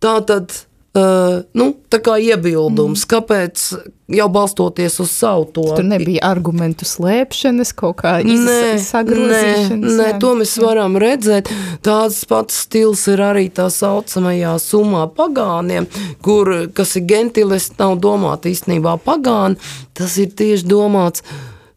Tātad 0.00 0.54
Uh, 0.96 1.42
nu, 1.52 1.74
tā 1.92 1.98
kā 2.00 2.14
iebildums, 2.16 3.02
mm. 3.04 3.08
kāpēc 3.10 3.64
jau 4.16 4.26
balstoties 4.32 4.94
uz 5.02 5.10
savu 5.12 5.44
to. 5.52 5.66
Tur 5.76 5.84
nebija 5.84 6.22
argumentu 6.30 6.86
slēpšanas, 6.88 7.74
kaut 7.76 7.98
kā 8.00 8.14
sagrozīšanas. 8.24 9.84
Nē, 9.84 9.96
nē, 9.98 10.06
to 10.22 10.32
mēs 10.40 10.54
varam 10.62 10.96
redzēt. 10.98 11.50
Tāds 11.84 12.22
pats 12.30 12.62
stils 12.64 13.04
ir 13.12 13.20
arī 13.20 13.50
tā 13.52 13.68
saucamajā 13.72 14.54
summā 14.64 15.04
pagāniem, 15.12 15.90
kur, 16.24 16.54
kas 16.72 16.96
ir 16.96 17.04
gentiles, 17.12 17.68
nav 17.76 17.98
domāta 18.00 18.48
īstenībā 18.48 18.96
pagāni, 19.04 19.60
tas 19.92 20.16
ir 20.16 20.32
tieši 20.40 20.66
domāts 20.72 21.26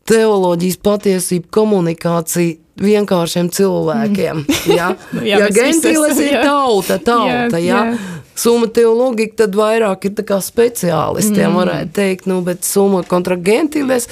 teoloģijas 0.07 0.79
patiesība, 0.87 1.51
komunikācija 1.59 2.57
vienkāršiem 2.81 3.51
cilvēkiem. 3.53 4.41
Mm. 4.47 4.71
Ja, 4.71 4.89
ja 5.35 5.51
gentiles 5.51 6.23
ir 6.23 6.39
tauta, 6.39 6.95
tauta, 6.95 7.59
jā, 7.59 7.67
ja. 7.67 7.83
jā 7.91 8.17
summa 8.35 8.67
teoloģija, 8.73 9.35
tad 9.43 9.55
vairāk 9.57 10.07
ir 10.09 10.15
speciālistiem, 10.41 11.49
mm. 11.49 11.57
varētu 11.57 11.93
teikt, 11.97 12.27
nu, 12.29 12.41
bet 12.45 12.63
summa 12.67 13.03
kontragentiles, 13.07 14.07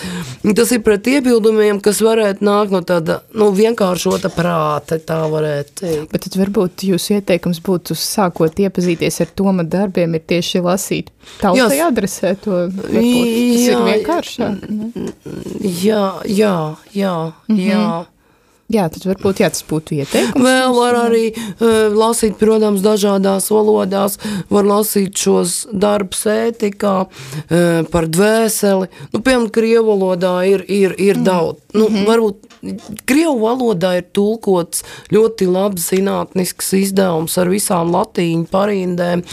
tas 0.55 0.73
ir 0.75 0.83
pret 0.85 1.07
iebildumiem, 1.07 1.81
kas 1.83 2.01
varētu 2.05 2.45
nākt 2.45 2.75
no 2.75 2.81
tāda, 2.85 3.21
nu, 3.33 3.51
vienkāršota 3.55 4.31
prāta, 4.33 4.99
tā 4.99 5.21
varētu 5.31 5.75
teikt. 5.81 6.11
Bet 6.11 6.27
tad 6.27 6.39
varbūt 6.41 6.85
jūs 6.89 7.09
ieteikums 7.15 7.61
būtu 7.65 7.97
sākot 7.97 8.59
iepazīties 8.59 9.21
ar 9.23 9.33
Toma 9.39 9.63
darbiem, 9.63 10.17
ir 10.17 10.25
tieši 10.27 10.63
lasīt 10.65 11.11
tautai 11.39 11.79
adresē 11.85 12.35
to, 12.43 12.65
varbūt, 12.67 12.93
tas 12.93 13.65
jā, 13.65 13.73
ir 13.73 13.83
vienkāršāk. 13.87 14.63
Ne? 14.69 15.09
Jā, 15.83 16.05
jā, 16.25 16.55
jā, 16.93 17.17
mm 17.47 17.55
-hmm. 17.55 17.67
jā. 17.69 18.05
Jā, 18.69 18.85
tad 18.93 19.05
varbūt 19.09 19.39
jā, 19.41 19.49
tas 19.49 19.63
būtu 19.65 19.95
ieteikums. 19.97 20.45
Vēl 20.45 20.75
var 20.77 20.97
arī 21.07 21.23
uh, 21.33 21.89
lasīt, 21.89 22.35
protams, 22.37 22.83
dažādās 22.85 23.49
valodās, 23.49 24.19
var 24.53 24.67
lasīt 24.69 25.17
šos 25.17 25.63
darbus 25.73 26.21
ētikā 26.29 26.93
uh, 27.07 27.81
par 27.89 28.09
dvēseli. 28.13 28.91
Nu, 29.09 29.23
piemēram, 29.23 29.49
krievu 29.55 29.87
valodā 29.89 30.35
ir, 30.51 30.65
ir, 30.69 30.93
ir 31.01 31.17
mm. 31.17 31.25
daudz. 31.25 31.65
Nu, 31.73 31.87
mm 31.87 31.95
-hmm. 31.95 32.05
Varbūt 32.09 32.49
Krievu 33.07 33.37
valodā 33.39 33.93
ir 33.99 34.07
tulkots 34.15 34.83
ļoti 35.13 35.47
labs 35.47 35.85
zinātnisks 35.93 36.73
izdevums 36.75 37.37
ar 37.39 37.51
visām 37.51 37.93
latīņu 37.93 38.49
parindēm. 38.51 39.23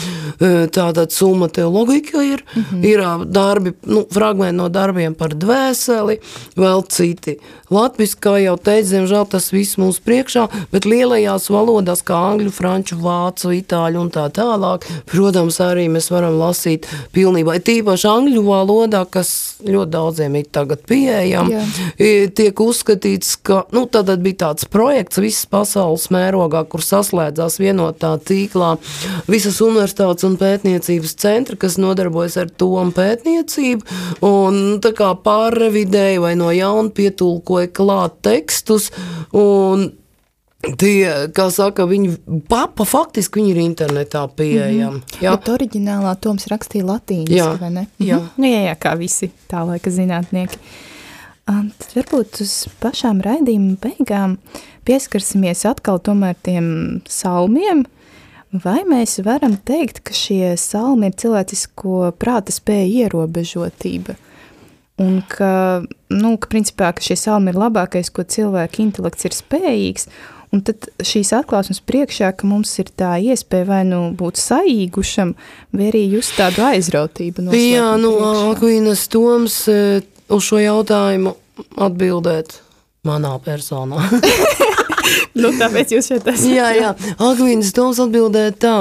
Tātad 0.74 1.14
summa 1.14 1.48
teologika 1.50 2.22
ir, 2.22 2.44
mm 2.46 2.62
-hmm. 2.62 2.84
ir 2.86 3.02
darbi, 3.26 3.72
nu, 3.82 4.04
fragmenti 4.10 4.56
no 4.56 4.68
darbiem 4.68 5.14
par 5.14 5.34
dvēseli, 5.34 6.20
vēl 6.56 6.86
citi. 6.88 7.38
Latviski, 7.70 8.20
kā 8.22 8.36
jau 8.38 8.56
teicu, 8.56 8.90
diemžēl 8.94 9.25
tas 9.30 9.50
viss 9.54 9.78
mums 9.80 10.00
priekšā, 10.04 10.46
bet 10.72 10.88
lielajās 10.88 11.48
valodās, 11.52 12.02
kā 12.06 12.18
angļu, 12.32 12.52
franču, 12.54 12.98
vācu, 13.02 13.52
itāļu 13.60 14.02
un 14.04 14.12
tā 14.14 14.26
tālāk, 14.34 14.86
protams, 15.10 15.60
arī 15.64 15.88
mēs 15.92 16.10
varam 16.12 16.38
lasīt 16.40 16.88
pilnībā. 17.16 17.58
Tīpaši 17.66 18.08
angļu 18.10 18.44
valodā, 18.46 19.04
kas 19.10 19.30
ļoti 19.66 19.90
daudziem 19.96 20.38
ir 20.40 20.50
tagad 20.52 20.82
pieejama, 20.88 21.64
tiek 21.96 22.60
uzskatīts 22.60 23.36
ka 23.46 23.62
nu, 23.74 23.84
tad 23.90 24.10
bija 24.22 24.40
tāds 24.46 24.66
projekts 24.70 25.20
visas 25.22 25.46
pasaules 25.50 26.08
mērogā, 26.14 26.64
kur 26.70 26.82
saslēdzās 26.84 27.58
vienotā 27.62 28.14
tīklā 28.26 28.74
visas 29.30 29.60
universitātes 29.64 30.26
un 30.26 30.36
pētniecības 30.40 31.14
centri, 31.22 31.58
kas 31.60 31.78
nodarbojas 31.80 32.38
ar 32.42 32.50
to 32.50 32.72
pētniecību, 32.96 33.98
un 34.26 34.78
tā 34.84 34.92
kā 34.96 35.12
pārrevidēja 35.24 36.22
vai 36.22 36.34
no 36.38 36.50
jauna 36.54 36.92
pietulkoja 36.96 37.70
klāt 37.76 38.18
tekstus, 38.26 38.90
un 39.32 39.92
Tie, 40.66 41.06
kā 41.36 41.44
saka, 41.52 41.84
viņi 41.86 42.40
papa 42.50 42.82
faktiski 42.88 43.38
viņi 43.38 43.50
ir 43.52 43.58
internetā 43.62 44.24
pieejami. 44.34 44.96
Mm 44.96 45.02
-hmm. 45.04 45.22
Jā, 45.22 45.36
bet 45.36 45.48
oriģinālā 45.52 46.16
Toms 46.20 46.46
rakstīja 46.50 46.84
latīņiski, 46.84 47.60
vai 47.60 47.70
ne? 47.70 47.86
Jā. 47.98 48.16
Mm 48.16 48.28
-hmm. 48.36 48.44
jā, 48.50 48.60
jā, 48.66 48.74
kā 48.74 48.96
visi 48.98 49.30
tā 49.52 49.62
laika 49.66 49.90
zinātnieki. 49.90 50.58
Tad 51.46 51.92
varbūt 51.94 52.40
uz 52.40 52.66
pašām 52.80 53.20
raidījuma 53.22 53.76
beigām 53.78 54.38
pieskarsimies 54.84 55.64
atkal 55.66 55.98
tomēr 55.98 56.34
tiem 56.42 57.00
salmiem, 57.08 57.84
vai 58.64 58.80
mēs 58.88 59.20
varam 59.24 59.56
teikt, 59.56 60.00
ka 60.00 60.12
šie 60.12 60.56
salmi 60.56 61.06
ir 61.06 61.12
cilvēcisko 61.12 62.12
prāta 62.18 62.52
spēja 62.52 63.06
ierobežotība, 63.06 64.16
un 65.02 65.20
ka, 65.28 65.82
nu, 66.12 66.36
ka 66.40 66.48
principā, 66.52 66.92
ka 66.96 67.04
šie 67.04 67.18
salmi 67.20 67.52
ir 67.52 67.60
labākais, 67.60 68.08
ko 68.14 68.24
cilvēka 68.24 68.82
intelekts 68.84 69.28
ir 69.28 69.36
spējīgs, 69.36 70.08
Un 70.54 70.62
tad 70.64 70.86
šīs 71.04 71.32
atklāsmes 71.36 71.82
priekšā, 71.84 72.30
ka 72.38 72.46
mums 72.48 72.70
ir 72.80 72.90
tā 72.96 73.16
iespēja 73.18 73.66
vai 73.68 73.80
nu 73.84 74.00
būt 74.16 74.38
saīgušam, 74.40 75.34
vai 75.74 75.88
arī 75.90 76.04
just 76.14 76.36
tādu 76.38 76.62
aizrautību. 76.68 77.48
Jā, 77.56 77.88
nu, 78.00 78.14
Akvīnas 78.52 79.06
Toms 79.12 79.64
uz 79.66 80.46
šo 80.46 80.60
jautājumu 80.62 81.34
atbildēt 81.82 82.60
manā 83.06 83.34
personā. 83.42 84.06
nu, 85.42 85.50
tāpēc 85.58 85.96
jūs 85.96 86.12
šeit 86.12 86.30
esat. 86.30 86.46
Jā, 86.48 86.70
jā. 86.78 86.92
Agvīnas 87.26 87.74
Toms 87.76 88.00
atbildēja 88.06 88.54
tā, 88.62 88.76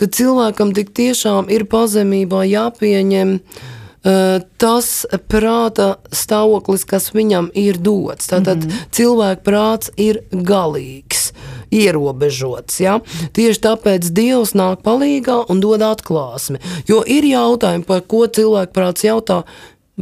ka 0.00 0.08
cilvēkam 0.08 0.72
tik 0.76 0.94
tiešām 0.96 1.52
ir 1.52 1.68
pazemībā 1.70 2.46
jāpieņem 2.48 3.36
uh, 3.36 3.68
tas 4.02 5.06
prāta 5.28 5.96
stāvoklis, 6.12 6.86
kas 6.88 7.10
viņam 7.12 7.50
ir 7.54 7.76
dots. 7.76 8.30
Tātad 8.30 8.64
mm 8.64 8.70
-hmm. 8.70 8.86
cilvēka 8.96 9.42
prāts 9.44 9.90
ir 9.96 10.22
galīgs 10.32 11.32
ierobežots. 11.70 12.80
Ja? 12.80 13.00
Tieši 13.32 13.60
tāpēc 13.60 14.10
Dievs 14.12 14.54
nāk 14.54 14.82
palīdzīgā 14.82 15.44
un 15.48 15.60
dod 15.60 15.82
atklāsmi. 15.82 16.58
Jo 16.88 17.02
ir 17.06 17.24
jautājumi, 17.24 17.84
par 17.84 18.00
ko 18.00 18.26
cilvēks 18.26 18.72
prāts 18.72 19.04
jautā, 19.04 19.42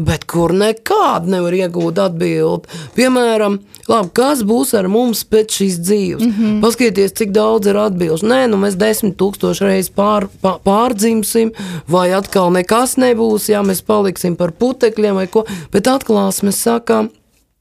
bet 0.07 0.25
kur 0.31 0.53
nekādu 0.57 1.33
nevar 1.33 1.55
iegūt 1.57 2.01
atbildi. 2.03 2.81
Piemēram, 2.97 3.59
labi, 3.91 4.11
kas 4.17 4.43
būs 4.47 4.75
ar 4.79 4.89
mums 4.93 5.25
pēc 5.29 5.59
šīs 5.61 5.79
dzīves? 5.85 6.25
Mm 6.25 6.35
-hmm. 6.39 6.59
Paskatieties, 6.65 7.15
cik 7.21 7.33
daudz 7.37 7.67
ir 7.67 7.77
atbildes. 7.77 8.23
Nē, 8.23 8.47
nu 8.49 8.57
mēs 8.57 8.79
desmit 8.79 9.17
tūkstoši 9.17 9.65
reizes 9.65 9.91
pār, 9.95 10.29
pār, 10.43 10.59
pārdzimsim, 10.65 11.53
vai 11.89 12.13
atkal 12.13 12.53
nekas 12.53 12.97
nebūs, 12.97 13.49
ja 13.51 13.63
mēs 13.63 13.83
paliksim 13.83 14.37
par 14.37 14.53
putekļiem 14.53 15.15
vai 15.15 15.27
ko. 15.27 15.45
Bet 15.73 15.87
atklāsmes 15.87 16.63
saka, 16.63 17.09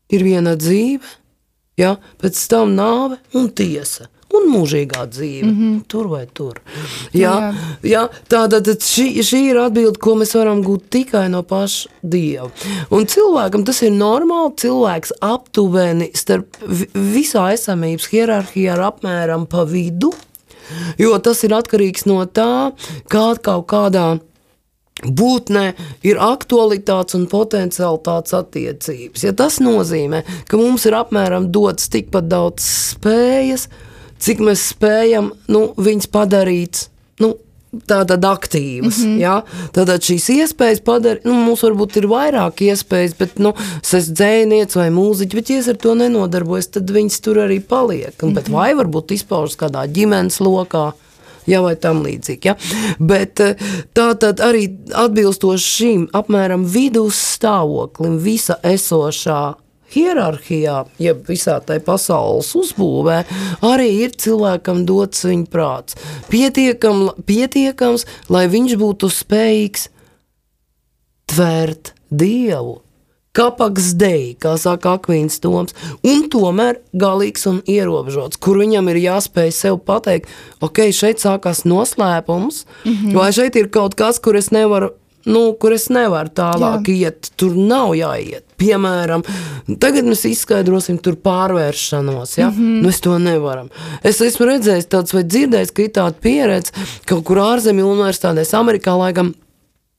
ir 0.09 0.23
viena 0.23 0.55
dzīve, 0.55 1.03
ja, 1.77 1.97
pēc 2.21 2.47
tam 2.47 2.75
nāve 2.75 3.17
un 3.33 3.49
tiesa 3.49 4.07
un 4.37 4.47
mūžīgā 4.53 5.05
dzīve. 5.09 5.47
Mm 5.47 5.55
-hmm. 5.57 5.81
Tur 5.87 6.07
vai 6.07 6.25
tur. 6.33 6.61
Jā, 7.13 7.35
jā. 7.41 7.53
Jā, 7.83 8.03
tātad 8.29 8.67
šī, 8.67 9.07
šī 9.23 9.41
ir 9.51 9.57
atbilde, 9.57 9.99
ko 9.99 10.15
mēs 10.15 10.35
varam 10.37 10.63
gūt 10.63 10.89
tikai 10.89 11.29
no 11.29 11.43
paša 11.43 11.89
Dieva. 12.03 12.49
Un 12.91 13.05
cilvēkam 13.05 13.65
tas 13.65 13.81
ir 13.81 13.91
normāli. 13.91 14.55
Cilvēks 14.57 15.11
aptuveni 15.21 16.11
starp 16.13 16.57
visā 16.93 17.51
esamības 17.53 18.07
hierarhijā 18.11 18.77
ir 18.77 18.83
apmēram 18.83 19.45
pa 19.45 19.63
vidu, 19.63 20.13
jo 20.97 21.17
tas 21.19 21.43
ir 21.43 21.55
atkarīgs 21.57 22.05
no 22.05 22.25
tā, 22.25 22.71
kā 23.09 23.35
kaut 23.41 23.67
kādā 23.67 24.19
būtnē 25.05 25.65
ir 26.07 26.17
aktualitātes 26.21 27.17
un 27.17 27.27
potenciālitātes 27.29 28.33
attiecības. 28.33 29.25
Ja 29.27 29.33
tas 29.37 29.59
nozīmē, 29.61 30.23
ka 30.49 30.57
mums 30.57 30.87
ir 30.89 30.97
apmēram 30.97 31.51
dots 31.53 31.91
tikpat 31.93 32.29
daudz 32.31 32.65
spējas, 32.65 33.67
cik 34.19 34.39
mēs 34.43 34.69
spējam 34.73 35.31
nu, 35.51 35.67
viņus 35.77 36.09
padarīt. 36.13 36.87
Nu, 37.21 37.35
Tātad 37.87 38.23
aktīvas. 38.23 39.01
Mm 39.03 39.05
-hmm. 39.05 39.19
ja? 39.19 39.43
Tātad 39.75 40.01
šīs 40.01 40.29
iespējas 40.31 40.79
padara, 40.81 41.19
nu, 41.27 41.33
mums 41.33 41.61
varbūt 41.65 41.97
ir 41.99 42.07
vairāk 42.07 42.63
iespējas, 42.63 43.13
bet 43.19 43.39
nu, 43.43 43.51
es 43.83 43.93
esmu 43.93 44.15
dzēnieks 44.15 44.77
vai 44.79 44.87
mūziķis, 44.89 45.35
bet, 45.35 45.49
ja 45.49 45.57
es 45.59 45.67
ar 45.67 45.75
to 45.75 45.95
nenodarbojos, 45.95 46.67
tad 46.67 46.89
viņas 46.89 47.19
tur 47.21 47.37
arī 47.43 47.59
paliek. 47.59 48.23
Mm 48.23 48.35
-hmm. 48.35 48.51
Vai 48.51 48.73
varbūt 48.73 49.11
izpaužas 49.11 49.57
kādā 49.57 49.83
ģimenes 49.87 50.39
lokā. 50.39 50.91
Ja, 51.47 51.61
vai 51.61 51.75
tam 51.75 52.03
līdzīgi. 52.03 52.43
Ja? 52.43 52.55
Bet 52.99 53.39
eh, 53.39 53.55
tā 53.93 54.15
tad 54.19 54.39
arī 54.39 54.67
atbilstoši 54.91 55.63
šim 55.63 56.07
apmēram 56.13 56.65
vidusstāvoklim, 56.65 58.17
visa 58.17 58.55
esošā 58.63 59.55
hierarhijā, 59.93 60.85
jeb 61.01 61.27
visā 61.27 61.57
tajā 61.63 61.83
pasaules 61.85 62.53
uzbūvē, 62.59 63.19
arī 63.65 63.89
ir 64.05 64.15
cilvēkam 64.19 64.85
dots 64.87 65.25
viņa 65.27 65.47
prāts. 65.51 65.99
Pietiekam, 66.31 67.07
pietiekams, 67.27 68.07
lai 68.33 68.47
viņš 68.51 68.75
būtu 68.81 69.11
spējīgs 69.13 69.87
tvērt 71.31 71.93
dievu. 72.11 72.81
Kapaks 73.37 73.91
dei, 73.93 74.31
kā 74.41 74.55
saka 74.57 74.95
Akvīns 74.97 75.35
Toms, 75.43 75.75
un 76.01 76.23
tomēr 76.33 76.79
galīgs 76.97 77.45
un 77.45 77.59
ierobežots, 77.69 78.39
kur 78.41 78.57
viņam 78.57 78.89
ir 78.89 78.97
jāspēj 79.03 79.51
sev 79.53 79.77
pateikt, 79.85 80.31
ok, 80.65 80.87
šeit 80.89 81.21
sākās 81.21 81.61
noslēpums, 81.69 82.63
mm 82.65 82.93
-hmm. 82.95 83.13
vai 83.13 83.29
šeit 83.37 83.55
ir 83.55 83.69
kaut 83.69 83.93
kas, 83.93 84.17
kur 84.17 84.35
es 84.35 84.49
nevaru 84.49 84.89
nu, 85.25 85.53
kur 85.59 85.73
es 85.75 85.87
nevaru 85.93 86.29
tālāk 86.33 86.87
Jā. 86.91 87.09
iet. 87.09 87.31
Tur 87.39 87.55
nav 87.57 87.95
jāiet. 87.97 88.45
Piemēram, 88.57 89.23
tagad 89.81 90.07
mēs 90.07 90.25
izskaidrosim 90.29 90.97
tur 91.03 91.17
pārvēršanos. 91.21 92.37
Ja? 92.37 92.49
Mm 92.49 92.57
-hmm. 92.57 92.81
nu, 92.83 92.89
es 92.89 93.01
to 93.01 93.17
nevaru. 93.19 93.69
Es 94.03 94.21
esmu 94.21 94.45
redzējis 94.45 94.87
tāds 94.87 95.13
vai 95.13 95.23
dzirdējis, 95.23 95.73
ka 95.73 95.81
ir 95.81 95.89
tāda 95.89 96.15
pieredze 96.21 96.71
kaut 97.05 97.23
kur 97.23 97.37
ārzemju 97.37 97.85
universitātēs, 97.85 98.53
Amerikā 98.53 98.97
laikam. 98.97 99.33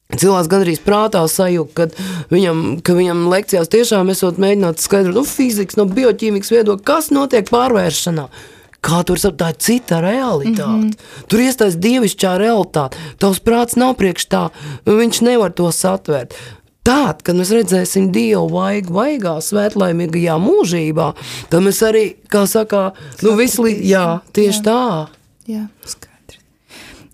Cilvēks 0.08 0.48
gandrīz 0.48 0.78
prātā 0.80 1.20
sajūta, 1.28 1.72
ka 1.74 1.86
viņam, 2.30 2.80
ka 2.80 2.94
viņam 2.96 3.26
lekcijās 3.28 3.68
tiešām 3.68 4.08
esot 4.08 4.38
mēģināt 4.40 4.80
skaidrot 4.80 5.14
nu, 5.14 5.24
fizikas, 5.24 5.76
no 5.76 5.84
bioķīmikas 5.84 6.50
viedokļa, 6.50 6.84
kas 6.84 7.10
notiek 7.10 7.50
pārvēršanā. 7.50 8.28
Kā 8.84 9.00
tur 9.02 9.18
tā 9.18 9.52
cita 9.58 10.00
realitāte? 10.00 10.66
Mm 10.66 10.90
-hmm. 10.90 11.26
Tur 11.28 11.40
iestājas 11.40 11.76
dievišķā 11.76 12.38
realitāte. 12.38 12.96
Tavs 13.18 13.40
prāts 13.40 13.76
nav 13.76 13.94
priekš 13.94 14.28
tā, 14.28 14.50
viņš 14.86 15.22
nevar 15.22 15.52
to 15.52 15.72
satvērt. 15.72 16.34
Tātad, 16.88 17.20
kad 17.22 17.36
mēs 17.36 17.50
redzēsim 17.52 18.06
Dievu 18.12 18.48
vaigu, 18.48 18.94
vaigā, 18.96 19.34
svētlaimīgajā 19.44 20.38
mūžībā, 20.40 21.08
tad 21.50 21.60
mēs 21.66 21.82
arī, 21.84 22.04
kā 22.32 22.46
saka, 22.48 22.92
nu 23.22 23.34
visu, 23.36 23.66
jā, 23.66 24.20
tieši 24.32 24.62
jā. 24.62 24.64
tā. 24.64 25.08
Jā, 25.46 25.66
skaidrs. 25.84 26.40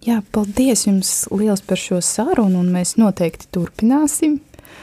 Jā, 0.05 0.23
paldies 0.31 0.87
jums 0.87 1.27
liels 1.33 1.65
par 1.67 1.81
šo 1.81 1.99
sarunu, 2.05 2.61
un 2.61 2.71
mēs 2.71 2.95
noteikti 3.01 3.51
turpināsim. 3.51 4.39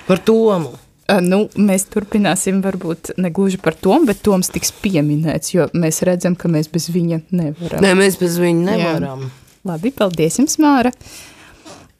Par 0.07 0.19
Tomu. 0.19 0.73
Nu, 1.19 1.41
mēs 1.59 1.87
turpināsim 1.91 2.61
varbūt 2.63 3.13
ne 3.19 3.31
gluži 3.33 3.59
par 3.61 3.75
to, 3.75 3.97
bet 4.07 4.21
Toms 4.23 4.51
tiks 4.53 4.71
pieminēts, 4.83 5.51
jo 5.55 5.67
mēs 5.75 6.01
redzam, 6.07 6.37
ka 6.39 6.51
mēs 6.51 6.69
bez 6.71 6.87
viņa 6.93 7.23
nevaram. 7.35 7.83
Nē, 7.83 7.93
mēs 7.99 8.19
bez 8.21 8.37
viņa 8.41 8.65
nevaram. 8.69 9.25
Jā. 9.27 9.31
Labi, 9.71 9.91
paldies 9.93 10.39
jums, 10.39 10.55
Māra. 10.61 10.93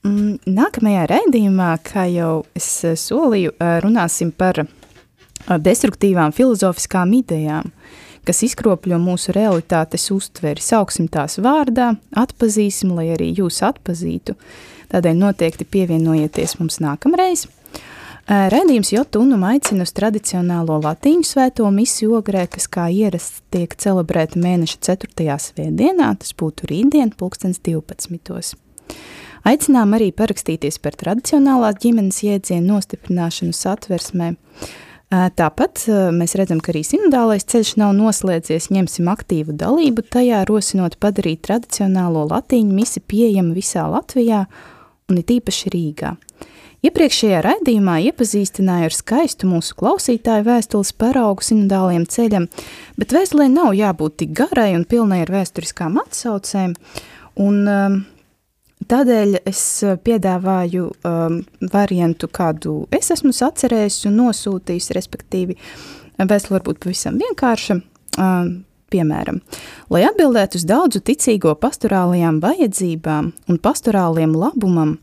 Mm, 0.01 0.39
nākamajā 0.49 1.03
raidījumā, 1.11 1.73
kā 1.85 2.07
jau 2.09 2.43
es 2.57 2.69
solīju, 3.03 3.53
runāsim 3.83 4.31
par 4.33 4.63
destruktīvām 5.61 6.33
filozofiskām 6.33 7.13
idejām, 7.19 7.69
kas 8.25 8.41
izkropļo 8.47 8.97
mūsu 9.01 9.35
realitātes 9.37 10.07
uztveri. 10.13 10.61
Sauksim 10.61 11.09
tās 11.11 11.37
vārdā, 11.41 11.91
atpazīsim, 12.17 12.95
lai 12.97 13.11
arī 13.13 13.31
jūs 13.37 13.61
atpazītu. 13.65 14.37
Tādēļ 14.91 15.17
noteikti 15.21 15.69
pievienojieties 15.69 16.57
mums 16.59 16.81
nākamreiz. 16.83 17.45
Redījums 18.29 18.91
Jotunum 18.93 19.41
aicina 19.49 19.81
uz 19.81 19.91
tradicionālo 19.97 20.77
latīņu 20.83 21.25
svēto 21.25 21.65
misiju 21.73 22.19
ogrē, 22.19 22.45
kas 22.51 22.67
kā 22.69 22.85
ierasts 22.93 23.41
tiek 23.51 23.73
celebrēta 23.73 24.39
mēneša 24.39 24.77
4. 24.93 25.37
svētdienā, 25.41 26.11
tas 26.21 26.35
būtu 26.37 26.69
rītdien, 26.69 27.15
pulkstens 27.17 27.59
12. 27.65 28.53
Aicinām 29.41 29.97
arī 29.97 30.11
parakstīties 30.13 30.77
par 30.83 30.93
tradicionālās 31.01 31.81
ģimenes 31.81 32.21
jēdzienu 32.21 32.75
nostiprināšanu 32.75 33.57
satversmē. 33.57 34.35
Tāpat 35.11 35.87
mēs 36.15 36.37
redzam, 36.39 36.61
ka 36.63 36.71
arī 36.71 36.85
sinodālais 36.87 37.43
ceļš 37.49 37.73
nav 37.81 37.97
noslēdzies, 37.97 38.69
ņemsim 38.71 39.09
aktīvu 39.11 39.57
dalību 39.59 40.05
tajā, 40.13 40.45
rosinot 40.47 40.95
padarīt 41.01 41.41
tradicionālo 41.49 42.29
latīņu 42.29 42.77
misi 42.77 43.01
pieejamu 43.01 43.57
visā 43.57 43.89
Latvijā 43.91 44.45
un 45.09 45.19
it 45.19 45.33
īpaši 45.33 45.73
Rīgā. 45.73 46.13
Iepriekšējā 46.81 47.43
raidījumā 47.45 47.99
iepazīstināju 48.09 48.87
ar 48.87 48.95
skaistu 48.95 49.45
mūsu 49.45 49.75
klausītāju 49.77 50.47
vēstules 50.47 50.89
paraugu 50.97 51.45
sinodāliem 51.45 52.07
ceļam, 52.09 52.47
bet 52.97 53.13
vēstulē 53.13 53.45
nav 53.53 53.75
jābūt 53.77 54.15
tik 54.23 54.31
garai 54.39 54.71
un 54.73 54.87
pilnai 54.89 55.19
ar 55.21 55.29
vēsturiskām 55.29 55.99
atsaucēm, 56.01 56.73
un 57.45 57.59
um, 57.69 57.99
tādēļ 58.89 59.37
es 59.43 59.61
piedāvāju 60.07 60.87
um, 60.89 61.37
variantu, 61.69 62.31
kādu 62.33 62.73
es 62.97 63.13
esmu 63.13 63.29
sacerējis 63.29 64.07
un 64.09 64.17
nosūtījis, 64.23 64.89
respektīvi 64.97 65.59
vēstule 66.17 66.57
varbūt 66.57 66.81
pavisam 66.81 67.21
vienkārša, 67.21 67.77
um, 68.17 68.51
Piemēram, 68.91 69.37
lai 69.87 70.01
atbildētu 70.03 70.59
uz 70.59 70.65
daudzu 70.67 70.99
ticīgo 71.07 71.53
pastorālajām 71.61 72.41
vajadzībām 72.43 73.29
un 73.47 73.59
pastorāliem 73.63 74.33
labumam, 74.35 74.97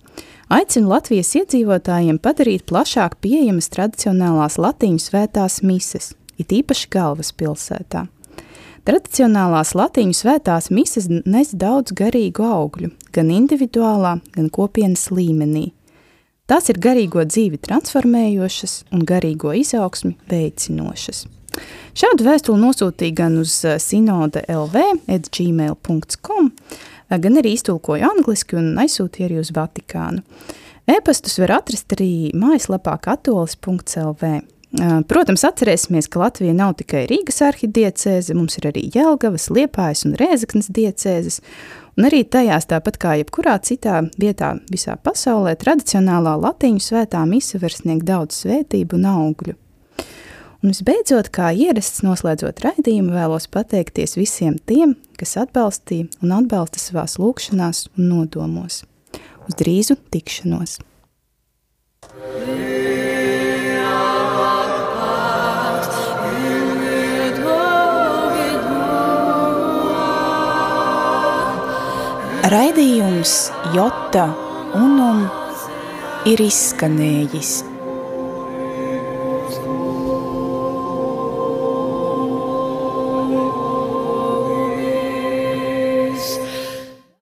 aicina 0.53 0.95
Latvijas 0.95 1.35
iedzīvotājiem 1.39 2.19
padarīt 2.23 2.67
plašāk 2.69 3.19
pieejamas 3.25 3.71
tradicionālās 3.75 4.59
latīņu 4.61 5.03
svētās 5.03 5.61
mises, 5.67 6.13
it 6.41 6.53
īpaši 6.55 6.89
galvaspilsētā. 6.95 8.07
Tradicionālās 8.89 9.75
latīņu 9.77 10.17
svētās 10.17 10.71
mises 10.73 11.11
nes 11.11 11.51
daudz 11.53 11.93
garīgu 11.93 12.47
augļu, 12.47 12.93
gan 13.13 13.33
individuālā, 13.35 14.15
gan 14.33 14.49
kopienas 14.49 15.11
līmenī. 15.13 15.67
Tās 16.49 16.71
ir 16.73 16.79
garīgo 16.81 17.27
dzīvi 17.29 17.61
transformējošas 17.67 18.79
un 18.97 19.03
garīgo 19.05 19.53
izaugsmi 19.53 20.15
veicinošas. 20.31 21.27
Šādu 21.99 22.25
vēstuli 22.25 22.63
nosūtīja 22.63 23.17
gan 23.19 23.37
uz 23.43 23.59
sinode 23.85 24.45
lv, 24.49 24.85
edgmail.com, 25.11 26.53
gan 27.09 27.41
arī 27.41 27.55
iztulkoju 27.57 28.05
angliski 28.05 28.59
un 28.61 28.75
aizsūtīju 28.83 29.31
arī 29.31 29.41
uz 29.41 29.53
Vatikānu. 29.57 30.21
E-pastus 30.89 31.37
var 31.41 31.59
atrast 31.59 31.93
arī 31.97 32.31
mājaslapā 32.37 32.95
katolis.lv. 33.05 34.31
Protams, 35.09 35.45
atcerēsimies, 35.49 36.11
ka 36.13 36.21
Latvija 36.21 36.53
nav 36.57 36.75
tikai 36.81 37.07
Rīgas 37.09 37.41
arhidiecēze, 37.47 38.37
mums 38.37 38.59
ir 38.61 38.69
arī 38.69 38.85
Jelgavas, 38.93 39.49
Liepājas 39.49 40.05
un 40.05 40.17
Rēzeknas 40.21 40.69
diecēzes, 40.77 41.41
un 41.97 42.09
arī 42.09 42.21
tajās, 42.29 42.69
tāpat 42.69 42.99
kā 43.01 43.15
jebkurā 43.23 43.57
citā 43.65 44.03
vietā 44.21 44.55
visā 44.69 44.99
pasaulē, 45.01 45.57
tradicionālā 45.61 46.37
latiņu 46.45 46.85
svētā 46.85 47.25
mise 47.29 47.61
var 47.63 47.73
sniegt 47.73 48.05
daudz 48.09 48.43
svētību 48.45 49.01
un 49.01 49.09
augļu. 49.09 49.57
Un 50.59 50.73
visbeidzot, 50.73 51.29
kā 51.31 51.53
ierasts 51.55 52.03
noslēdzot 52.03 52.65
raidījumu, 52.65 53.13
vēlos 53.15 53.47
pateikties 53.55 54.17
visiem 54.19 54.57
tiem, 54.67 54.97
kas 55.15 55.37
atbalstīja 55.39 56.09
un 56.19 56.35
atbalsta 56.35 56.83
savās 56.83 57.15
lūkšanās 57.23 57.85
un 57.95 58.11
nodomos. 58.11 58.83
Uz 59.47 59.59
drīzu 59.61 59.95
tikšanos! 60.11 60.81
Raidījums 72.49 73.39
Jota 73.77 74.31
Unum 74.75 75.27
ir 76.27 76.41
izskanējis. 76.43 77.59